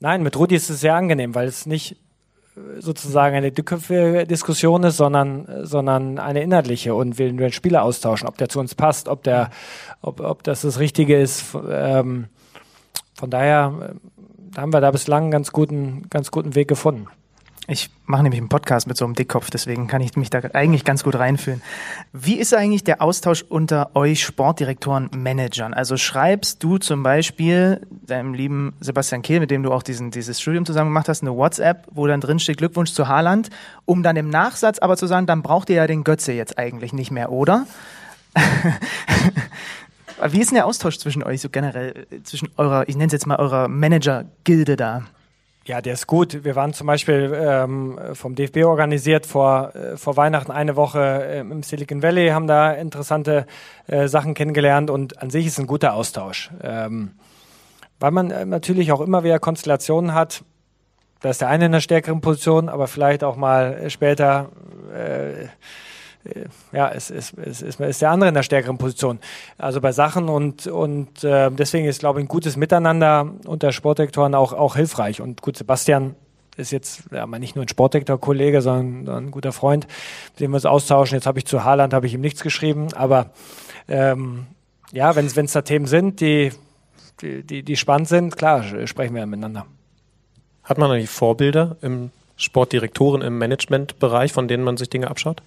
[0.00, 1.96] nein, mit Rudi ist es sehr angenehm, weil es nicht
[2.78, 8.36] sozusagen eine dickköpfige Diskussion ist, sondern, sondern eine inhaltliche und wir den Spieler austauschen, ob
[8.36, 9.50] der zu uns passt, ob der,
[10.02, 11.56] ob, ob das das Richtige ist.
[11.70, 12.26] Ähm,
[13.14, 13.94] von daher
[14.54, 17.06] äh, haben wir da bislang einen ganz guten, ganz guten Weg gefunden.
[17.68, 20.84] Ich mache nämlich einen Podcast mit so einem Dickkopf, deswegen kann ich mich da eigentlich
[20.84, 21.62] ganz gut reinfühlen.
[22.12, 25.72] Wie ist eigentlich der Austausch unter euch Sportdirektoren, Managern?
[25.72, 30.40] Also schreibst du zum Beispiel deinem lieben Sebastian Kehl, mit dem du auch diesen, dieses
[30.40, 33.48] Studium zusammen gemacht hast, eine WhatsApp, wo dann drin steht Glückwunsch zu Haaland,
[33.84, 36.92] um dann im Nachsatz aber zu sagen, dann braucht ihr ja den Götze jetzt eigentlich
[36.92, 37.66] nicht mehr, oder?
[40.28, 43.12] Wie ist denn der Austausch zwischen euch so generell, äh, zwischen eurer, ich nenne es
[43.12, 45.02] jetzt mal eurer Manager-Gilde da?
[45.64, 46.44] Ja, der ist gut.
[46.44, 51.40] Wir waren zum Beispiel ähm, vom DFB organisiert vor, äh, vor Weihnachten eine Woche äh,
[51.40, 53.46] im Silicon Valley, haben da interessante
[53.86, 56.50] äh, Sachen kennengelernt und an sich ist ein guter Austausch.
[56.62, 57.12] Ähm,
[58.00, 60.42] weil man äh, natürlich auch immer wieder Konstellationen hat,
[61.20, 64.50] da ist der eine in einer stärkeren Position, aber vielleicht auch mal später
[64.92, 65.48] äh, äh,
[66.72, 69.18] ja, es, es, es, es ist der andere in der stärkeren Position.
[69.58, 74.34] Also bei Sachen und, und äh, deswegen ist, glaube ich, ein gutes Miteinander unter Sportdirektoren
[74.34, 75.20] auch, auch hilfreich.
[75.20, 76.14] Und gut, Sebastian
[76.56, 79.86] ist jetzt ja, nicht nur ein Sportdirektor-Kollege, sondern, ein guter Freund,
[80.32, 81.16] mit dem wir uns austauschen.
[81.16, 83.30] Jetzt habe ich zu Haaland habe ich ihm nichts geschrieben, aber
[83.88, 84.46] ähm,
[84.92, 86.52] ja, wenn es da Themen sind, die,
[87.20, 89.66] die, die spannend sind, klar, sprechen wir miteinander.
[90.62, 95.42] Hat man eigentlich Vorbilder im Sportdirektoren im Managementbereich, von denen man sich Dinge abschaut?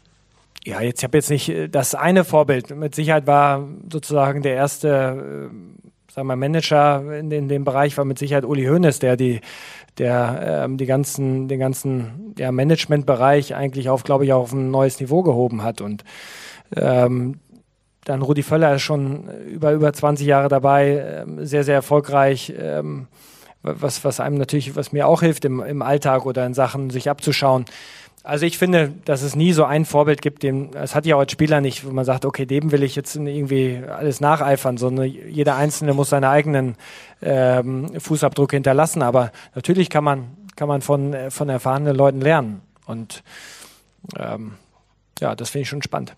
[0.66, 2.76] Ja, jetzt habe jetzt nicht äh, das eine Vorbild.
[2.76, 8.06] Mit Sicherheit war sozusagen der erste, äh, sagen wir Manager in, in, dem Bereich war
[8.06, 9.42] mit Sicherheit Uli Hoeneß, der die
[9.98, 15.00] der ähm, die ganzen den ganzen ja, Managementbereich eigentlich auf glaube ich auf ein neues
[15.00, 16.04] Niveau gehoben hat und
[16.76, 17.40] ähm,
[18.04, 22.54] dann Rudi Völler ist schon über über 20 Jahre dabei, ähm, sehr sehr erfolgreich.
[22.58, 23.08] Ähm,
[23.62, 27.10] was was einem natürlich was mir auch hilft im, im Alltag oder in Sachen sich
[27.10, 27.66] abzuschauen.
[28.26, 31.20] Also ich finde, dass es nie so ein Vorbild gibt, dem, es hat ja auch
[31.20, 35.06] als Spieler nicht, wo man sagt, okay, dem will ich jetzt irgendwie alles nacheifern, sondern
[35.06, 36.76] jeder Einzelne muss seine eigenen
[37.22, 39.04] ähm, Fußabdrücke hinterlassen.
[39.04, 42.62] Aber natürlich kann man, kann man von, von erfahrenen Leuten lernen.
[42.88, 43.24] Und
[44.18, 44.54] ähm,
[45.20, 46.16] ja, das finde ich schon spannend.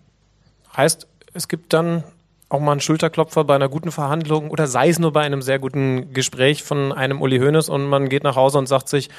[0.74, 2.04] Heißt, es gibt dann
[2.48, 5.58] auch mal einen Schulterklopfer bei einer guten Verhandlung oder sei es nur bei einem sehr
[5.58, 9.10] guten Gespräch von einem Uli Hoeneß und man geht nach Hause und sagt sich,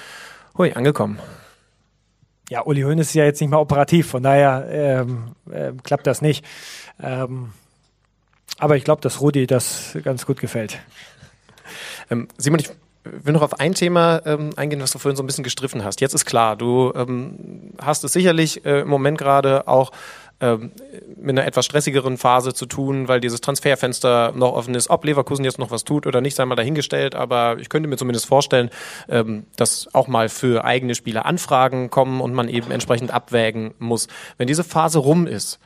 [0.58, 1.20] hui, angekommen.
[2.50, 6.24] Ja, Uli Hoeneß ist ja jetzt nicht mehr operativ, von daher ähm, äh, klappt das
[6.24, 6.44] nicht.
[7.00, 7.54] Ähm,
[8.58, 10.80] aber ich glaube, dass Rudi das ganz gut gefällt.
[12.10, 12.72] Ähm, Simon, ich
[13.04, 16.02] will noch auf ein Thema ähm, eingehen, was du vorhin so ein bisschen gestriffen hast.
[16.02, 19.92] Jetzt ist klar, du ähm, hast es sicherlich äh, im Moment gerade auch
[20.42, 20.72] ähm,
[21.18, 24.90] mit einer etwas stressigeren Phase zu tun, weil dieses Transferfenster noch offen ist.
[24.90, 27.14] Ob Leverkusen jetzt noch was tut oder nicht, sei mal dahingestellt.
[27.14, 28.70] Aber ich könnte mir zumindest vorstellen,
[29.10, 34.08] ähm, dass auch mal für eigene Spieler Anfragen kommen und man eben entsprechend abwägen muss.
[34.38, 35.60] Wenn diese Phase rum ist,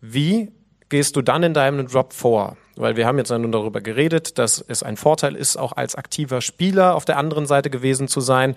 [0.00, 0.52] wie
[0.90, 2.56] gehst du dann in deinem Drop vor?
[2.76, 6.40] Weil wir haben jetzt nun darüber geredet, dass es ein Vorteil ist, auch als aktiver
[6.40, 8.56] Spieler auf der anderen Seite gewesen zu sein.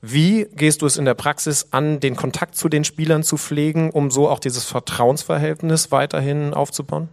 [0.00, 3.90] Wie gehst du es in der Praxis an, den Kontakt zu den Spielern zu pflegen,
[3.90, 7.08] um so auch dieses Vertrauensverhältnis weiterhin aufzubauen?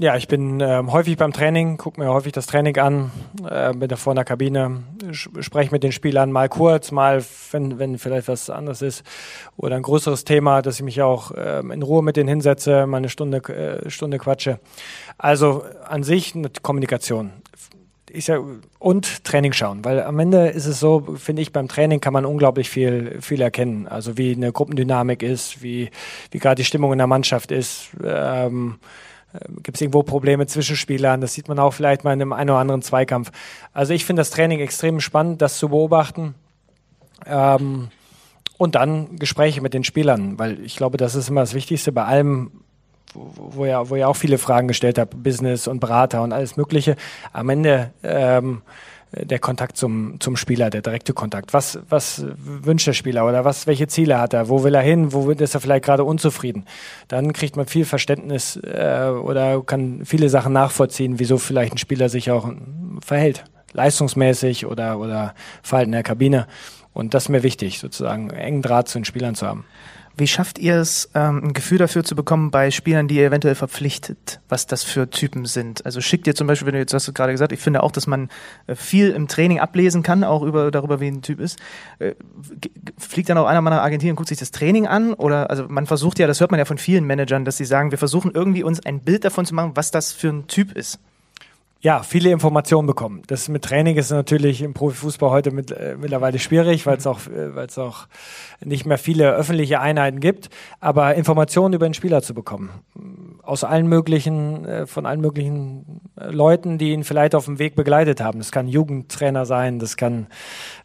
[0.00, 3.10] Ja, ich bin äh, häufig beim Training, gucke mir häufig das Training an,
[3.50, 7.98] äh, bin da vor der Kabine, spreche mit den Spielern mal kurz, mal, wenn, wenn
[7.98, 9.02] vielleicht was anderes ist
[9.56, 12.98] oder ein größeres Thema, dass ich mich auch äh, in Ruhe mit denen hinsetze, mal
[12.98, 14.60] eine Stunde, äh, Stunde quatsche.
[15.18, 17.32] Also an sich eine Kommunikation.
[18.10, 18.40] Ich sag,
[18.78, 22.24] und Training schauen, weil am Ende ist es so, finde ich, beim Training kann man
[22.24, 23.86] unglaublich viel, viel erkennen.
[23.86, 25.90] Also wie eine Gruppendynamik ist, wie,
[26.30, 27.90] wie gerade die Stimmung in der Mannschaft ist.
[28.04, 28.78] Ähm,
[29.34, 31.20] ähm, Gibt es irgendwo Probleme zwischen Spielern?
[31.20, 33.30] Das sieht man auch vielleicht mal in einem einen oder anderen Zweikampf.
[33.72, 36.34] Also ich finde das Training extrem spannend, das zu beobachten.
[37.26, 37.88] Ähm,
[38.56, 42.04] und dann Gespräche mit den Spielern, weil ich glaube, das ist immer das Wichtigste bei
[42.04, 42.50] allem,
[43.14, 46.96] wo, ja, wo ja auch viele Fragen gestellt habe, Business und Berater und alles Mögliche.
[47.32, 48.62] Am Ende ähm,
[49.12, 51.52] äh, der Kontakt zum, zum Spieler, der direkte Kontakt.
[51.54, 54.48] Was, was wünscht der Spieler oder was, welche Ziele hat er?
[54.48, 55.12] Wo will er hin?
[55.12, 56.66] Wo ist er vielleicht gerade unzufrieden?
[57.08, 62.08] Dann kriegt man viel Verständnis äh, oder kann viele Sachen nachvollziehen, wieso vielleicht ein Spieler
[62.08, 62.52] sich auch
[63.04, 63.44] verhält.
[63.72, 66.46] Leistungsmäßig oder, oder Verhalten in der Kabine.
[66.94, 69.64] Und das ist mir wichtig, sozusagen engen Draht zu den Spielern zu haben.
[70.18, 73.54] Wie schafft ihr es, ähm, ein Gefühl dafür zu bekommen bei Spielern, die ihr eventuell
[73.54, 75.86] verpflichtet, was das für Typen sind?
[75.86, 77.92] Also schickt ihr zum Beispiel, wenn du jetzt hast du gerade gesagt, ich finde auch,
[77.92, 78.28] dass man
[78.66, 81.60] äh, viel im Training ablesen kann, auch über, darüber, wie ein Typ ist.
[82.00, 82.16] Äh,
[82.98, 85.14] fliegt dann auch einer mal nach Argentinien und guckt sich das Training an?
[85.14, 87.92] Oder, also man versucht ja, das hört man ja von vielen Managern, dass sie sagen,
[87.92, 90.98] wir versuchen irgendwie uns ein Bild davon zu machen, was das für ein Typ ist
[91.80, 93.22] ja, viele Informationen bekommen.
[93.28, 97.20] Das mit Training ist natürlich im Profifußball heute mit, äh, mittlerweile schwierig, weil es auch,
[97.28, 98.08] äh, weil es auch
[98.64, 100.50] nicht mehr viele öffentliche Einheiten gibt.
[100.80, 102.70] Aber Informationen über den Spieler zu bekommen,
[103.48, 107.76] aus allen möglichen, äh, von allen möglichen äh, Leuten, die ihn vielleicht auf dem Weg
[107.76, 108.38] begleitet haben.
[108.40, 110.26] Das kann Jugendtrainer sein, das kann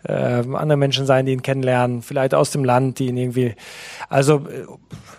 [0.04, 3.56] äh, andere Menschen sein, die ihn kennenlernen, vielleicht aus dem Land, die ihn irgendwie,
[4.08, 4.66] also äh,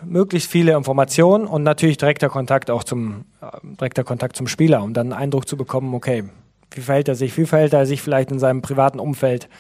[0.07, 4.95] möglichst viele Informationen und natürlich direkter Kontakt auch zum äh, direkter Kontakt zum Spieler, um
[4.95, 6.25] dann einen Eindruck zu bekommen, okay,
[6.71, 9.51] wie verhält er sich, wie verhält er sich vielleicht in seinem privaten Umfeld,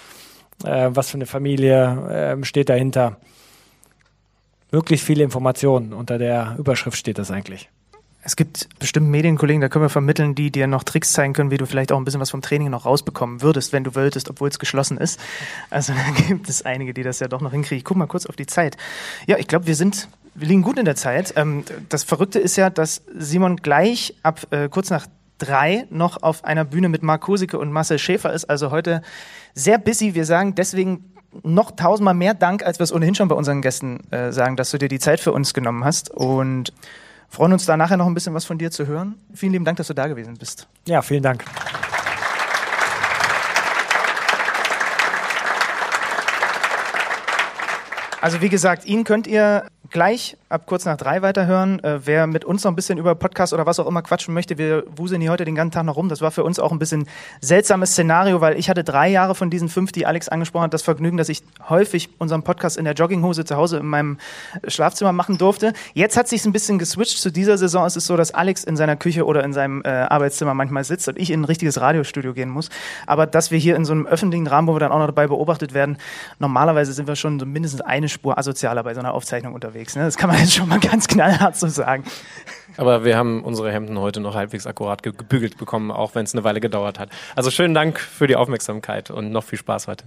[0.65, 3.19] äh, was für eine Familie steht dahinter.
[4.75, 7.71] Möglichst viele Informationen unter der Überschrift steht das eigentlich.
[8.23, 11.59] Es gibt bestimmt Medienkollegen, da können wir vermitteln, die dir noch Tricks zeigen können, wie
[11.59, 14.49] du vielleicht auch ein bisschen was vom Training noch rausbekommen würdest, wenn du wolltest, obwohl
[14.49, 15.21] es geschlossen ist.
[15.71, 17.79] Also da gibt es einige, die das ja doch noch hinkriegen.
[17.79, 18.77] Ich guck mal kurz auf die Zeit.
[19.29, 21.35] Ja, ich glaube, wir sind wir liegen gut in der Zeit.
[21.37, 25.07] Ähm, das Verrückte ist ja, dass Simon gleich ab äh, kurz nach
[25.39, 28.47] drei noch auf einer Bühne mit Marc Kusike und Marcel Schäfer ist.
[28.47, 29.03] Also heute
[29.55, 30.15] sehr busy.
[30.17, 34.01] Wir sagen deswegen noch tausendmal mehr Dank, als wir es ohnehin schon bei unseren Gästen
[34.11, 36.11] äh, sagen, dass du dir die Zeit für uns genommen hast.
[36.11, 36.73] Und
[37.29, 39.17] freuen uns da nachher noch ein bisschen was von dir zu hören.
[39.35, 40.69] Vielen lieben Dank, dass du da gewesen bist.
[40.87, 41.45] Ja, vielen Dank.
[48.21, 51.83] Also wie gesagt, ihn könnt ihr gleich ab kurz nach drei weiterhören.
[51.83, 54.59] Äh, wer mit uns noch ein bisschen über Podcast oder was auch immer quatschen möchte,
[54.59, 56.09] wir wuseln hier heute den ganzen Tag noch rum.
[56.09, 57.07] Das war für uns auch ein bisschen
[57.41, 60.83] seltsames Szenario, weil ich hatte drei Jahre von diesen fünf, die Alex angesprochen hat, das
[60.83, 64.19] Vergnügen, dass ich häufig unseren Podcast in der Jogginghose zu Hause in meinem
[64.67, 65.73] Schlafzimmer machen durfte.
[65.95, 67.19] Jetzt hat sich ein bisschen geswitcht.
[67.19, 69.89] Zu dieser Saison ist es so, dass Alex in seiner Küche oder in seinem äh,
[69.89, 72.69] Arbeitszimmer manchmal sitzt und ich in ein richtiges Radiostudio gehen muss.
[73.07, 75.29] Aber dass wir hier in so einem öffentlichen Rahmen, wo wir dann auch noch dabei
[75.29, 75.99] beobachtet werden,
[76.41, 79.84] normalerweise sind wir schon so mindestens eine Spur asozialer bei so einer Aufzeichnung unterwegs.
[79.95, 80.05] Ne?
[80.05, 82.05] Das kann man jetzt schon mal ganz knallhart so sagen.
[82.77, 86.43] Aber wir haben unsere Hemden heute noch halbwegs akkurat gebügelt bekommen, auch wenn es eine
[86.45, 87.11] Weile gedauert hat.
[87.37, 90.05] Also schönen Dank für die Aufmerksamkeit und noch viel Spaß heute.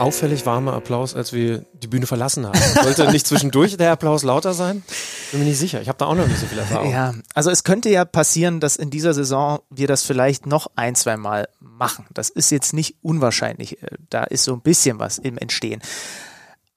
[0.00, 2.58] Auffällig warmer Applaus, als wir die Bühne verlassen haben.
[2.82, 4.82] Sollte nicht zwischendurch der Applaus lauter sein?
[5.30, 5.80] Bin mir nicht sicher.
[5.80, 6.90] Ich habe da auch noch nicht so viel Erfahrung.
[6.90, 10.94] Ja, also es könnte ja passieren, dass in dieser Saison wir das vielleicht noch ein,
[10.94, 12.06] zwei Mal machen.
[12.14, 13.82] Das ist jetzt nicht unwahrscheinlich.
[13.82, 15.80] Äh, da ist so ein bisschen was im Entstehen.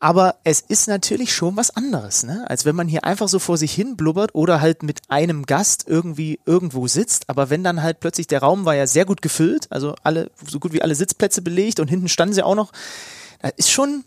[0.04, 2.44] Aber es ist natürlich schon was anderes, ne?
[2.50, 5.86] als wenn man hier einfach so vor sich hin blubbert oder halt mit einem Gast
[5.88, 7.30] irgendwie irgendwo sitzt.
[7.30, 10.60] Aber wenn dann halt plötzlich der Raum war ja sehr gut gefüllt, also alle, so
[10.60, 12.74] gut wie alle Sitzplätze belegt und hinten standen sie auch noch,
[13.56, 14.04] ist schon,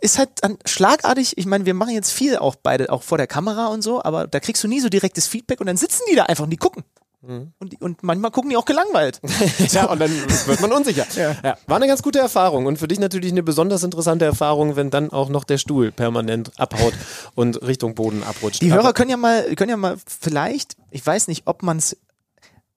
[0.00, 3.26] ist halt dann schlagartig, ich meine, wir machen jetzt viel auch beide, auch vor der
[3.26, 6.16] Kamera und so, aber da kriegst du nie so direktes Feedback und dann sitzen die
[6.16, 6.82] da einfach und die gucken.
[7.26, 7.52] Mhm.
[7.58, 9.20] Und, und manchmal gucken die auch gelangweilt.
[9.70, 11.06] ja, und dann wird man unsicher.
[11.14, 11.36] Ja.
[11.42, 11.58] ja.
[11.66, 15.10] War eine ganz gute Erfahrung und für dich natürlich eine besonders interessante Erfahrung, wenn dann
[15.10, 16.94] auch noch der Stuhl permanent abhaut
[17.34, 18.62] und Richtung Boden abrutscht.
[18.62, 21.96] Die Hörer können ja mal, können ja mal vielleicht, ich weiß nicht, ob man es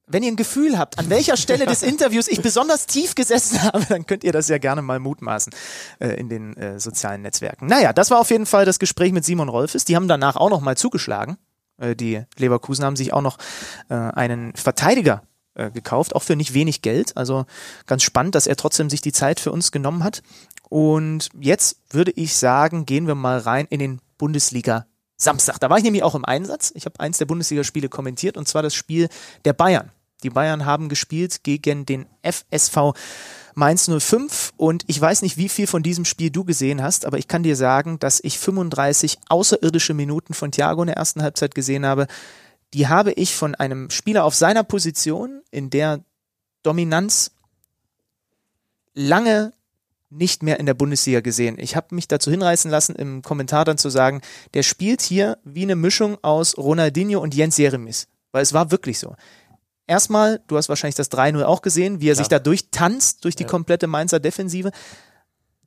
[0.10, 3.86] wenn ihr ein Gefühl habt, an welcher Stelle des Interviews ich besonders tief gesessen habe,
[3.90, 5.54] dann könnt ihr das ja gerne mal mutmaßen
[6.00, 7.68] äh, in den äh, sozialen Netzwerken.
[7.68, 9.84] Naja, das war auf jeden Fall das Gespräch mit Simon Rolfes.
[9.84, 11.38] Die haben danach auch noch mal zugeschlagen.
[11.78, 13.38] Äh, die Leverkusen haben sich auch noch
[13.90, 15.24] äh, einen Verteidiger
[15.56, 17.18] äh, gekauft, auch für nicht wenig Geld.
[17.18, 17.46] Also
[17.86, 20.22] ganz spannend, dass er trotzdem sich die Zeit für uns genommen hat.
[20.70, 25.60] Und jetzt würde ich sagen, gehen wir mal rein in den Bundesliga Samstag.
[25.60, 26.72] Da war ich nämlich auch im Einsatz.
[26.76, 29.10] Ich habe eins der Bundesligaspiele kommentiert und zwar das Spiel
[29.46, 29.92] der Bayern.
[30.24, 32.94] Die Bayern haben gespielt gegen den FSV
[33.58, 37.18] Mainz 05 und ich weiß nicht, wie viel von diesem Spiel du gesehen hast, aber
[37.18, 41.56] ich kann dir sagen, dass ich 35 außerirdische Minuten von Thiago in der ersten Halbzeit
[41.56, 42.06] gesehen habe.
[42.76, 46.02] Die habe ich von einem Spieler auf seiner Position, in der
[46.62, 47.32] Dominanz
[48.94, 49.54] lange
[50.12, 51.58] nicht mehr in der Bundesliga gesehen.
[51.58, 54.22] Ich habe mich dazu hinreißen lassen, im Kommentar dann zu sagen,
[54.54, 58.08] der spielt hier wie eine Mischung aus Ronaldinho und Jens Jeremis.
[58.32, 59.16] Weil es war wirklich so
[59.88, 62.16] erstmal, du hast wahrscheinlich das 3-0 auch gesehen, wie er ja.
[62.16, 63.50] sich da durchtanzt durch die ja.
[63.50, 64.72] komplette Mainzer Defensive.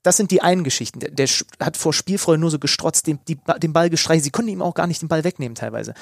[0.03, 1.01] das sind die einen Geschichten.
[1.01, 4.25] Der, der hat vor Spielfreude nur so gestrotzt, den, die, den Ball gestreicht.
[4.25, 5.95] Sie konnten ihm auch gar nicht den Ball wegnehmen teilweise.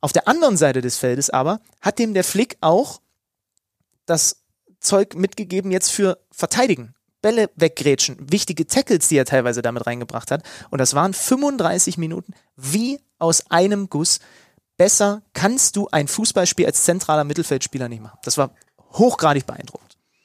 [0.00, 3.00] Auf der anderen Seite des Feldes aber hat dem der Flick auch
[4.04, 4.42] das
[4.80, 6.94] Zeug mitgegeben jetzt für Verteidigen.
[7.22, 10.42] Bälle weggrätschen, wichtige Tackles, die er teilweise damit reingebracht hat.
[10.70, 14.18] Und das waren 35 Minuten wie aus einem Guss.
[14.76, 18.16] Besser kannst du ein Fußballspiel als zentraler Mittelfeldspieler nicht machen.
[18.22, 18.52] Das war
[18.92, 19.81] hochgradig beeindruckend.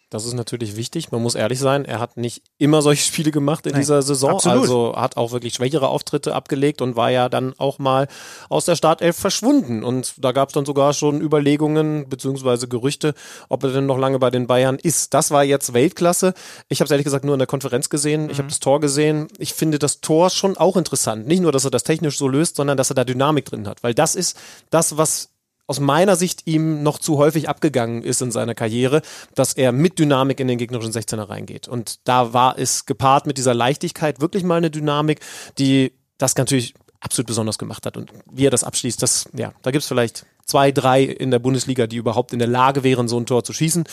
[0.09, 1.11] Das ist natürlich wichtig.
[1.11, 4.31] Man muss ehrlich sein, er hat nicht immer solche Spiele gemacht in Nein, dieser Saison.
[4.31, 4.61] absolut.
[4.61, 8.07] Also hat auch wirklich schwächere Auftritte abgelegt und war ja dann auch mal
[8.47, 9.83] aus der Startelf verschwunden.
[9.83, 13.15] Und da gab es dann sogar schon Überlegungen beziehungsweise Gerüchte,
[13.49, 15.13] ob er denn noch lange bei den Bayern ist.
[15.13, 16.33] Das war jetzt Weltklasse.
[16.69, 18.29] Ich habe es ehrlich gesagt nur in der Konferenz gesehen.
[18.29, 19.27] Ich habe das Tor gesehen.
[19.39, 21.27] Ich finde das Tor schon auch interessant.
[21.27, 23.83] Nicht nur, dass er das technisch so löst, sondern dass er da Dynamik drin hat.
[23.83, 24.37] Weil das ist
[24.69, 25.31] das, was
[25.67, 29.01] aus meiner Sicht ihm noch zu häufig abgegangen ist in seiner Karriere,
[29.35, 31.67] dass er mit Dynamik in den gegnerischen 16er reingeht.
[31.67, 35.19] Und da war es gepaart mit dieser Leichtigkeit wirklich mal eine Dynamik,
[35.59, 37.97] die das natürlich absolut besonders gemacht hat.
[37.97, 41.85] Und wie er das abschließt, das, ja, da gibt's vielleicht zwei, drei in der Bundesliga,
[41.85, 43.83] die überhaupt in der Lage wären, so ein Tor zu schießen.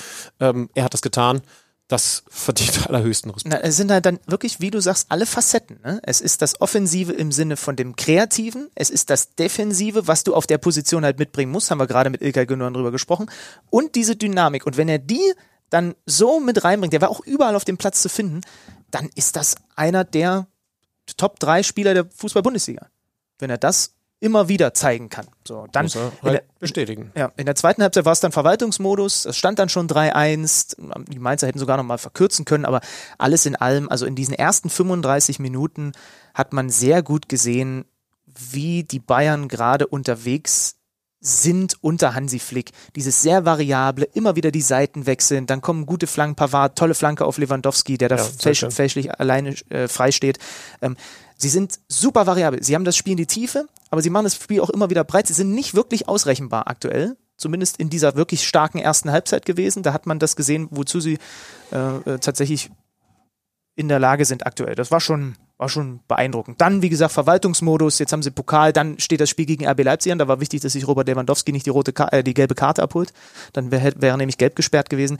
[0.41, 1.43] Ähm, er hat das getan.
[1.89, 3.55] Das verdient allerhöchsten Respekt.
[3.55, 5.81] Na, es sind halt dann wirklich, wie du sagst, alle Facetten.
[5.85, 6.01] Ne?
[6.03, 10.35] Es ist das Offensive im Sinne von dem Kreativen, es ist das Defensive, was du
[10.35, 13.31] auf der Position halt mitbringen musst, haben wir gerade mit Ilkay Gündogan drüber gesprochen,
[13.71, 14.67] und diese Dynamik.
[14.67, 15.33] Und wenn er die
[15.71, 18.41] dann so mit reinbringt, der war auch überall auf dem Platz zu finden,
[18.91, 20.47] dann ist das einer der
[21.17, 22.89] Top 3 Spieler der Fußball-Bundesliga.
[23.39, 23.95] Wenn er das
[24.25, 25.27] immer wieder zeigen kann.
[25.47, 27.13] So, dann Muss er in der- halt bestätigen.
[27.15, 29.27] ja, in der zweiten Halbzeit war es dann Verwaltungsmodus.
[29.27, 30.77] Es stand dann schon 3-1.
[31.13, 32.81] Die Mainzer hätten sogar noch mal verkürzen können, aber
[33.19, 35.93] alles in allem, also in diesen ersten 35 Minuten
[36.33, 37.85] hat man sehr gut gesehen,
[38.27, 40.77] wie die Bayern gerade unterwegs
[41.21, 42.73] sind unter Hansi Flick.
[42.97, 47.25] Dieses sehr variable, immer wieder die Seiten wechseln, dann kommen gute Flanken, Pavard, tolle Flanke
[47.25, 50.39] auf Lewandowski, der da Ja, fälsch, fälschlich alleine äh, frei steht.
[50.83, 50.97] Ähm,
[51.39, 52.63] sie sind super variabel.
[52.63, 55.05] Sie haben das Spiel in die Tiefe, aber sie machen das Spiel auch immer wieder
[55.05, 55.29] breit.
[55.29, 57.17] Sie sind nicht wirklich ausrechenbar aktuell.
[57.37, 59.85] Zumindest in dieser wirklich starken ersten Halbzeit gewesen.
[59.85, 61.19] Da hat man das gesehen, wozu sie
[61.71, 62.73] äh, äh, tatsächlich
[63.77, 64.75] in der Lage sind aktuell.
[64.75, 66.61] Das war schon, war schon beeindruckend.
[66.61, 70.11] Dann, wie gesagt, Verwaltungsmodus, jetzt haben sie Pokal, dann steht das Spiel gegen RB Leipzig
[70.11, 70.19] an.
[70.19, 72.83] Da war wichtig, dass sich Robert Lewandowski nicht die rote Ka äh, die gelbe Karte
[72.83, 73.13] abholt.
[73.53, 75.19] Dann wäre wäre nämlich gelb gesperrt gewesen.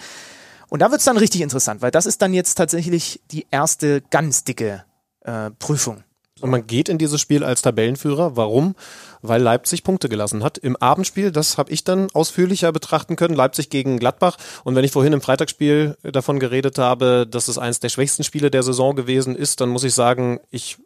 [0.69, 4.03] Und da wird es dann richtig interessant, weil das ist dann jetzt tatsächlich die erste
[4.11, 4.85] ganz dicke
[5.21, 6.03] äh, Prüfung.
[6.45, 8.37] Und man geht in dieses Spiel als Tabellenführer.
[8.37, 8.75] Warum?
[9.23, 10.59] Weil Leipzig Punkte gelassen hat.
[10.59, 14.37] Im Abendspiel, das habe ich dann ausführlicher betrachten können, Leipzig gegen Gladbach.
[14.63, 18.51] Und wenn ich vorhin im Freitagsspiel davon geredet habe, dass es eines der schwächsten Spiele
[18.51, 20.77] der Saison gewesen ist, dann muss ich sagen, ich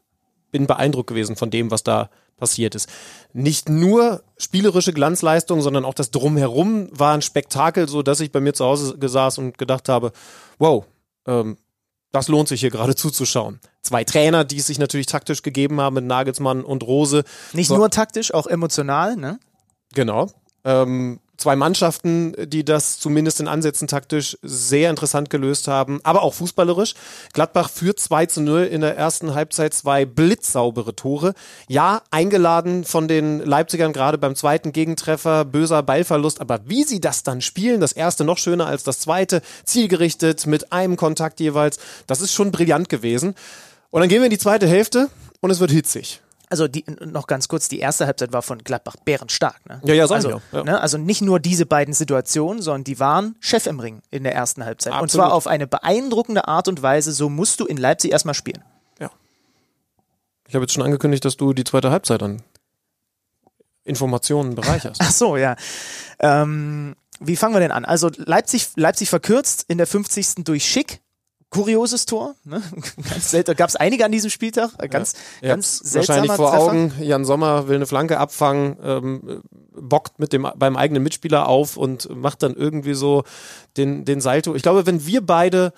[0.52, 2.88] bin beeindruckt gewesen von dem, was da passiert ist.
[3.32, 8.38] Nicht nur spielerische Glanzleistung, sondern auch das Drumherum war ein Spektakel, so dass ich bei
[8.38, 10.12] mir zu Hause gesaß und gedacht habe,
[10.60, 10.84] wow,
[11.26, 11.56] ähm,
[12.12, 13.60] das lohnt sich hier gerade zuzuschauen.
[13.82, 17.24] Zwei Trainer, die es sich natürlich taktisch gegeben haben mit Nagelsmann und Rose.
[17.52, 17.76] Nicht So.
[17.76, 19.38] nur taktisch, auch emotional, ne?
[19.94, 20.30] Genau.
[20.64, 26.34] Ähm, zwei Mannschaften, die das zumindest in Ansätzen taktisch sehr interessant gelöst haben, aber auch
[26.34, 26.94] fußballerisch.
[27.32, 31.34] Gladbach führt 2 zu 0 in der ersten Halbzeit, zwei blitzsaubere Tore.
[31.68, 37.22] Ja, eingeladen von den Leipzigern gerade beim zweiten Gegentreffer, böser Ballverlust, aber wie sie das
[37.22, 41.78] dann spielen, das erste noch schöner als das zweite, zielgerichtet mit einem Kontakt jeweils,
[42.08, 43.34] das ist schon brillant gewesen.
[43.90, 45.08] Und dann gehen wir in die zweite Hälfte
[45.40, 46.20] und es wird hitzig.
[46.50, 49.66] Also die, noch ganz kurz, die erste Halbzeit war von Gladbach bärenstark.
[49.68, 49.80] Ne?
[49.84, 50.64] Ja, ja, sag also, ja.
[50.64, 54.34] Ne, also nicht nur diese beiden Situationen, sondern die waren Chef im Ring in der
[54.34, 54.92] ersten Halbzeit.
[54.94, 55.26] Und Absolut.
[55.26, 58.62] zwar auf eine beeindruckende Art und Weise, so musst du in Leipzig erstmal spielen.
[58.98, 59.10] Ja.
[60.48, 62.42] Ich habe jetzt schon angekündigt, dass du die zweite Halbzeit an
[63.84, 65.00] Informationen bereicherst.
[65.04, 65.56] Ach so, ja.
[66.20, 67.84] Ähm, wie fangen wir denn an?
[67.84, 70.44] Also Leipzig, Leipzig verkürzt in der 50.
[70.44, 71.00] durch Schick.
[71.50, 72.34] Kurioses Tor.
[72.44, 72.62] Ne?
[73.08, 73.56] Ganz selten.
[73.56, 74.72] Gab es einige an diesem Spieltag.
[74.90, 76.62] Ganz, Ihr ganz seltsamer wahrscheinlich vor Treffer.
[76.62, 76.92] Augen.
[77.00, 79.42] Jan Sommer will eine Flanke abfangen, ähm,
[79.72, 83.24] bockt mit dem beim eigenen Mitspieler auf und macht dann irgendwie so
[83.76, 84.54] den den Salto.
[84.54, 85.72] Ich glaube, wenn wir beide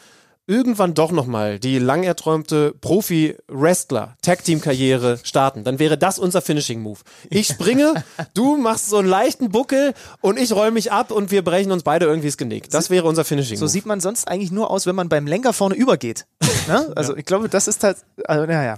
[0.50, 6.98] irgendwann doch nochmal die lang erträumte Profi-Wrestler-Tag-Team-Karriere starten, dann wäre das unser Finishing-Move.
[7.30, 8.02] Ich springe,
[8.34, 11.84] du machst so einen leichten Buckel und ich roll mich ab und wir brechen uns
[11.84, 12.68] beide irgendwie das Genick.
[12.68, 13.60] Das wäre unser Finishing-Move.
[13.60, 16.26] So sieht man sonst eigentlich nur aus, wenn man beim Lenker vorne übergeht.
[16.66, 16.92] Ne?
[16.96, 18.76] Also ich glaube, das ist halt, also naja.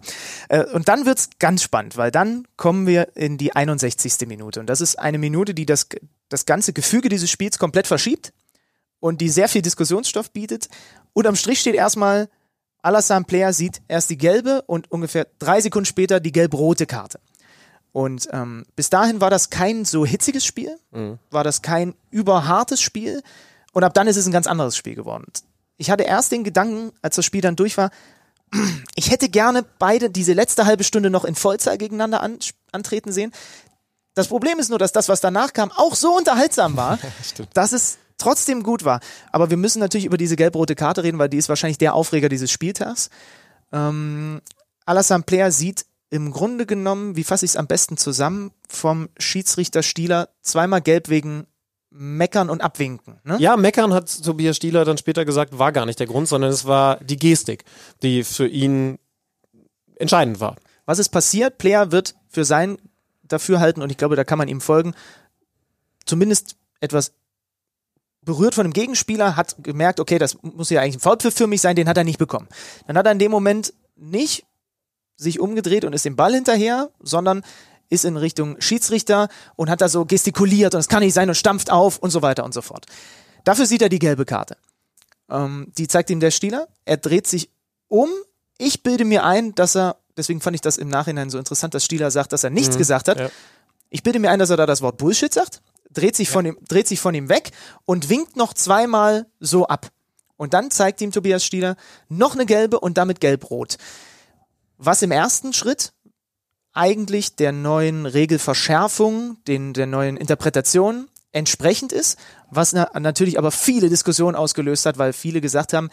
[0.49, 4.29] Äh, Und dann wird's ganz spannend, weil dann kommen wir in die 61.
[4.29, 4.61] Minute.
[4.61, 5.87] Und das ist eine Minute, die das,
[6.29, 8.35] das ganze Gefüge dieses Spiels komplett verschiebt
[9.03, 10.69] und die sehr viel Diskussionsstoff bietet.
[11.13, 12.29] Und am Strich steht erstmal,
[12.83, 17.21] Alassane Player sieht erst die gelbe und ungefähr drei Sekunden später die gelb-rote Karte.
[17.93, 20.79] Und ähm, bis dahin war das kein so hitziges Spiel,
[21.31, 23.23] war das kein überhartes Spiel.
[23.73, 25.27] Und ab dann ist es ein ganz anderes Spiel geworden.
[25.77, 27.91] Ich hatte erst den Gedanken, als das Spiel dann durch war,
[28.95, 32.39] ich hätte gerne beide diese letzte halbe Stunde noch in Vollzahl gegeneinander an,
[32.73, 33.33] antreten sehen.
[34.15, 36.99] Das Problem ist nur, dass das, was danach kam, auch so unterhaltsam war,
[37.55, 39.01] dass es trotzdem gut war.
[39.33, 42.29] Aber wir müssen natürlich über diese gelb-rote Karte reden, weil die ist wahrscheinlich der Aufreger
[42.29, 43.11] dieses Spieltags.
[43.73, 44.41] Ähm,
[44.87, 49.83] Alassane Player sieht im Grunde genommen, wie fasse ich es am besten zusammen, vom Schiedsrichter
[49.83, 51.47] Stieler zweimal gelb wegen
[51.91, 53.21] Meckern und Abwinken.
[53.25, 53.37] Ne?
[53.39, 56.65] Ja, Meckern hat Tobias Stieler dann später gesagt, war gar nicht der Grund, sondern es
[56.65, 57.65] war die Gestik,
[58.03, 58.99] die für ihn
[59.97, 60.57] entscheidend war.
[60.87, 61.59] Was ist passiert?
[61.59, 62.79] Player wird für sein
[63.23, 64.95] Dafürhalten, und ich glaube, da kann man ihm folgen,
[66.07, 67.13] zumindest etwas
[68.25, 71.61] berührt von dem Gegenspieler, hat gemerkt, okay, das muss ja eigentlich ein Foulpfiff für mich
[71.61, 72.49] sein, den hat er nicht bekommen.
[72.87, 74.45] Dann hat er in dem Moment nicht
[75.17, 77.43] sich umgedreht und ist dem Ball hinterher, sondern
[77.89, 81.35] ist in Richtung Schiedsrichter und hat da so gestikuliert und es kann nicht sein und
[81.35, 82.87] stampft auf und so weiter und so fort.
[83.45, 84.57] Dafür sieht er die gelbe Karte.
[85.29, 86.69] Ähm, die zeigt ihm der Spieler.
[86.85, 87.51] Er dreht sich
[87.89, 88.09] um.
[88.57, 91.85] Ich bilde mir ein, dass er, deswegen fand ich das im Nachhinein so interessant, dass
[91.85, 93.19] Stieler sagt, dass er nichts mhm, gesagt hat.
[93.19, 93.31] Ja.
[93.91, 95.61] Ich bilde mir ein, dass er da das Wort Bullshit sagt,
[95.93, 96.33] dreht sich, ja.
[96.35, 97.51] von ihm, dreht sich von ihm weg
[97.85, 99.89] und winkt noch zweimal so ab.
[100.37, 101.77] Und dann zeigt ihm Tobias Stieler
[102.09, 103.77] noch eine gelbe und damit gelb-rot.
[104.79, 105.93] Was im ersten Schritt
[106.73, 112.19] eigentlich der neuen Regelverschärfung, den, der neuen Interpretation entsprechend ist,
[112.51, 115.91] was na natürlich aber viele Diskussionen ausgelöst hat, weil viele gesagt haben,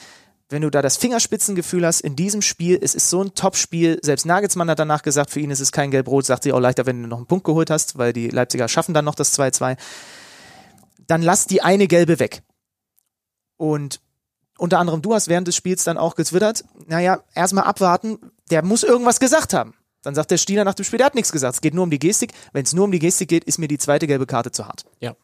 [0.50, 4.26] wenn du da das Fingerspitzengefühl hast in diesem Spiel, es ist so ein Top-Spiel, selbst
[4.26, 7.04] Nagelsmann hat danach gesagt, für ihn ist es kein Gelb-Rot, sagt sie auch leichter, wenn
[7.04, 9.78] du noch einen Punkt geholt hast, weil die Leipziger schaffen dann noch das 2-2,
[11.08, 12.42] dann lass die eine Gelbe weg.
[13.58, 14.02] Und
[14.58, 18.18] unter anderem du hast während des Spiels dann auch getwittert, naja, erstmal abwarten,
[18.50, 19.76] der muss irgendwas gesagt haben.
[20.02, 21.56] Dann sagt der Stieler nach dem Spiel, der hat nichts gesagt.
[21.56, 22.32] Es geht nur um die Gestik.
[22.54, 24.86] Wenn es nur um die Gestik geht, ist mir die zweite gelbe Karte zu hart.
[25.00, 25.16] Ja.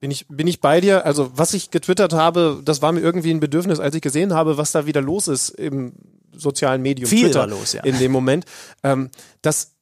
[0.00, 1.06] Bin ich, bin ich bei dir?
[1.06, 4.58] Also, was ich getwittert habe, das war mir irgendwie ein Bedürfnis, als ich gesehen habe,
[4.58, 5.92] was da wieder los ist im
[6.36, 7.84] sozialen Medium Viel Twitter los, ja.
[7.84, 8.44] in dem Moment.
[8.82, 9.74] Ähm, dass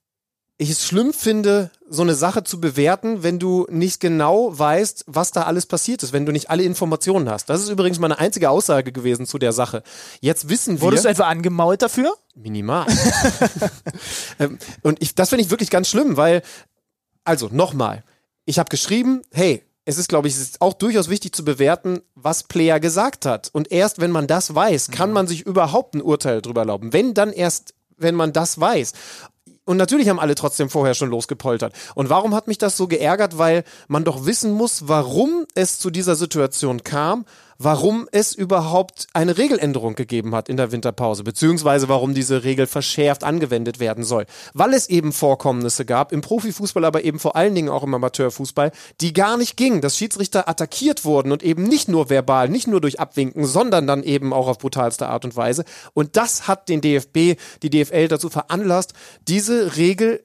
[0.58, 5.32] ich es schlimm finde, so eine Sache zu bewerten, wenn du nicht genau weißt, was
[5.32, 7.50] da alles passiert ist, wenn du nicht alle Informationen hast.
[7.50, 9.82] Das ist übrigens meine einzige Aussage gewesen zu der Sache.
[10.20, 10.82] Jetzt wissen wir.
[10.82, 12.14] Wurdest du etwa angemault dafür?
[12.34, 12.86] Minimal.
[14.38, 16.42] Ähm, und ich, das finde ich wirklich ganz schlimm, weil,
[17.22, 18.02] also nochmal,
[18.46, 22.44] ich habe geschrieben, hey, es ist, glaube ich, ist auch durchaus wichtig zu bewerten, was
[22.44, 23.50] Player gesagt hat.
[23.52, 25.14] Und erst wenn man das weiß, kann mhm.
[25.14, 26.92] man sich überhaupt ein Urteil drüber erlauben.
[26.92, 28.92] Wenn dann erst wenn man das weiß.
[29.64, 31.72] Und natürlich haben alle trotzdem vorher schon losgepoltert.
[31.94, 33.38] Und warum hat mich das so geärgert?
[33.38, 37.24] Weil man doch wissen muss, warum es zu dieser Situation kam,
[37.64, 43.24] warum es überhaupt eine Regeländerung gegeben hat in der Winterpause, beziehungsweise warum diese Regel verschärft
[43.24, 44.26] angewendet werden soll.
[44.54, 48.72] Weil es eben Vorkommnisse gab, im Profifußball, aber eben vor allen Dingen auch im Amateurfußball,
[49.00, 52.80] die gar nicht gingen, dass Schiedsrichter attackiert wurden und eben nicht nur verbal, nicht nur
[52.80, 55.64] durch Abwinken, sondern dann eben auch auf brutalste Art und Weise.
[55.94, 58.94] Und das hat den DFB, die DFL dazu veranlasst,
[59.28, 60.24] diese Regel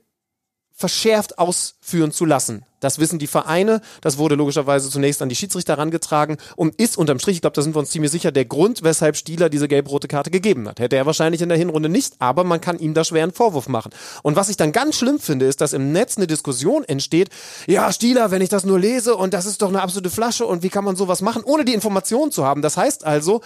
[0.77, 2.63] verschärft ausführen zu lassen.
[2.79, 7.17] Das wissen die Vereine, das wurde logischerweise zunächst an die Schiedsrichter herangetragen und ist unterm
[7.17, 10.07] Strich, ich glaube, da sind wir uns ziemlich sicher, der Grund, weshalb Stieler diese gelb-rote
[10.07, 10.79] Karte gegeben hat.
[10.79, 13.67] Hätte er wahrscheinlich in der Hinrunde nicht, aber man kann ihm da schwer einen Vorwurf
[13.67, 13.89] machen.
[14.21, 17.29] Und was ich dann ganz schlimm finde, ist, dass im Netz eine Diskussion entsteht,
[17.65, 20.61] ja, Stieler, wenn ich das nur lese und das ist doch eine absolute Flasche und
[20.61, 22.61] wie kann man sowas machen, ohne die Information zu haben.
[22.61, 23.41] Das heißt also,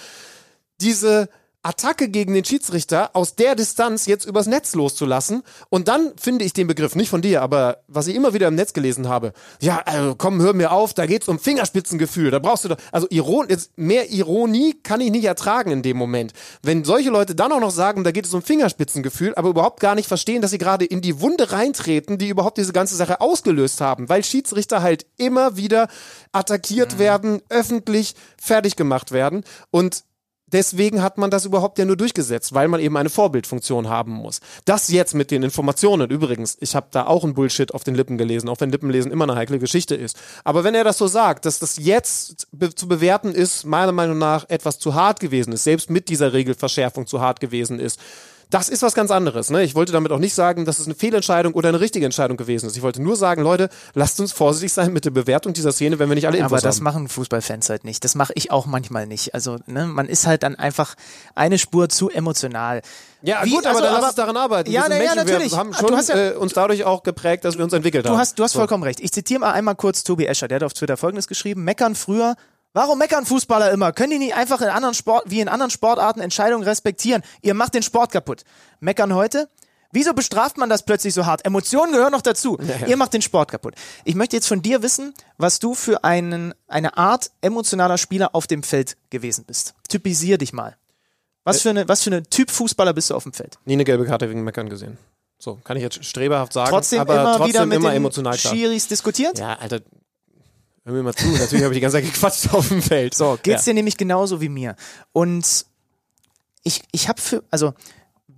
[0.81, 1.29] diese
[1.63, 5.43] Attacke gegen den Schiedsrichter aus der Distanz jetzt übers Netz loszulassen.
[5.69, 8.55] Und dann finde ich den Begriff, nicht von dir, aber was ich immer wieder im
[8.55, 12.65] Netz gelesen habe, ja, also komm, hör mir auf, da geht's um Fingerspitzengefühl, da brauchst
[12.65, 16.33] du doch, also Iron, jetzt mehr Ironie kann ich nicht ertragen in dem Moment.
[16.63, 19.93] Wenn solche Leute dann auch noch sagen, da geht es um Fingerspitzengefühl, aber überhaupt gar
[19.93, 23.81] nicht verstehen, dass sie gerade in die Wunde reintreten, die überhaupt diese ganze Sache ausgelöst
[23.81, 25.89] haben, weil Schiedsrichter halt immer wieder
[26.31, 26.99] attackiert mhm.
[26.99, 30.03] werden, öffentlich fertig gemacht werden und
[30.51, 34.39] deswegen hat man das überhaupt ja nur durchgesetzt, weil man eben eine Vorbildfunktion haben muss.
[34.65, 38.17] Das jetzt mit den Informationen, übrigens, ich habe da auch ein Bullshit auf den Lippen
[38.17, 40.17] gelesen, auch wenn Lippenlesen immer eine heikle Geschichte ist.
[40.43, 44.17] Aber wenn er das so sagt, dass das jetzt be zu bewerten ist, meiner Meinung
[44.17, 47.99] nach etwas zu hart gewesen ist, selbst mit dieser Regelverschärfung zu hart gewesen ist,
[48.51, 49.49] das ist was ganz anderes.
[49.49, 49.63] Ne?
[49.63, 52.67] Ich wollte damit auch nicht sagen, dass es eine Fehlentscheidung oder eine richtige Entscheidung gewesen
[52.67, 52.75] ist.
[52.75, 56.09] Ich wollte nur sagen, Leute, lasst uns vorsichtig sein mit der Bewertung dieser Szene, wenn
[56.09, 56.83] wir nicht alle Infos Aber das haben.
[56.83, 58.03] machen Fußballfans halt nicht.
[58.03, 59.33] Das mache ich auch manchmal nicht.
[59.33, 60.95] Also ne, man ist halt dann einfach
[61.33, 62.81] eine Spur zu emotional.
[63.21, 64.69] Ja, Wie, gut, aber also, dann lass uns daran arbeiten.
[64.69, 65.51] Ja, na, ja, natürlich.
[65.51, 68.17] Wir haben schon ja, äh, uns dadurch auch geprägt, dass wir uns entwickelt du haben.
[68.17, 68.59] Hast, du hast so.
[68.59, 68.99] vollkommen recht.
[68.99, 70.49] Ich zitiere mal einmal kurz Tobi Escher.
[70.49, 71.63] Der hat auf Twitter Folgendes geschrieben.
[71.63, 72.35] Meckern früher
[72.73, 73.91] Warum meckern Fußballer immer?
[73.91, 77.21] Können die nicht einfach in anderen Sport, wie in anderen Sportarten Entscheidungen respektieren?
[77.41, 78.43] Ihr macht den Sport kaputt.
[78.79, 79.49] Meckern heute?
[79.91, 81.45] Wieso bestraft man das plötzlich so hart?
[81.45, 82.57] Emotionen gehören noch dazu.
[82.61, 82.87] Ja, ja.
[82.87, 83.75] Ihr macht den Sport kaputt.
[84.05, 88.47] Ich möchte jetzt von dir wissen, was du für einen, eine Art emotionaler Spieler auf
[88.47, 89.73] dem Feld gewesen bist.
[89.89, 90.77] Typisier dich mal.
[91.43, 93.57] Was für eine, was für eine Typ Fußballer bist du auf dem Feld?
[93.65, 94.97] Nie eine gelbe Karte wegen Meckern gesehen.
[95.39, 98.37] So, kann ich jetzt streberhaft sagen, Trotzdem aber immer trotzdem wieder mit immer den emotional
[98.37, 98.53] klar.
[98.53, 99.39] Schiris diskutiert?
[99.39, 99.81] Ja, Alter,
[100.85, 101.27] hör mir mal zu.
[101.27, 103.13] Natürlich habe ich die ganze Zeit gequatscht auf dem Feld.
[103.13, 103.71] So, geht's ja.
[103.71, 104.75] dir nämlich genauso wie mir.
[105.11, 105.65] Und
[106.63, 107.73] ich, ich habe für, also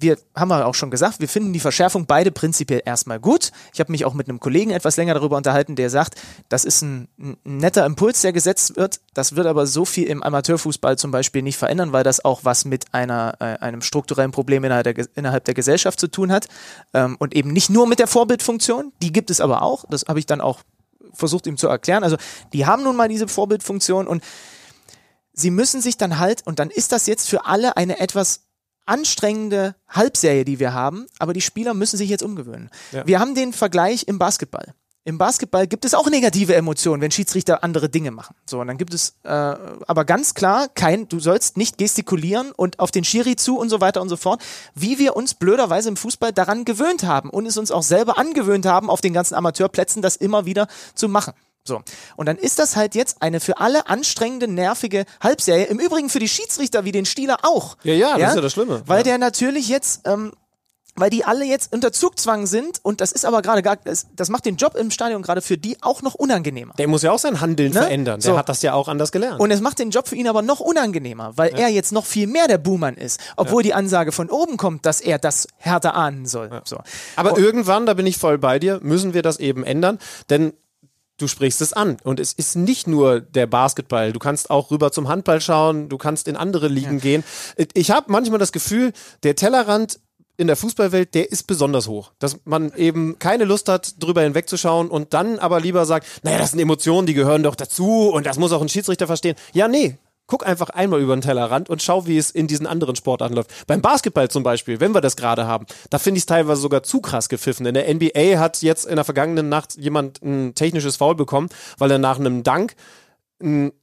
[0.04, 3.52] wir haben ja auch schon gesagt, wir finden die Verschärfung beide prinzipiell erstmal gut.
[3.74, 6.20] Ich habe mich auch mit einem Kollegen etwas länger darüber unterhalten, der sagt,
[6.50, 9.00] das ist ein, ein netter Impuls, der gesetzt wird.
[9.14, 12.66] Das wird aber so viel im Amateurfußball zum Beispiel nicht verändern, weil das auch was
[12.66, 16.48] mit einer, äh, einem strukturellen Problem innerhalb der, innerhalb der Gesellschaft zu tun hat.
[16.94, 19.86] Ähm, und eben nicht nur mit der Vorbildfunktion, die gibt es aber auch.
[19.89, 20.60] Das habe ich dann auch
[21.14, 22.03] versucht ihm zu erklären.
[22.03, 22.18] Also
[22.53, 24.24] die haben nun mal diese Vorbildfunktion und
[25.34, 28.41] sie müssen sich dann halt, und dann ist das jetzt für alle eine etwas
[28.86, 32.70] anstrengende Halbserie, die wir haben, aber die Spieler müssen sich jetzt umgewöhnen.
[32.91, 33.07] Ja.
[33.07, 34.74] Wir haben den Vergleich im Basketball.
[35.06, 38.36] Im Basketball gibt es auch negative Emotionen, wenn Schiedsrichter andere Dinge machen.
[38.49, 42.80] So, und dann gibt es äh, aber ganz klar kein, du sollst nicht gestikulieren und
[42.80, 44.41] auf den Schiri zu und so weiter und so fort,
[44.76, 48.66] wie wir uns blöderweise im Fußball daran gewöhnt haben und es uns auch selber angewöhnt
[48.66, 51.34] haben, auf den ganzen Amateurplätzen das immer wieder zu machen.
[51.66, 51.82] So.
[52.18, 55.66] Und dann ist das halt jetzt eine für alle anstrengende, nervige Halbserie.
[55.66, 57.78] Im Übrigen für die Schiedsrichter wie den Stieler auch.
[57.84, 58.84] Ja, ja, das ist ja das Schlimme.
[58.86, 59.04] Weil Ja.
[59.04, 60.34] der natürlich jetzt, ähm,
[60.96, 64.30] weil die alle jetzt unter Zugzwang sind und das ist aber gerade gar, das, das
[64.30, 66.74] macht den Job im Stadion gerade für die auch noch unangenehmer.
[66.78, 67.80] Der muss ja auch sein Handeln Ne?
[67.80, 68.20] verändern.
[68.20, 68.38] Der So.
[68.38, 69.39] hat das ja auch anders gelernt.
[69.39, 72.28] Und es macht den Job für ihn aber noch unangenehmer, weil er jetzt noch viel
[72.28, 76.26] mehr der Buhmann ist, obwohl die Ansage von oben kommt, dass er das härter ahnen
[76.26, 76.62] soll.
[76.66, 76.78] So.
[77.16, 79.98] Aber Und- irgendwann, da bin ich voll bei dir, müssen wir das eben ändern,
[80.30, 80.54] denn
[81.18, 81.98] du sprichst es an.
[82.04, 84.12] Und es ist nicht nur der Basketball.
[84.14, 87.24] Du kannst auch rüber zum Handball schauen, du kannst in andere Ligen gehen.
[87.74, 90.00] Ich habe manchmal das Gefühl, der Tellerrand
[90.38, 92.12] in der Fußballwelt, der ist besonders hoch.
[92.20, 96.52] Dass man eben keine Lust hat, drüber hinwegzuschauen und dann aber lieber sagt, naja, das
[96.52, 99.36] sind Emotionen, die gehören doch dazu und das muss auch ein Schiedsrichter verstehen.
[99.54, 99.98] Ja, nee.
[100.26, 103.68] Guck einfach einmal über den Tellerrand und schau, wie es in diesen anderen Sportarten läuft.
[103.68, 106.82] Beim Basketball zum Beispiel, wenn wir das gerade haben, da finde ich es teilweise sogar
[106.82, 107.66] zu krass gepfiffen.
[107.66, 111.92] In der NBA hat jetzt in der vergangenen Nacht jemand ein technisches Foul bekommen, weil
[111.92, 112.76] er nach einem Dank
[113.42, 113.74] einen,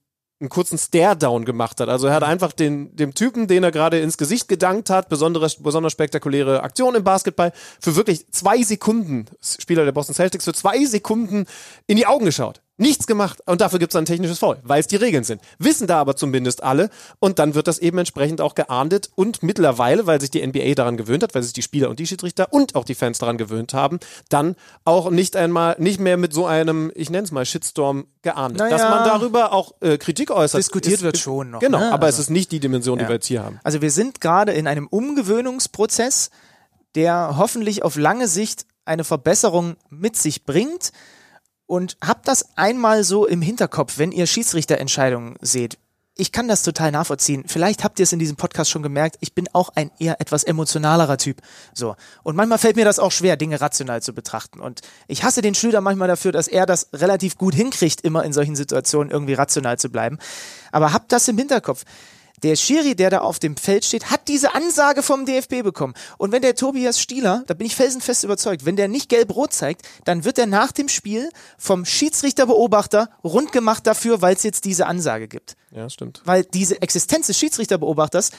[0.40, 1.88] einen kurzen Stare-Down gemacht hat.
[1.88, 5.56] Also er hat einfach den, dem Typen, den er gerade ins Gesicht gedankt hat, besonders,
[5.56, 10.84] besonders spektakuläre Aktion im Basketball, für wirklich zwei Sekunden, Spieler der Boston Celtics, für zwei
[10.86, 11.44] Sekunden
[11.86, 12.62] in die Augen geschaut.
[12.80, 13.40] Nichts gemacht.
[13.44, 15.42] Und dafür gibt es ein technisches Foul, weil es die Regeln sind.
[15.58, 16.88] Wissen da aber zumindest alle.
[17.18, 19.10] Und dann wird das eben entsprechend auch geahndet.
[19.14, 22.06] Und mittlerweile, weil sich die NBA daran gewöhnt hat, weil sich die Spieler und die
[22.06, 24.00] Schiedsrichter und auch die Fans daran gewöhnt haben,
[24.30, 24.56] dann
[24.86, 28.60] auch nicht einmal, nicht mehr mit so einem, ich nenne es mal Shitstorm geahndet.
[28.60, 28.78] Naja.
[28.78, 30.58] Dass man darüber auch äh, Kritik äußert.
[30.58, 31.92] Diskutiert ist, wird ist, schon noch, Genau, ne?
[31.92, 33.08] aber Also- es ist nicht die Dimension, die Ja.
[33.08, 33.60] wir jetzt hier haben.
[33.62, 36.30] Also wir sind gerade in einem Umgewöhnungsprozess,
[36.94, 40.92] der hoffentlich auf lange Sicht eine Verbesserung mit sich bringt.
[41.70, 45.78] Und habt das einmal so im Hinterkopf, wenn ihr Schiedsrichterentscheidungen seht.
[46.16, 47.44] Ich kann das total nachvollziehen.
[47.46, 49.18] Vielleicht habt ihr es in diesem Podcast schon gemerkt.
[49.20, 51.36] Ich bin auch ein eher etwas emotionalerer Typ.
[51.72, 51.94] So.
[52.24, 54.58] Und manchmal fällt mir das auch schwer, Dinge rational zu betrachten.
[54.58, 58.32] Und ich hasse den Schlüter manchmal dafür, dass er das relativ gut hinkriegt, immer in
[58.32, 60.18] solchen Situationen irgendwie rational zu bleiben.
[60.72, 61.84] Aber habt das im Hinterkopf.
[62.42, 65.94] Der Schiri, der da auf dem Feld steht, hat diese Ansage vom DFB bekommen.
[66.18, 69.82] Und wenn der Tobias Stieler, da bin ich felsenfest überzeugt, wenn der nicht gelb-rot zeigt,
[70.04, 71.28] dann wird er nach dem Spiel
[71.58, 75.56] vom Schiedsrichterbeobachter rund gemacht dafür, weil es jetzt diese Ansage gibt.
[75.70, 76.22] Ja, stimmt.
[76.24, 78.30] Weil diese Existenz des Schiedsrichterbeobachters,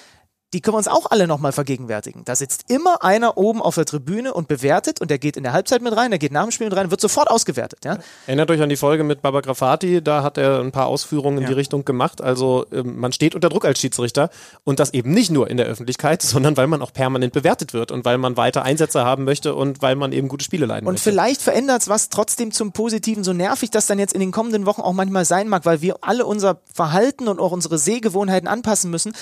[0.53, 2.25] die können wir uns auch alle nochmal vergegenwärtigen.
[2.25, 5.53] Da sitzt immer einer oben auf der Tribüne und bewertet und der geht in der
[5.53, 7.85] Halbzeit mit rein, der geht nach dem Spiel mit rein, wird sofort ausgewertet.
[7.85, 7.97] Ja?
[8.27, 11.43] Erinnert euch an die Folge mit Baba Grafati, da hat er ein paar Ausführungen in
[11.43, 11.49] Ja.
[11.49, 12.21] die Richtung gemacht.
[12.21, 14.29] Also ähm, man steht unter Druck als Schiedsrichter
[14.65, 17.91] und das eben nicht nur in der Öffentlichkeit, sondern weil man auch permanent bewertet wird
[17.91, 20.95] und weil man weiter Einsätze haben möchte und weil man eben gute Spiele leiden Und
[20.95, 21.09] möchte.
[21.11, 24.65] vielleicht verändert es was trotzdem zum Positiven, so nervig das dann jetzt in den kommenden
[24.65, 28.91] Wochen auch manchmal sein mag, weil wir alle unser Verhalten und auch unsere Sehgewohnheiten anpassen
[28.91, 29.13] müssen.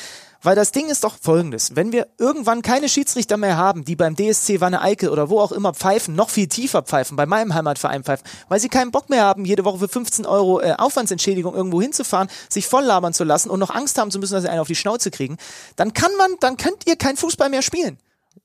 [0.41, 1.75] Weil das Ding ist doch folgendes.
[1.75, 5.51] Wenn wir irgendwann keine Schiedsrichter mehr haben, die beim DSC Wanne Eickel oder wo auch
[5.51, 9.23] immer pfeifen, noch viel tiefer pfeifen, bei meinem Heimatverein pfeifen, weil sie keinen Bock mehr
[9.23, 13.49] haben, jede Woche für 15 Euro äh, Aufwandsentschädigung irgendwo hinzufahren, sich voll labern zu lassen
[13.49, 15.37] und noch Angst haben zu müssen, dass sie einen auf die Schnauze kriegen,
[15.75, 17.97] dann kann man, dann könnt ihr kein Fußball mehr spielen.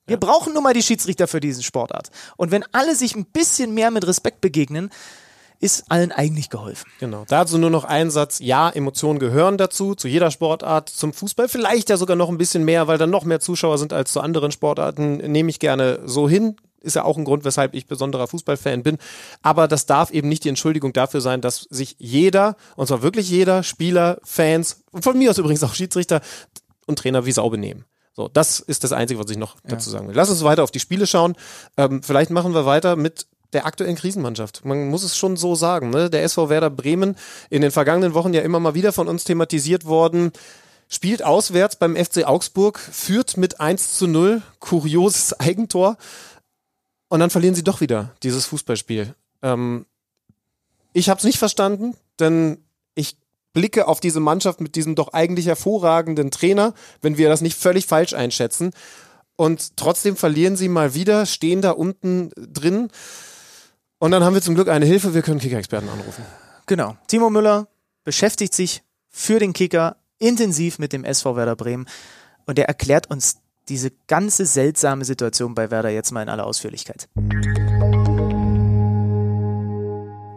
[0.07, 2.11] Wir brauchen nun mal die Schiedsrichter für diesen Sportart.
[2.37, 4.91] Und wenn alle sich ein bisschen mehr mit Respekt begegnen,
[5.59, 6.89] ist allen eigentlich geholfen.
[6.99, 7.25] Genau.
[7.27, 8.39] Dazu nur noch ein Satz.
[8.39, 12.63] Ja, Emotionen gehören dazu, zu jeder Sportart, zum Fußball vielleicht ja sogar noch ein bisschen
[12.63, 15.17] mehr, weil dann noch mehr Zuschauer sind als zu anderen Sportarten.
[15.17, 16.55] Nehme ich gerne so hin.
[16.81, 18.97] Ist ja auch ein Grund, weshalb ich besonderer Fußballfan bin.
[19.41, 23.29] Aber das darf eben nicht die Entschuldigung dafür sein, dass sich jeder, und zwar wirklich
[23.29, 26.21] jeder, Spieler, Fans und von mir aus übrigens auch Schiedsrichter
[26.85, 27.85] und Trainer wie Sau benehmen.
[28.15, 30.15] So, das ist das Einzige, was ich noch dazu sagen will.
[30.15, 31.35] Lass uns weiter auf die Spiele schauen.
[31.75, 34.63] Ähm, vielleicht machen wir weiter mit der aktuellen Krisenmannschaft.
[34.65, 35.89] Man muss es schon so sagen.
[35.89, 36.09] Ne?
[36.09, 37.15] Der SV Werder Bremen
[37.49, 40.31] in den vergangenen Wochen ja immer mal wieder von uns thematisiert worden.
[40.87, 45.97] spielt auswärts beim FC Augsburg, führt mit 1 zu 0, kurioses Eigentor.
[47.07, 49.15] Und dann verlieren sie doch wieder dieses Fußballspiel.
[49.41, 49.85] Ähm,
[50.93, 52.59] ich habe es nicht verstanden, denn
[52.93, 53.17] ich
[53.53, 57.85] blicke auf diese Mannschaft mit diesem doch eigentlich hervorragenden Trainer, wenn wir das nicht völlig
[57.85, 58.71] falsch einschätzen.
[59.37, 62.89] Und trotzdem verlieren sie mal wieder, stehen da unten drin.
[63.99, 66.23] Und dann haben wir zum Glück eine Hilfe, wir können Kicker-Experten anrufen.
[66.65, 66.97] Genau.
[67.07, 67.67] Timo Müller
[68.03, 71.85] beschäftigt sich für den Kicker intensiv mit dem SV Werder Bremen
[72.45, 73.37] und er erklärt uns
[73.69, 77.07] diese ganze seltsame Situation bei Werder jetzt mal in aller Ausführlichkeit.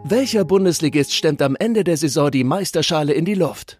[0.03, 3.79] Welcher Bundesligist stemmt am Ende der Saison die Meisterschale in die Luft?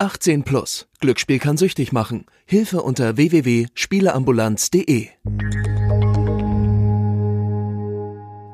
[0.00, 0.86] 18 plus.
[1.00, 2.26] Glücksspiel kann süchtig machen.
[2.46, 5.08] Hilfe unter www.spieleambulanz.de.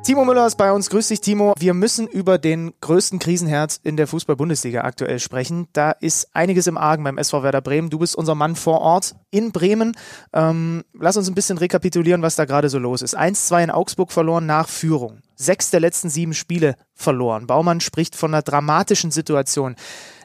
[0.05, 0.89] Timo Müller ist bei uns.
[0.89, 1.53] Grüß dich, Timo.
[1.59, 5.69] Wir müssen über den größten Krisenherz in der Fußball-Bundesliga aktuell sprechen.
[5.75, 7.91] Da ist einiges im Argen beim SV Werder Bremen.
[7.91, 9.97] Du bist unser Mann vor Ort in Bremen.
[10.33, 13.19] Ähm, lass uns ein bisschen rekapitulieren, was da gerade so los ist.
[13.19, 15.21] 1-2 in Augsburg verloren nach Führung.
[15.37, 17.47] Sechs der letzten sieben Spiele verloren.
[17.47, 19.75] Baumann spricht von einer dramatischen Situation.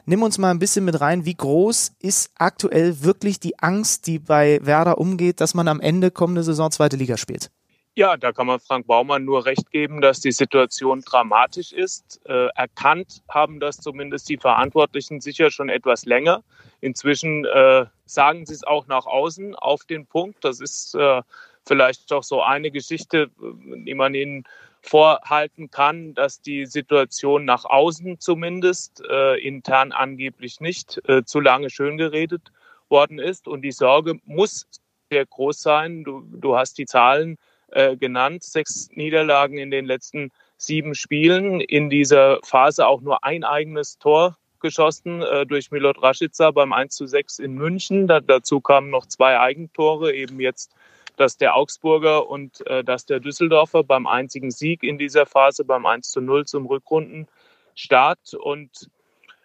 [0.06, 4.18] Nimm uns mal ein bisschen mit rein, wie groß ist aktuell wirklich die Angst, die
[4.18, 7.50] bei Werder umgeht, dass man am Ende kommende Saison zweite Liga spielt?
[7.96, 12.20] Ja, da kann man Frank Baumann nur recht geben, dass die Situation dramatisch ist.
[12.24, 16.42] Äh, erkannt haben das zumindest die Verantwortlichen sicher schon etwas länger.
[16.80, 20.44] Inzwischen äh, sagen sie es auch nach außen auf den Punkt.
[20.44, 21.22] Das ist äh,
[21.66, 24.44] vielleicht doch so eine Geschichte, die man ihnen
[24.82, 31.70] vorhalten kann, dass die Situation nach außen zumindest äh, intern angeblich nicht äh, zu lange
[31.70, 32.50] schön geredet
[32.88, 33.46] worden ist.
[33.46, 34.66] Und die Sorge muss
[35.10, 36.04] sehr groß sein.
[36.04, 37.36] Du, du hast die Zahlen
[37.68, 38.42] äh, genannt.
[38.42, 41.60] Sechs Niederlagen in den letzten sieben Spielen.
[41.60, 46.94] In dieser Phase auch nur ein eigenes Tor geschossen äh, durch Milot Rashica beim 1
[46.94, 48.06] zu 6 in München.
[48.06, 50.74] Da, dazu kamen noch zwei Eigentore, eben jetzt
[51.16, 55.86] dass der Augsburger und äh, dass der Düsseldorfer beim einzigen Sieg in dieser Phase beim
[55.86, 58.34] 1 zu 0 zum Rückrundenstart.
[58.34, 58.90] Und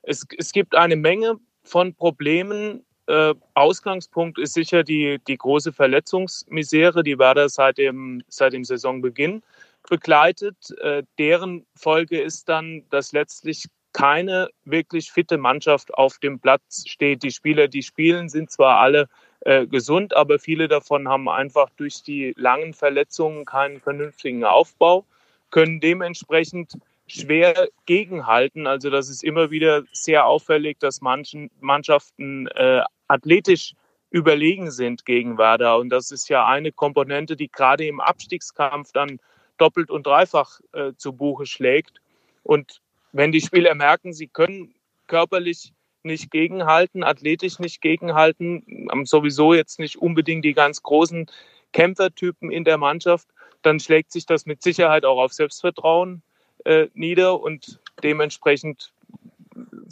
[0.04, 2.86] es, es gibt eine Menge von Problemen.
[3.08, 9.44] Äh, Ausgangspunkt ist sicher die, die große Verletzungsmisere, die Werder seit dem, seit dem Saisonbeginn
[9.90, 10.58] begleitet.
[10.82, 17.24] Äh, deren Folge ist dann, dass letztlich keine wirklich fitte Mannschaft auf dem Platz steht.
[17.24, 19.08] Die Spieler, die spielen, sind zwar alle
[19.46, 25.06] äh, gesund, aber viele davon haben einfach durch die langen Verletzungen keinen vernünftigen Aufbau,
[25.52, 26.74] können dementsprechend
[27.08, 28.68] schwer gegenhalten.
[28.68, 33.74] Also das ist immer wieder sehr auffällig, dass manchen Mannschaften äh, athletisch
[34.10, 35.78] überlegen sind gegen Werder.
[35.78, 39.20] Und das ist ja eine Komponente, die gerade im Abstiegskampf dann
[39.58, 42.02] doppelt und dreifach äh, zu Buche schlägt.
[42.44, 42.82] Und
[43.12, 44.74] wenn die Spieler merken, sie können
[45.08, 45.72] körperlich
[46.06, 51.26] nicht gegenhalten, athletisch nicht gegenhalten, haben sowieso jetzt nicht unbedingt die ganz großen
[51.74, 53.28] Kämpfertypen in der Mannschaft,
[53.62, 56.22] dann schlägt sich das mit Sicherheit auch auf Selbstvertrauen
[56.64, 58.94] äh, nieder und dementsprechend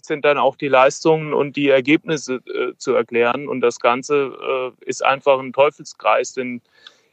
[0.01, 3.47] sind dann auch die Leistungen und die Ergebnisse äh, zu erklären.
[3.47, 6.61] Und das Ganze äh, ist einfach ein Teufelskreis, denn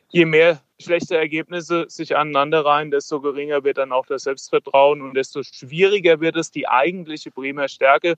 [0.08, 5.42] je mehr schlechte Ergebnisse sich aneinanderreihen, desto geringer wird dann auch das Selbstvertrauen und desto
[5.42, 8.16] schwieriger wird es, die eigentliche Bremer Stärke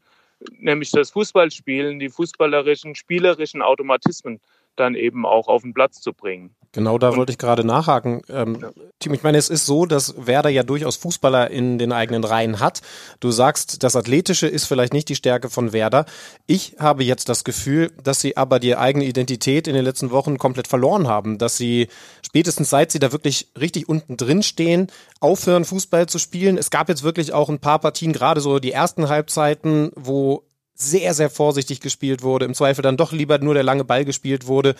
[0.58, 4.40] nämlich das Fußballspielen, die fußballerischen, spielerischen Automatismen
[4.76, 6.54] dann eben auch auf den Platz zu bringen.
[6.74, 8.22] Genau, da wollte ich gerade nachhaken.
[8.30, 8.70] Ähm, ja.
[8.98, 12.60] Tim, ich meine, es ist so, dass Werder ja durchaus Fußballer in den eigenen Reihen
[12.60, 12.80] hat.
[13.20, 16.06] Du sagst, das Athletische ist vielleicht nicht die Stärke von Werder.
[16.46, 20.38] Ich habe jetzt das Gefühl, dass sie aber die eigene Identität in den letzten Wochen
[20.38, 21.36] komplett verloren haben.
[21.36, 21.88] Dass sie
[22.24, 24.86] spätestens seit sie da wirklich richtig unten drin stehen,
[25.20, 26.56] aufhören, Fußball zu spielen.
[26.56, 30.44] Es gab jetzt wirklich auch ein paar Partien, gerade so die ersten Halbzeiten, wo
[30.82, 34.46] sehr, sehr vorsichtig gespielt wurde, im Zweifel dann doch lieber nur der lange Ball gespielt
[34.46, 34.74] wurde.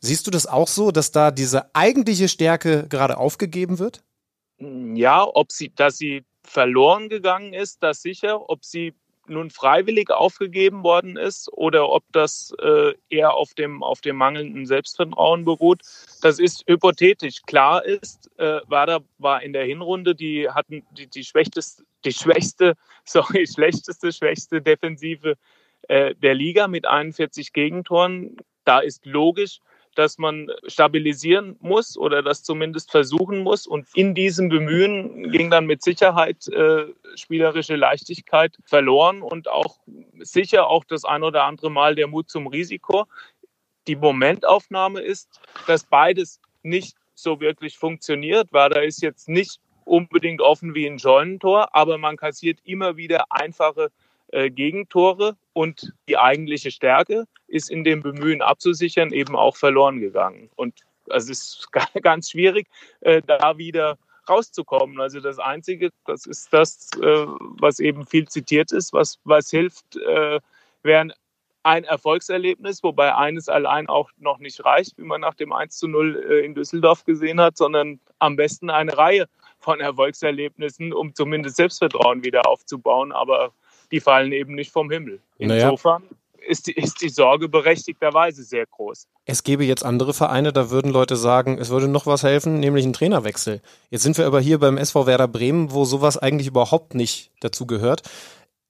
[0.00, 4.02] Siehst du das auch so, dass da diese eigentliche Stärke gerade aufgegeben wird?
[4.58, 8.48] Ja, ob sie, dass sie verloren gegangen ist, das sicher.
[8.48, 8.94] Ob sie
[9.26, 14.66] nun freiwillig aufgegeben worden ist oder ob das äh, eher auf dem, auf dem mangelnden
[14.66, 15.80] Selbstvertrauen beruht,
[16.20, 17.42] das ist hypothetisch.
[17.46, 21.60] Klar ist, äh, Werder war in der Hinrunde, die hatten die, die schwächste,
[22.04, 22.74] die schwächste,
[23.04, 25.36] sorry, schlechteste, schwächste Defensive
[25.88, 28.36] äh, der Liga mit 41 Gegentoren.
[28.64, 29.60] Da ist logisch,
[29.94, 33.66] dass man stabilisieren muss oder das zumindest versuchen muss.
[33.66, 39.78] Und in diesem Bemühen ging dann mit Sicherheit äh, spielerische Leichtigkeit verloren und auch
[40.20, 43.06] sicher auch das ein oder andere Mal der Mut zum Risiko.
[43.86, 48.52] Die Momentaufnahme ist, dass beides nicht so wirklich funktioniert.
[48.52, 53.90] Werder ist jetzt nicht unbedingt offen wie ein Scheunentor, aber man kassiert immer wieder einfache
[54.28, 60.50] äh, Gegentore und die eigentliche Stärke ist in dem Bemühen abzusichern eben auch verloren gegangen.
[60.56, 61.68] Und es ist
[62.02, 62.68] ganz schwierig,
[63.00, 63.98] äh, da wieder
[64.28, 65.00] rauszukommen.
[65.00, 67.26] Also das Einzige, das ist das, äh,
[67.60, 70.40] was eben viel zitiert ist, was, was hilft, äh,
[70.82, 71.12] wären
[71.62, 75.88] ein Erfolgserlebnis, wobei eines allein auch noch nicht reicht, wie man nach dem 1 zu
[75.88, 79.26] 0 äh, in Düsseldorf gesehen hat, sondern am besten eine Reihe
[79.64, 83.10] von Erfolgserlebnissen, um zumindest Selbstvertrauen wieder aufzubauen.
[83.12, 83.52] Aber
[83.90, 85.20] die fallen eben nicht vom Himmel.
[85.38, 86.16] Insofern naja.
[86.46, 89.08] ist, die, ist die Sorge berechtigterweise sehr groß.
[89.24, 92.84] Es gäbe jetzt andere Vereine, da würden Leute sagen, es würde noch was helfen, nämlich
[92.84, 93.62] ein Trainerwechsel.
[93.90, 97.66] Jetzt sind wir aber hier beim SV Werder Bremen, wo sowas eigentlich überhaupt nicht dazu
[97.66, 98.02] gehört.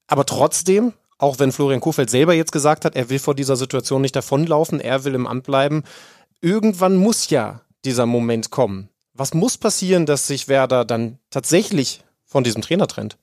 [0.07, 4.03] Aber trotzdem, auch wenn Florian Kofeld selber jetzt gesagt hat, er will vor dieser Situation
[4.03, 5.83] nicht davonlaufen, er will im Amt bleiben,
[6.41, 8.91] irgendwann muss ja dieser Moment kommen.
[9.15, 13.17] Was muss passieren, dass sich Werder dann tatsächlich von diesem Trainer trennt?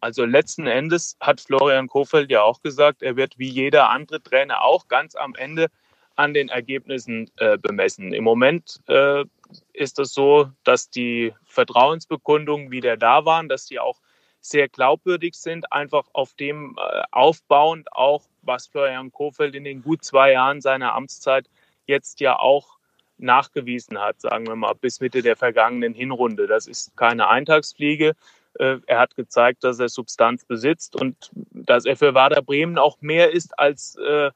[0.00, 4.62] Also letzten Endes hat Florian Kofeld ja auch gesagt, er wird wie jeder andere Trainer
[4.62, 5.68] auch ganz am Ende
[6.16, 8.12] an den Ergebnissen äh, bemessen.
[8.12, 9.24] Im Moment äh,
[9.72, 14.00] ist es so, dass die Vertrauensbekundungen wieder da waren, dass die auch
[14.40, 20.04] sehr glaubwürdig sind, einfach auf dem äh, aufbauend auch, was Florian Kofeld in den gut
[20.04, 21.48] zwei Jahren seiner Amtszeit
[21.86, 22.73] jetzt ja auch
[23.18, 26.46] nachgewiesen hat, sagen wir mal, bis Mitte der vergangenen Hinrunde.
[26.46, 28.14] Das ist keine Eintagsfliege.
[28.58, 33.00] Äh, er hat gezeigt, dass er Substanz besitzt und dass er für Werder Bremen auch
[33.00, 34.30] mehr ist als äh,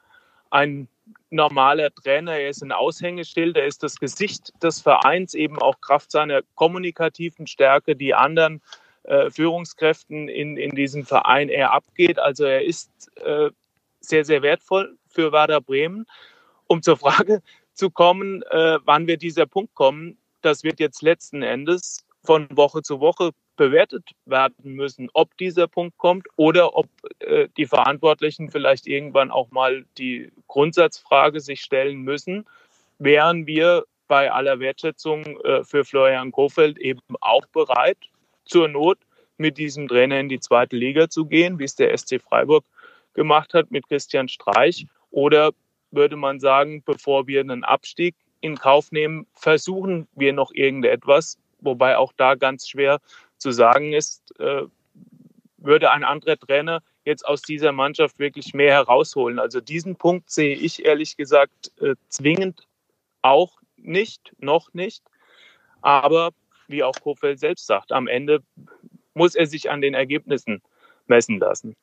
[0.50, 0.88] ein
[1.30, 2.32] normaler Trainer.
[2.32, 7.46] Er ist ein Aushängeschild, er ist das Gesicht des Vereins, eben auch Kraft seiner kommunikativen
[7.46, 8.60] Stärke, die anderen
[9.04, 12.18] äh, Führungskräften in, in diesem Verein eher abgeht.
[12.18, 12.90] Also er ist
[14.00, 16.06] sehr, sehr wertvoll für Werder Bremen.
[16.66, 17.42] Um zur Frage
[17.78, 22.82] zu kommen, äh, wann wird dieser Punkt kommen, das wird jetzt letzten Endes von Woche
[22.82, 26.88] zu Woche bewertet werden müssen, ob dieser Punkt kommt oder ob
[27.20, 32.46] äh, die Verantwortlichen vielleicht irgendwann auch mal die Grundsatzfrage sich stellen müssen,
[32.98, 37.98] wären wir bei aller Wertschätzung äh, für Florian Kofeld eben auch bereit,
[38.44, 38.98] zur Not
[39.36, 42.64] mit diesem Trainer in die zweite Liga zu gehen, wie es der SC Freiburg
[43.14, 44.86] gemacht hat mit Christian Streich?
[45.10, 45.52] Oder
[45.90, 51.96] würde man sagen, bevor wir einen Abstieg in Kauf nehmen, versuchen wir noch irgendetwas, wobei
[51.96, 53.00] auch da ganz schwer
[53.38, 54.62] zu sagen ist, äh,
[55.56, 59.38] würde ein anderer Trainer jetzt aus dieser Mannschaft wirklich mehr herausholen.
[59.38, 62.66] Also diesen Punkt sehe ich ehrlich gesagt äh, zwingend
[63.22, 65.02] auch nicht, noch nicht.
[65.80, 66.30] Aber
[66.68, 68.42] wie auch Kofeld selbst sagt, am Ende
[69.14, 70.62] muss er sich an den Ergebnissen
[71.06, 71.74] messen lassen.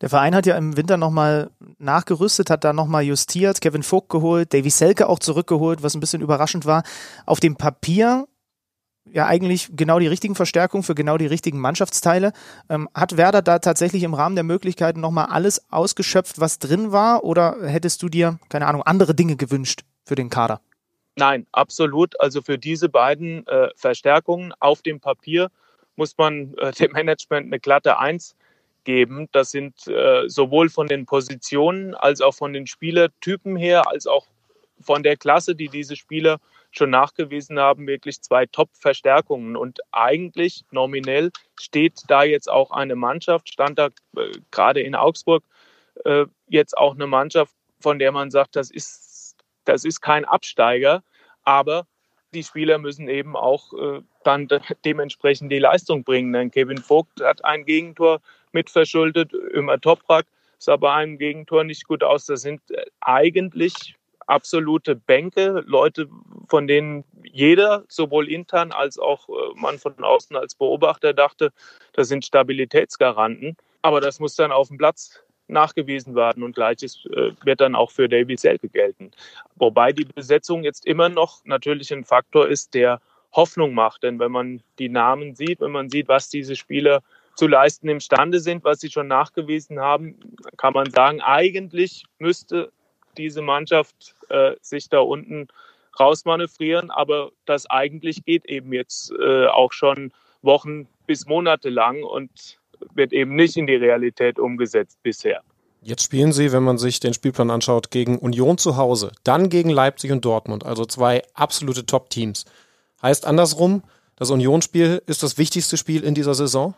[0.00, 4.52] Der Verein hat ja im Winter nochmal nachgerüstet, hat da nochmal justiert, Kevin Vogt geholt,
[4.52, 6.82] Davy Selke auch zurückgeholt, was ein bisschen überraschend war.
[7.24, 8.26] Auf dem Papier
[9.12, 12.32] ja eigentlich genau die richtigen Verstärkungen für genau die richtigen Mannschaftsteile.
[12.68, 17.24] Ähm, hat Werder da tatsächlich im Rahmen der Möglichkeiten nochmal alles ausgeschöpft, was drin war?
[17.24, 20.60] Oder hättest du dir, keine Ahnung, andere Dinge gewünscht für den Kader?
[21.16, 22.20] Nein, absolut.
[22.20, 25.50] Also für diese beiden äh, Verstärkungen auf dem Papier
[25.96, 28.34] muss man äh, dem Management eine glatte Eins
[28.86, 29.28] geben.
[29.32, 34.26] Das sind äh, sowohl von den Positionen als auch von den Spielertypen her, als auch
[34.80, 36.38] von der Klasse, die diese Spieler
[36.70, 39.56] schon nachgewiesen haben, wirklich zwei Top-Verstärkungen.
[39.56, 45.42] Und eigentlich nominell steht da jetzt auch eine Mannschaft, stand da äh, gerade in Augsburg
[46.04, 51.02] äh, jetzt auch eine Mannschaft, von der man sagt, das ist, das ist kein Absteiger,
[51.44, 51.86] aber
[52.34, 54.48] die Spieler müssen eben auch äh, dann
[54.84, 56.32] dementsprechend die Leistung bringen.
[56.32, 58.20] Denn Kevin Vogt hat ein Gegentor
[58.56, 60.26] mitverschuldet, Ömer Toprak
[60.58, 62.24] sah bei einem Gegentor nicht gut aus.
[62.24, 63.94] Das sind äh, eigentlich
[64.26, 66.08] absolute Bänke, Leute,
[66.48, 71.52] von denen jeder, sowohl intern als auch äh, man von außen als Beobachter dachte,
[71.92, 73.56] das sind Stabilitätsgaranten.
[73.82, 77.90] Aber das muss dann auf dem Platz nachgewiesen werden und gleiches äh, wird dann auch
[77.90, 79.12] für Davy Selke gelten.
[79.54, 83.00] Wobei die Besetzung jetzt immer noch natürlich ein Faktor ist, der
[83.32, 84.02] Hoffnung macht.
[84.02, 87.02] Denn wenn man die Namen sieht, wenn man sieht, was diese Spieler
[87.36, 90.18] zu leisten imstande sind, was sie schon nachgewiesen haben,
[90.56, 92.72] kann man sagen, eigentlich müsste
[93.16, 95.48] diese Mannschaft äh, sich da unten
[96.00, 96.90] rausmanövrieren.
[96.90, 102.58] Aber das eigentlich geht eben jetzt äh, auch schon Wochen bis Monate lang und
[102.94, 105.42] wird eben nicht in die Realität umgesetzt bisher.
[105.82, 109.70] Jetzt spielen sie, wenn man sich den Spielplan anschaut, gegen Union zu Hause, dann gegen
[109.70, 112.44] Leipzig und Dortmund, also zwei absolute Top-Teams.
[113.02, 113.82] Heißt andersrum,
[114.16, 116.74] das Unionsspiel ist das wichtigste Spiel in dieser Saison?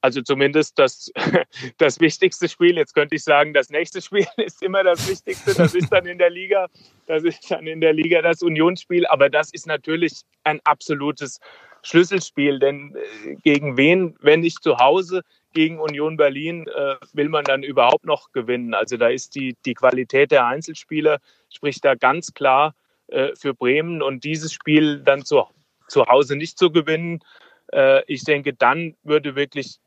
[0.00, 1.10] Also zumindest das,
[1.78, 2.76] das wichtigste Spiel.
[2.76, 5.54] Jetzt könnte ich sagen, das nächste Spiel ist immer das Wichtigste.
[5.54, 6.68] Das ist dann in der Liga.
[7.06, 9.06] Das ist dann in der Liga das Unionsspiel.
[9.06, 11.40] Aber das ist natürlich ein absolutes
[11.82, 12.60] Schlüsselspiel.
[12.60, 12.94] Denn
[13.24, 15.22] äh, gegen wen, wenn nicht zu Hause,
[15.52, 18.74] gegen Union Berlin, äh, will man dann überhaupt noch gewinnen?
[18.74, 21.18] Also da ist die, die Qualität der Einzelspieler,
[21.50, 22.74] spricht da ganz klar
[23.08, 24.00] äh, für Bremen.
[24.00, 25.44] Und dieses Spiel dann zu,
[25.88, 27.20] zu Hause nicht zu gewinnen,
[28.06, 29.78] ich denke, dann würde wirklich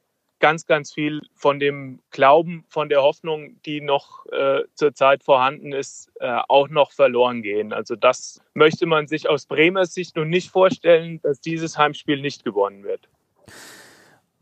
[0.42, 6.12] ganz, ganz viel von dem Glauben, von der Hoffnung, die noch äh, zurzeit vorhanden ist,
[6.20, 7.72] äh, auch noch verloren gehen.
[7.72, 12.44] Also das möchte man sich aus Bremer Sicht nun nicht vorstellen, dass dieses Heimspiel nicht
[12.44, 13.08] gewonnen wird.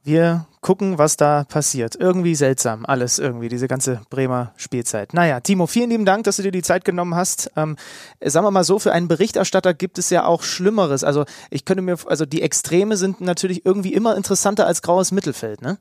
[0.04, 1.96] Wir gucken, was da passiert.
[1.96, 5.14] Irgendwie seltsam, alles irgendwie, diese ganze Bremer Spielzeit.
[5.14, 7.52] Naja, Timo, vielen lieben Dank, dass du dir die Zeit genommen hast.
[7.58, 7.76] Ähm,
[8.24, 11.04] sagen wir mal so, für einen Berichterstatter gibt es ja auch Schlimmeres.
[11.04, 15.62] Also ich könnte mir, also die Extreme sind natürlich irgendwie immer interessanter als graues Mittelfeld,
[15.62, 15.78] ne?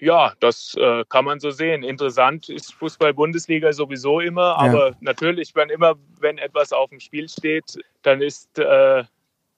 [0.00, 1.82] Ja, das äh, kann man so sehen.
[1.82, 4.96] Interessant ist Fußball-Bundesliga sowieso immer, aber ja.
[5.00, 9.04] natürlich, wenn immer, wenn etwas auf dem Spiel steht, dann ist äh,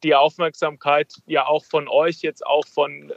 [0.03, 3.15] die Aufmerksamkeit ja auch von euch, jetzt auch von äh,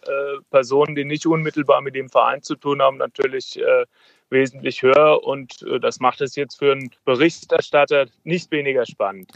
[0.50, 3.86] Personen, die nicht unmittelbar mit dem Verein zu tun haben, natürlich äh,
[4.30, 5.24] wesentlich höher.
[5.24, 9.32] Und äh, das macht es jetzt für einen Berichterstatter nicht weniger spannend.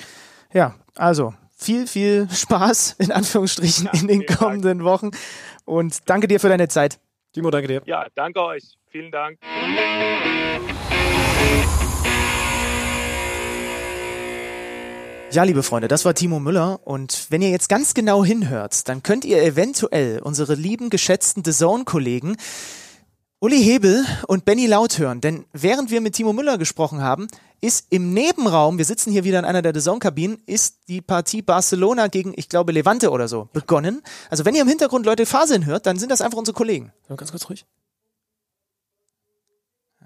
[0.53, 4.89] Ja, also viel, viel Spaß in Anführungsstrichen ja, in den kommenden Dank.
[4.89, 5.11] Wochen.
[5.65, 6.99] Und danke dir für deine Zeit.
[7.37, 7.83] Timo, danke dir.
[7.85, 8.63] Ja, danke euch.
[8.89, 9.37] Vielen Dank.
[15.29, 19.03] Ja, liebe Freunde, das war Timo Müller und wenn ihr jetzt ganz genau hinhört, dann
[19.03, 22.37] könnt ihr eventuell unsere lieben, geschätzten The Zone-Kollegen
[23.39, 27.27] Uli Hebel und Benny Laut hören, denn während wir mit Timo Müller gesprochen haben,
[27.61, 31.41] ist im Nebenraum, wir sitzen hier wieder in einer der The Zone-Kabinen, ist die Partie
[31.41, 34.03] Barcelona gegen, ich glaube, Levante oder so begonnen.
[34.29, 36.91] Also wenn ihr im Hintergrund Leute faseln hört, dann sind das einfach unsere Kollegen.
[37.15, 37.65] Ganz kurz ruhig.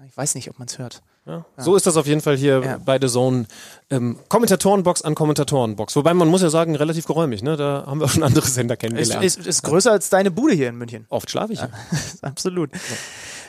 [0.08, 1.02] Ich weiß nicht, ob man es hört.
[1.26, 1.44] Ja.
[1.56, 2.78] So ist das auf jeden Fall hier ja.
[2.78, 3.46] bei The Zone.
[3.90, 5.94] Ähm, Kommentatorenbox an Kommentatorenbox.
[5.94, 7.42] Wobei man muss ja sagen, relativ geräumig.
[7.42, 7.56] Ne?
[7.56, 9.24] Da haben wir schon andere Sender kennengelernt.
[9.24, 11.06] Ist, ist, ist größer als deine Bude hier in München.
[11.08, 11.68] Oft schlafe ich ja.
[12.22, 12.70] Absolut.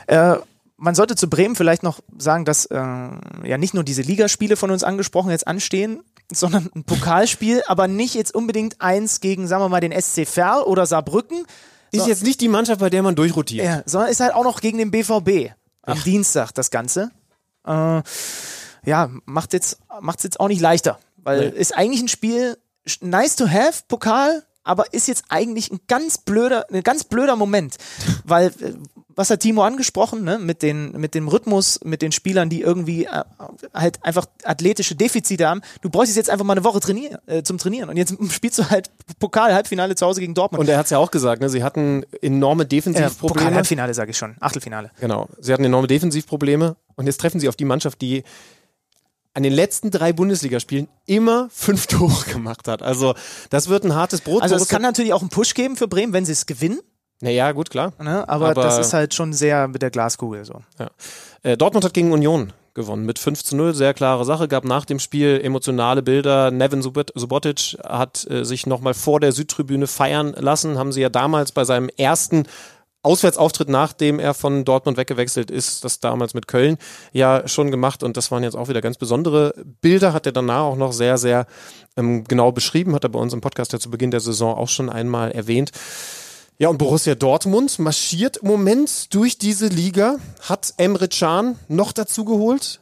[0.06, 0.36] Äh,
[0.76, 4.70] man sollte zu Bremen vielleicht noch sagen, dass äh, ja nicht nur diese Ligaspiele von
[4.70, 6.02] uns angesprochen jetzt anstehen,
[6.32, 10.62] sondern ein Pokalspiel, aber nicht jetzt unbedingt eins gegen, sagen wir mal, den SC Verl
[10.62, 11.46] oder Saarbrücken.
[11.92, 13.64] Ist so, jetzt nicht die Mannschaft, bei der man durchrotiert.
[13.64, 15.52] Ja, sondern ist halt auch noch gegen den BVB
[15.82, 16.02] am Ach.
[16.02, 17.10] Dienstag das Ganze.
[17.66, 18.02] Äh,
[18.84, 21.58] ja, macht jetzt macht's jetzt auch nicht leichter, weil nee.
[21.58, 22.58] ist eigentlich ein Spiel
[23.00, 27.76] nice to have Pokal, aber ist jetzt eigentlich ein ganz blöder ein ganz blöder Moment,
[28.24, 28.74] weil äh,
[29.16, 30.38] was hat Timo angesprochen, ne?
[30.38, 33.22] mit, den, mit dem Rhythmus, mit den Spielern, die irgendwie äh,
[33.72, 35.60] halt einfach athletische Defizite haben.
[35.82, 37.88] Du bräuchtest jetzt einfach mal eine Woche trainier, äh, zum Trainieren.
[37.88, 40.60] Und jetzt spielst du halt Pokal, Halbfinale zu Hause gegen Dortmund.
[40.60, 41.48] Und er hat es ja auch gesagt, ne?
[41.48, 43.40] sie hatten enorme Defensivprobleme.
[43.40, 44.90] Äh, Pokal, Halbfinale sage ich schon, Achtelfinale.
[45.00, 48.24] Genau, sie hatten enorme Defensivprobleme und jetzt treffen sie auf die Mannschaft, die
[49.34, 52.82] an den letzten drei Bundesligaspielen immer fünf Tore gemacht hat.
[52.82, 53.14] Also
[53.50, 54.42] das wird ein hartes Brot.
[54.42, 56.80] Also es kann natürlich auch einen Push geben für Bremen, wenn sie es gewinnen.
[57.20, 57.92] Naja, gut, klar.
[58.00, 58.28] Ne?
[58.28, 60.62] Aber, Aber, das ist halt schon sehr mit der Glaskugel so.
[60.78, 60.90] Ja.
[61.42, 64.84] Äh, Dortmund hat gegen Union gewonnen mit 5 zu 0, sehr klare Sache, gab nach
[64.84, 66.50] dem Spiel emotionale Bilder.
[66.50, 71.52] Nevin Subotic hat äh, sich nochmal vor der Südtribüne feiern lassen, haben sie ja damals
[71.52, 72.46] bei seinem ersten
[73.04, 76.78] Auswärtsauftritt, nachdem er von Dortmund weggewechselt ist, das damals mit Köln
[77.12, 80.62] ja schon gemacht und das waren jetzt auch wieder ganz besondere Bilder, hat er danach
[80.62, 81.46] auch noch sehr, sehr
[81.96, 84.68] ähm, genau beschrieben, hat er bei uns im Podcast ja zu Beginn der Saison auch
[84.68, 85.70] schon einmal erwähnt.
[86.58, 92.24] Ja, und Borussia Dortmund marschiert im Moment durch diese Liga, hat Emre Can noch dazu
[92.24, 92.80] geholt.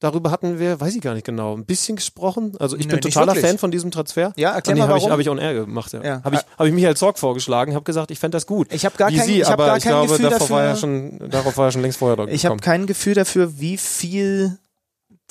[0.00, 2.54] Darüber hatten wir, weiß ich gar nicht genau, ein bisschen gesprochen.
[2.58, 4.32] Also ich Nö, bin totaler Fan von diesem Transfer.
[4.36, 4.90] Ja, erklär mal warum.
[4.90, 6.02] Habe ich, hab ich on air gemacht, ja.
[6.02, 6.24] ja.
[6.24, 8.70] Habe ich, hab ich Michael Zorg vorgeschlagen, habe gesagt, ich fände das gut.
[8.72, 10.50] Ich habe gar wie kein, Sie, ich hab aber gar ich kein glaube, Gefühl dafür.
[10.50, 13.58] War ja schon, darauf war ja schon längst vorher dort Ich habe kein Gefühl dafür,
[13.60, 14.58] wie viel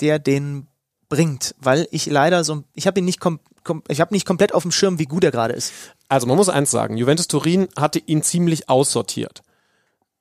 [0.00, 0.66] der den
[1.14, 4.52] bringt, weil ich leider so, ich habe ihn nicht, kom, kom ich habe nicht komplett
[4.52, 5.72] auf dem Schirm, wie gut er gerade ist.
[6.08, 9.42] Also man muss eins sagen, Juventus Turin hatte ihn ziemlich aussortiert.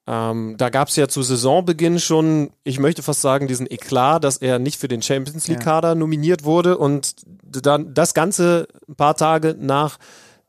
[0.05, 4.37] Ähm, da gab es ja zu Saisonbeginn schon, ich möchte fast sagen, diesen Eklat, dass
[4.37, 5.95] er nicht für den Champions League-Kader ja.
[5.95, 9.97] nominiert wurde und dann das Ganze ein paar Tage nach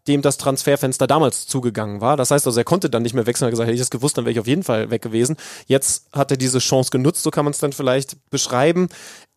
[0.07, 2.17] dem das Transferfenster damals zugegangen war.
[2.17, 3.45] Das heißt also, er konnte dann nicht mehr wechseln.
[3.45, 5.37] Er hat gesagt, hätte ich das gewusst, dann wäre ich auf jeden Fall weg gewesen.
[5.67, 8.89] Jetzt hat er diese Chance genutzt, so kann man es dann vielleicht beschreiben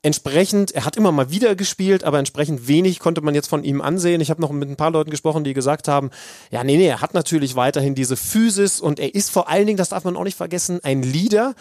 [0.03, 3.81] entsprechend, er hat immer mal wieder gespielt, aber entsprechend wenig konnte man jetzt von ihm
[3.81, 4.21] ansehen.
[4.21, 6.11] Ich habe noch mit ein paar Leuten gesprochen, die gesagt haben,
[6.51, 9.77] ja, nee, nee, er hat natürlich weiterhin diese Physis und er ist vor allen Dingen,
[9.77, 11.55] das darf man auch nicht vergessen, ein Leader.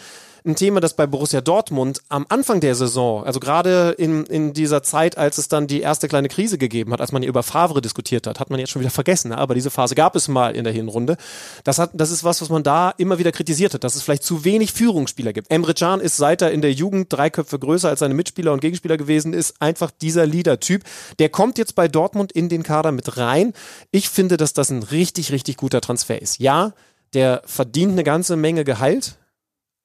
[0.47, 4.81] Ein Thema, das bei Borussia Dortmund am Anfang der Saison, also gerade in, in dieser
[4.81, 7.81] Zeit, als es dann die erste kleine Krise gegeben hat, als man hier über Favre
[7.81, 9.37] diskutiert hat, hat man jetzt schon wieder vergessen, ne?
[9.37, 11.17] aber diese Phase gab es mal in der Hinrunde.
[11.63, 14.23] Das, hat, das ist was, was man da immer wieder kritisiert hat, dass es vielleicht
[14.23, 15.51] zu wenig Führungsspieler gibt.
[15.51, 18.61] Emre Can ist seit er in der Jugend drei Köpfe größer als seine Mitspieler und
[18.61, 20.83] Gegenspieler gewesen ist, einfach dieser Leader-Typ.
[21.19, 23.53] Der kommt jetzt bei Dortmund in den Kader mit rein.
[23.91, 26.39] Ich finde, dass das ein richtig, richtig guter Transfer ist.
[26.39, 26.73] Ja,
[27.13, 29.17] der verdient eine ganze Menge Gehalt,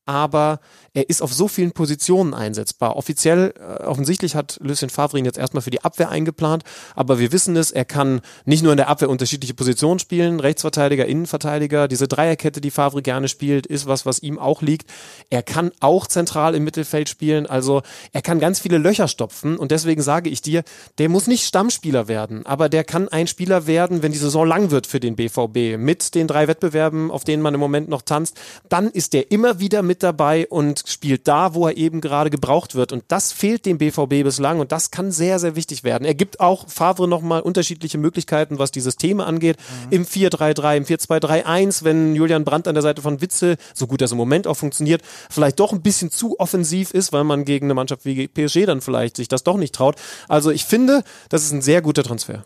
[0.07, 0.61] aber
[0.94, 2.97] er ist auf so vielen Positionen einsetzbar.
[2.97, 6.64] Offiziell, äh, offensichtlich hat Lucien Favre ihn jetzt erstmal für die Abwehr eingeplant,
[6.94, 11.06] aber wir wissen es, er kann nicht nur in der Abwehr unterschiedliche Positionen spielen, Rechtsverteidiger,
[11.06, 14.90] Innenverteidiger, diese Dreierkette, die Favre gerne spielt, ist was, was ihm auch liegt.
[15.31, 17.82] Er kann auch zentral im Mittelfeld spielen, also
[18.12, 19.56] er kann ganz viele Löcher stopfen.
[19.56, 20.62] Und deswegen sage ich dir,
[20.98, 24.70] der muss nicht Stammspieler werden, aber der kann ein Spieler werden, wenn die Saison lang
[24.70, 28.39] wird für den BVB, mit den drei Wettbewerben, auf denen man im Moment noch tanzt,
[28.69, 32.75] dann ist der immer wieder mit dabei und spielt da, wo er eben gerade gebraucht
[32.75, 32.93] wird.
[32.93, 36.05] Und das fehlt dem BVB bislang und das kann sehr, sehr wichtig werden.
[36.05, 39.57] Er gibt auch Favre nochmal unterschiedliche Möglichkeiten, was die Systeme angeht.
[39.87, 39.93] Mhm.
[39.93, 44.13] Im 4-3-3, im 4-2-3-1, wenn Julian Brandt an der Seite von Witzel, so gut das
[44.13, 47.75] im Moment auch funktioniert, vielleicht doch ein bisschen zu offensiv ist, weil man gegen eine
[47.75, 49.97] Mannschaft wie PSG dann vielleicht sich das doch nicht traut.
[50.29, 52.45] Also ich finde, das ist ein sehr guter Transfer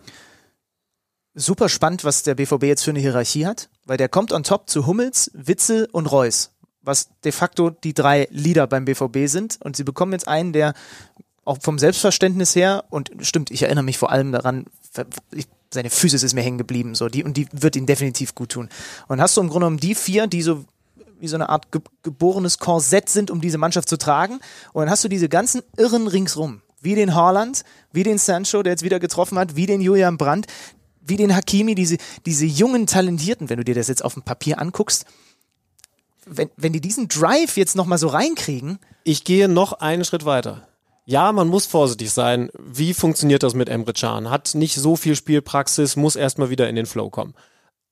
[1.37, 4.69] super spannend, was der BVB jetzt für eine Hierarchie hat, weil der kommt on top
[4.69, 6.56] zu Hummels, Witzel und Reus
[6.87, 9.59] was de facto die drei Leader beim BVB sind.
[9.63, 10.75] Und sie bekommen jetzt einen, der
[11.45, 14.67] auch vom Selbstverständnis her, und stimmt, ich erinnere mich vor allem daran,
[15.33, 18.51] ich, seine Physis ist mir hängen geblieben, so, die, und die wird ihn definitiv gut
[18.51, 18.69] tun.
[19.09, 20.65] Und hast du im Grunde genommen die vier, die so
[21.19, 24.35] wie so eine Art ge geborenes Korsett sind, um diese Mannschaft zu tragen.
[24.73, 28.75] Und dann hast du diese ganzen Irren ringsrum, wie den Haaland, wie den Sancho, der
[28.75, 30.47] jetzt wieder getroffen hat, wie den Julian Brandt,
[31.01, 31.97] wie den Hakimi, diese,
[32.27, 35.07] diese jungen Talentierten, wenn du dir das jetzt auf dem Papier anguckst,
[36.27, 38.78] wenn, wenn die diesen Drive jetzt nochmal so reinkriegen.
[39.05, 40.69] Ich gehe noch einen Schritt weiter.
[41.05, 42.51] Ja, man muss vorsichtig sein.
[42.59, 44.28] Wie funktioniert das mit Emre Can?
[44.28, 47.35] Hat nicht so viel Spielpraxis, muss erstmal wieder in den Flow kommen.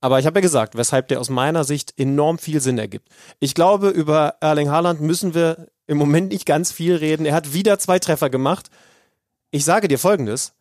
[0.01, 3.09] Aber ich habe ja gesagt, weshalb der aus meiner Sicht enorm viel Sinn ergibt.
[3.39, 7.25] Ich glaube, über Erling Haaland müssen wir im Moment nicht ganz viel reden.
[7.25, 8.69] Er hat wieder zwei Treffer gemacht.
[9.51, 10.53] Ich sage dir Folgendes,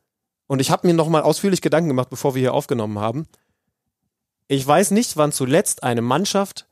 [0.47, 3.27] und ich habe mir nochmal ausführlich Gedanken gemacht, bevor wir hier aufgenommen haben.
[4.47, 6.67] Ich weiß nicht, wann zuletzt eine Mannschaft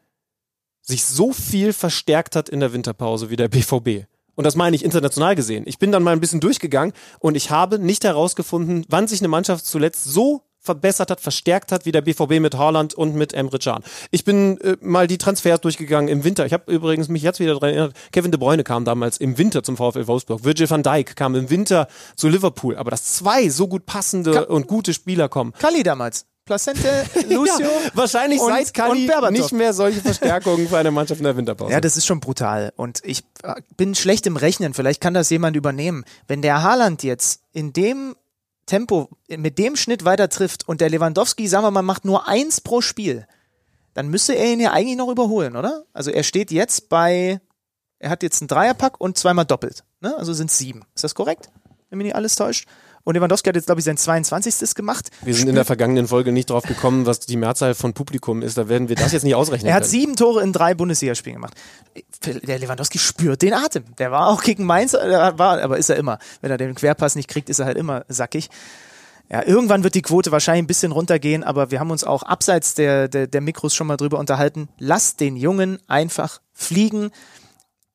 [0.82, 4.06] sich so viel verstärkt hat in der Winterpause wie der BVB.
[4.36, 5.66] Und das meine ich international gesehen.
[5.68, 9.28] Ich bin dann mal ein bisschen durchgegangen und ich habe nicht herausgefunden, wann sich eine
[9.28, 13.58] Mannschaft zuletzt so verbessert hat, verstärkt hat, wie der BVB mit Haaland und mit Emre
[13.58, 13.84] Can.
[14.12, 16.45] Ich bin äh, mal die Transfers durchgegangen im Winter.
[16.45, 19.64] Ich habe übrigens mich jetzt wieder daran erinnert, Kevin De Bruyne kam damals im Winter
[19.64, 20.44] zum VfL Wolfsburg.
[20.44, 22.78] Virgil van Dijk kam im Winter zu Liverpool.
[22.78, 25.53] Aber dass zwei so gut passende Ka und gute Spieler kommen.
[25.58, 26.26] Kali damals.
[26.46, 27.60] Placente, Lucio.
[27.60, 31.72] ja, wahrscheinlich und, seit Kali nicht mehr solche Verstärkungen für eine Mannschaft in der Winterpause.
[31.72, 32.74] Ja, das ist schon brutal.
[32.76, 34.74] Und ich äh, bin schlecht im Rechnen.
[34.74, 36.04] Vielleicht kann das jemand übernehmen.
[36.28, 38.16] Wenn der Haaland jetzt in dem
[38.66, 42.62] Tempo, mit dem Schnitt weiter trifft und der Lewandowski, sagen wir mal, macht nur eins
[42.62, 43.28] pro Spiel,
[43.94, 45.84] dann müsste er ihn ja eigentlich noch überholen, oder?
[45.94, 47.42] Also er steht jetzt bei,
[48.00, 49.84] er hat jetzt einen Dreierpack und zweimal doppelt.
[50.00, 50.16] Ne?
[50.18, 50.84] Also sind es sieben.
[50.96, 51.50] Ist das korrekt?
[51.90, 52.68] Wenn mich nicht alles täuscht.
[53.03, 54.76] Und Lewandowski hat jetzt, glaube ich, sein 22.
[54.76, 55.10] gemacht.
[55.23, 58.57] Wir sind in der vergangenen Folge nicht drauf gekommen, was die Mehrzahl von Publikum ist.
[58.57, 59.69] Da werden wir das jetzt nicht ausrechnen.
[59.69, 59.91] er hat können.
[59.91, 61.53] sieben Tore in drei Bundesligaspielen gemacht.
[62.26, 63.84] Der Lewandowski spürt den Atem.
[63.98, 66.19] Der war auch gegen Mainz, war, aber ist er immer.
[66.41, 68.49] Wenn er den Querpass nicht kriegt, ist er halt immer sackig.
[69.30, 72.73] Ja, irgendwann wird die Quote wahrscheinlich ein bisschen runtergehen, aber wir haben uns auch abseits
[72.76, 74.68] der, der, der Mikros schon mal drüber unterhalten.
[74.78, 77.11] Lass den Jungen einfach fliegen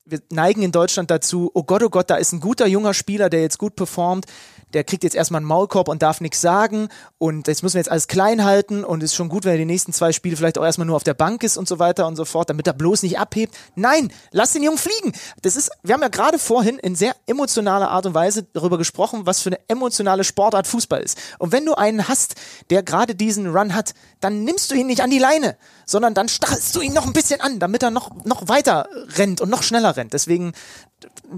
[0.06, 3.28] wir neigen in Deutschland dazu, oh Gott, oh Gott, da ist ein guter junger Spieler,
[3.28, 4.26] der jetzt gut performt
[4.74, 6.88] der kriegt jetzt erstmal einen Maulkorb und darf nichts sagen
[7.18, 9.64] und jetzt müssen wir jetzt alles klein halten und ist schon gut, wenn er die
[9.64, 12.16] nächsten zwei Spiele vielleicht auch erstmal nur auf der Bank ist und so weiter und
[12.16, 13.56] so fort, damit er bloß nicht abhebt.
[13.74, 15.12] Nein, lass den Jungen fliegen.
[15.42, 19.26] Das ist, wir haben ja gerade vorhin in sehr emotionaler Art und Weise darüber gesprochen,
[19.26, 21.18] was für eine emotionale Sportart Fußball ist.
[21.38, 22.34] Und wenn du einen hast,
[22.70, 26.28] der gerade diesen Run hat, dann nimmst du ihn nicht an die Leine, sondern dann
[26.28, 29.62] stachelst du ihn noch ein bisschen an, damit er noch, noch weiter rennt und noch
[29.62, 30.12] schneller rennt.
[30.12, 30.52] Deswegen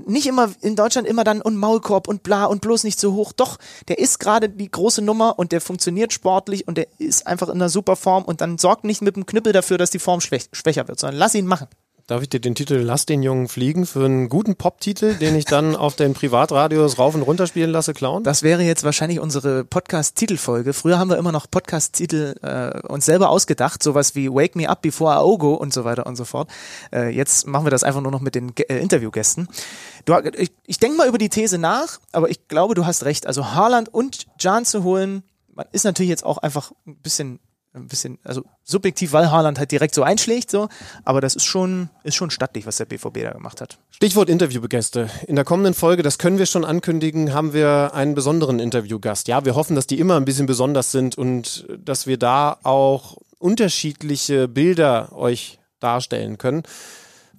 [0.06, 3.32] nicht immer in Deutschland immer dann und Maulkorb und bla und bloß nicht so hoch.
[3.32, 3.59] Doch,
[3.89, 7.55] der ist gerade die große Nummer und der funktioniert sportlich und der ist einfach in
[7.55, 10.89] einer super Form und dann sorgt nicht mit dem Knüppel dafür, dass die Form schwächer
[10.89, 11.69] wird, sondern lass ihn machen.
[12.09, 15.45] Darf ich dir den Titel Lass den Jungen fliegen für einen guten Pop-Titel, den ich
[15.45, 18.25] dann auf den Privatradios rauf und runter spielen lasse, klauen?
[18.25, 20.73] Das wäre jetzt wahrscheinlich unsere Podcast-Titelfolge.
[20.73, 24.81] Früher haben wir immer noch Podcast-Titel äh, uns selber ausgedacht, sowas wie Wake Me Up
[24.81, 26.49] Before Aogo und so weiter und so fort.
[26.95, 29.47] Äh, jetzt machen wir das einfach nur noch mit den äh, Interviewgästen.
[30.07, 33.27] Du, ich, ich denke mal über die These nach, aber ich glaube, du hast recht.
[33.27, 37.39] Also Haaland und Jan zu holen, man ist natürlich jetzt auch einfach ein bisschen
[37.74, 40.69] ein bisschen, also subjektiv, weil Haaland halt direkt so einschlägt, so,
[41.05, 43.78] aber das ist schon, ist schon stattlich, was der BVB da gemacht hat.
[43.90, 45.11] Stichwort Interviewgäste.
[45.27, 49.28] In der kommenden Folge, das können wir schon ankündigen, haben wir einen besonderen Interviewgast.
[49.28, 53.16] Ja, wir hoffen, dass die immer ein bisschen besonders sind und dass wir da auch
[53.39, 56.62] unterschiedliche Bilder euch darstellen können.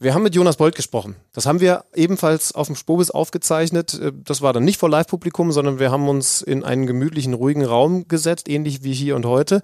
[0.02, 1.18] Wir haben mit Jonas Bolt gesprochen.
[1.34, 4.00] Das haben wir ebenfalls auf dem Spobis aufgezeichnet.
[4.24, 8.08] Das war dann nicht vor Live-Publikum, sondern wir haben uns in einen gemütlichen, ruhigen Raum
[8.08, 9.62] gesetzt, ähnlich wie hier und heute.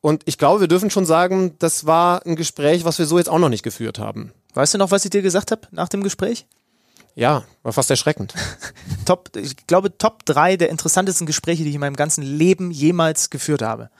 [0.00, 3.28] Und ich glaube, wir dürfen schon sagen, das war ein Gespräch, was wir so jetzt
[3.28, 4.32] auch noch nicht geführt haben.
[4.54, 6.46] Weißt du noch, was ich dir gesagt habe nach dem Gespräch?
[7.14, 8.34] Ja, war fast erschreckend.
[9.04, 13.30] top, ich glaube, Top drei der interessantesten Gespräche, die ich in meinem ganzen Leben jemals
[13.30, 13.90] geführt habe.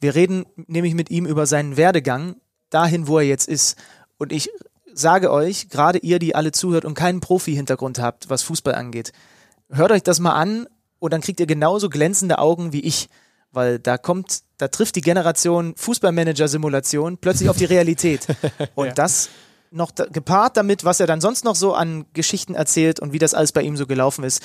[0.00, 2.36] Wir reden nämlich mit ihm über seinen Werdegang
[2.70, 3.76] dahin, wo er jetzt ist.
[4.18, 4.50] Und ich
[4.92, 9.12] sage euch, gerade ihr, die alle zuhört und keinen Profi-Hintergrund habt, was Fußball angeht,
[9.70, 10.66] hört euch das mal an
[10.98, 13.08] und dann kriegt ihr genauso glänzende Augen wie ich,
[13.54, 18.26] weil da kommt, da trifft die Generation Fußballmanager-Simulation plötzlich auf die Realität.
[18.74, 18.92] Und ja.
[18.94, 19.30] das
[19.70, 23.18] noch da, gepaart damit, was er dann sonst noch so an Geschichten erzählt und wie
[23.18, 24.42] das alles bei ihm so gelaufen ist.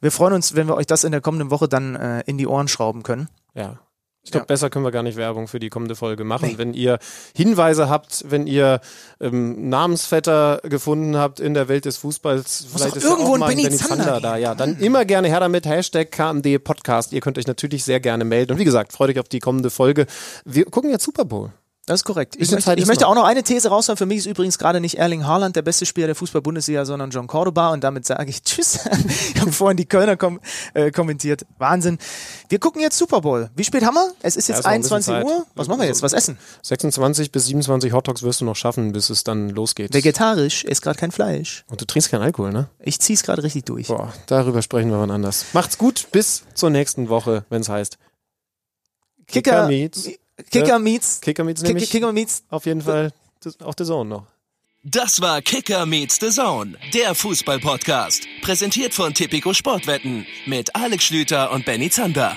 [0.00, 2.46] Wir freuen uns, wenn wir euch das in der kommenden Woche dann äh, in die
[2.46, 3.28] Ohren schrauben können.
[3.54, 3.78] Ja,
[4.24, 4.46] ich glaube, ja.
[4.46, 6.50] besser können wir gar nicht Werbung für die kommende Folge machen.
[6.50, 6.58] Nee.
[6.58, 7.00] Wenn ihr
[7.34, 8.80] Hinweise habt, wenn ihr
[9.20, 13.50] ähm, Namensvetter gefunden habt in der Welt des Fußballs, Muss vielleicht ist irgendwo auch mal
[13.50, 14.36] ein Benny Zander da.
[14.36, 14.82] Ja, dann mhm.
[14.82, 15.66] immer gerne her damit.
[15.66, 17.12] Hashtag KMD Podcast.
[17.12, 18.52] Ihr könnt euch natürlich sehr gerne melden.
[18.52, 20.06] Und wie gesagt, freut euch auf die kommende Folge.
[20.44, 21.52] Wir gucken jetzt Super Bowl.
[21.86, 22.36] Das ist korrekt.
[22.38, 23.96] Ich, möchte, ich möchte, auch noch eine These raushauen.
[23.96, 27.26] Für mich ist übrigens gerade nicht Erling Haaland der beste Spieler der Fußball-Bundesliga, sondern John
[27.26, 27.72] Cordoba.
[27.72, 28.78] Und damit sage ich Tschüss.
[29.34, 30.38] ich habe vorhin die Kölner kom
[30.74, 31.44] äh, kommentiert.
[31.58, 31.98] Wahnsinn.
[32.48, 33.50] Wir gucken jetzt Super Bowl.
[33.56, 34.12] Wie spät haben wir?
[34.22, 35.44] Es ist jetzt ja, 21 Uhr.
[35.56, 36.02] Was machen wir jetzt?
[36.02, 36.38] Was essen?
[36.62, 39.92] 26 bis 27 Hotdogs wirst du noch schaffen, bis es dann losgeht.
[39.92, 41.64] Vegetarisch, ist gerade kein Fleisch.
[41.68, 42.68] Und du trinkst keinen Alkohol, ne?
[42.78, 43.88] Ich zieh's gerade richtig durch.
[43.88, 45.46] Boah, darüber sprechen wir wann anders.
[45.52, 46.06] Macht's gut.
[46.12, 47.98] Bis zur nächsten Woche, wenn es heißt
[49.26, 50.08] Kicker, Kicker Meets.
[50.50, 51.20] Kicker Meets.
[51.20, 52.44] Kicker Meets Kicker, Kicker Meets.
[52.50, 53.12] Auf jeden Fall
[53.64, 54.26] auch The Zone noch.
[54.84, 58.26] Das war Kicker Meets The Zone, der Fußball-Podcast.
[58.42, 62.36] Präsentiert von Tipico Sportwetten mit Alex Schlüter und Benny Zander.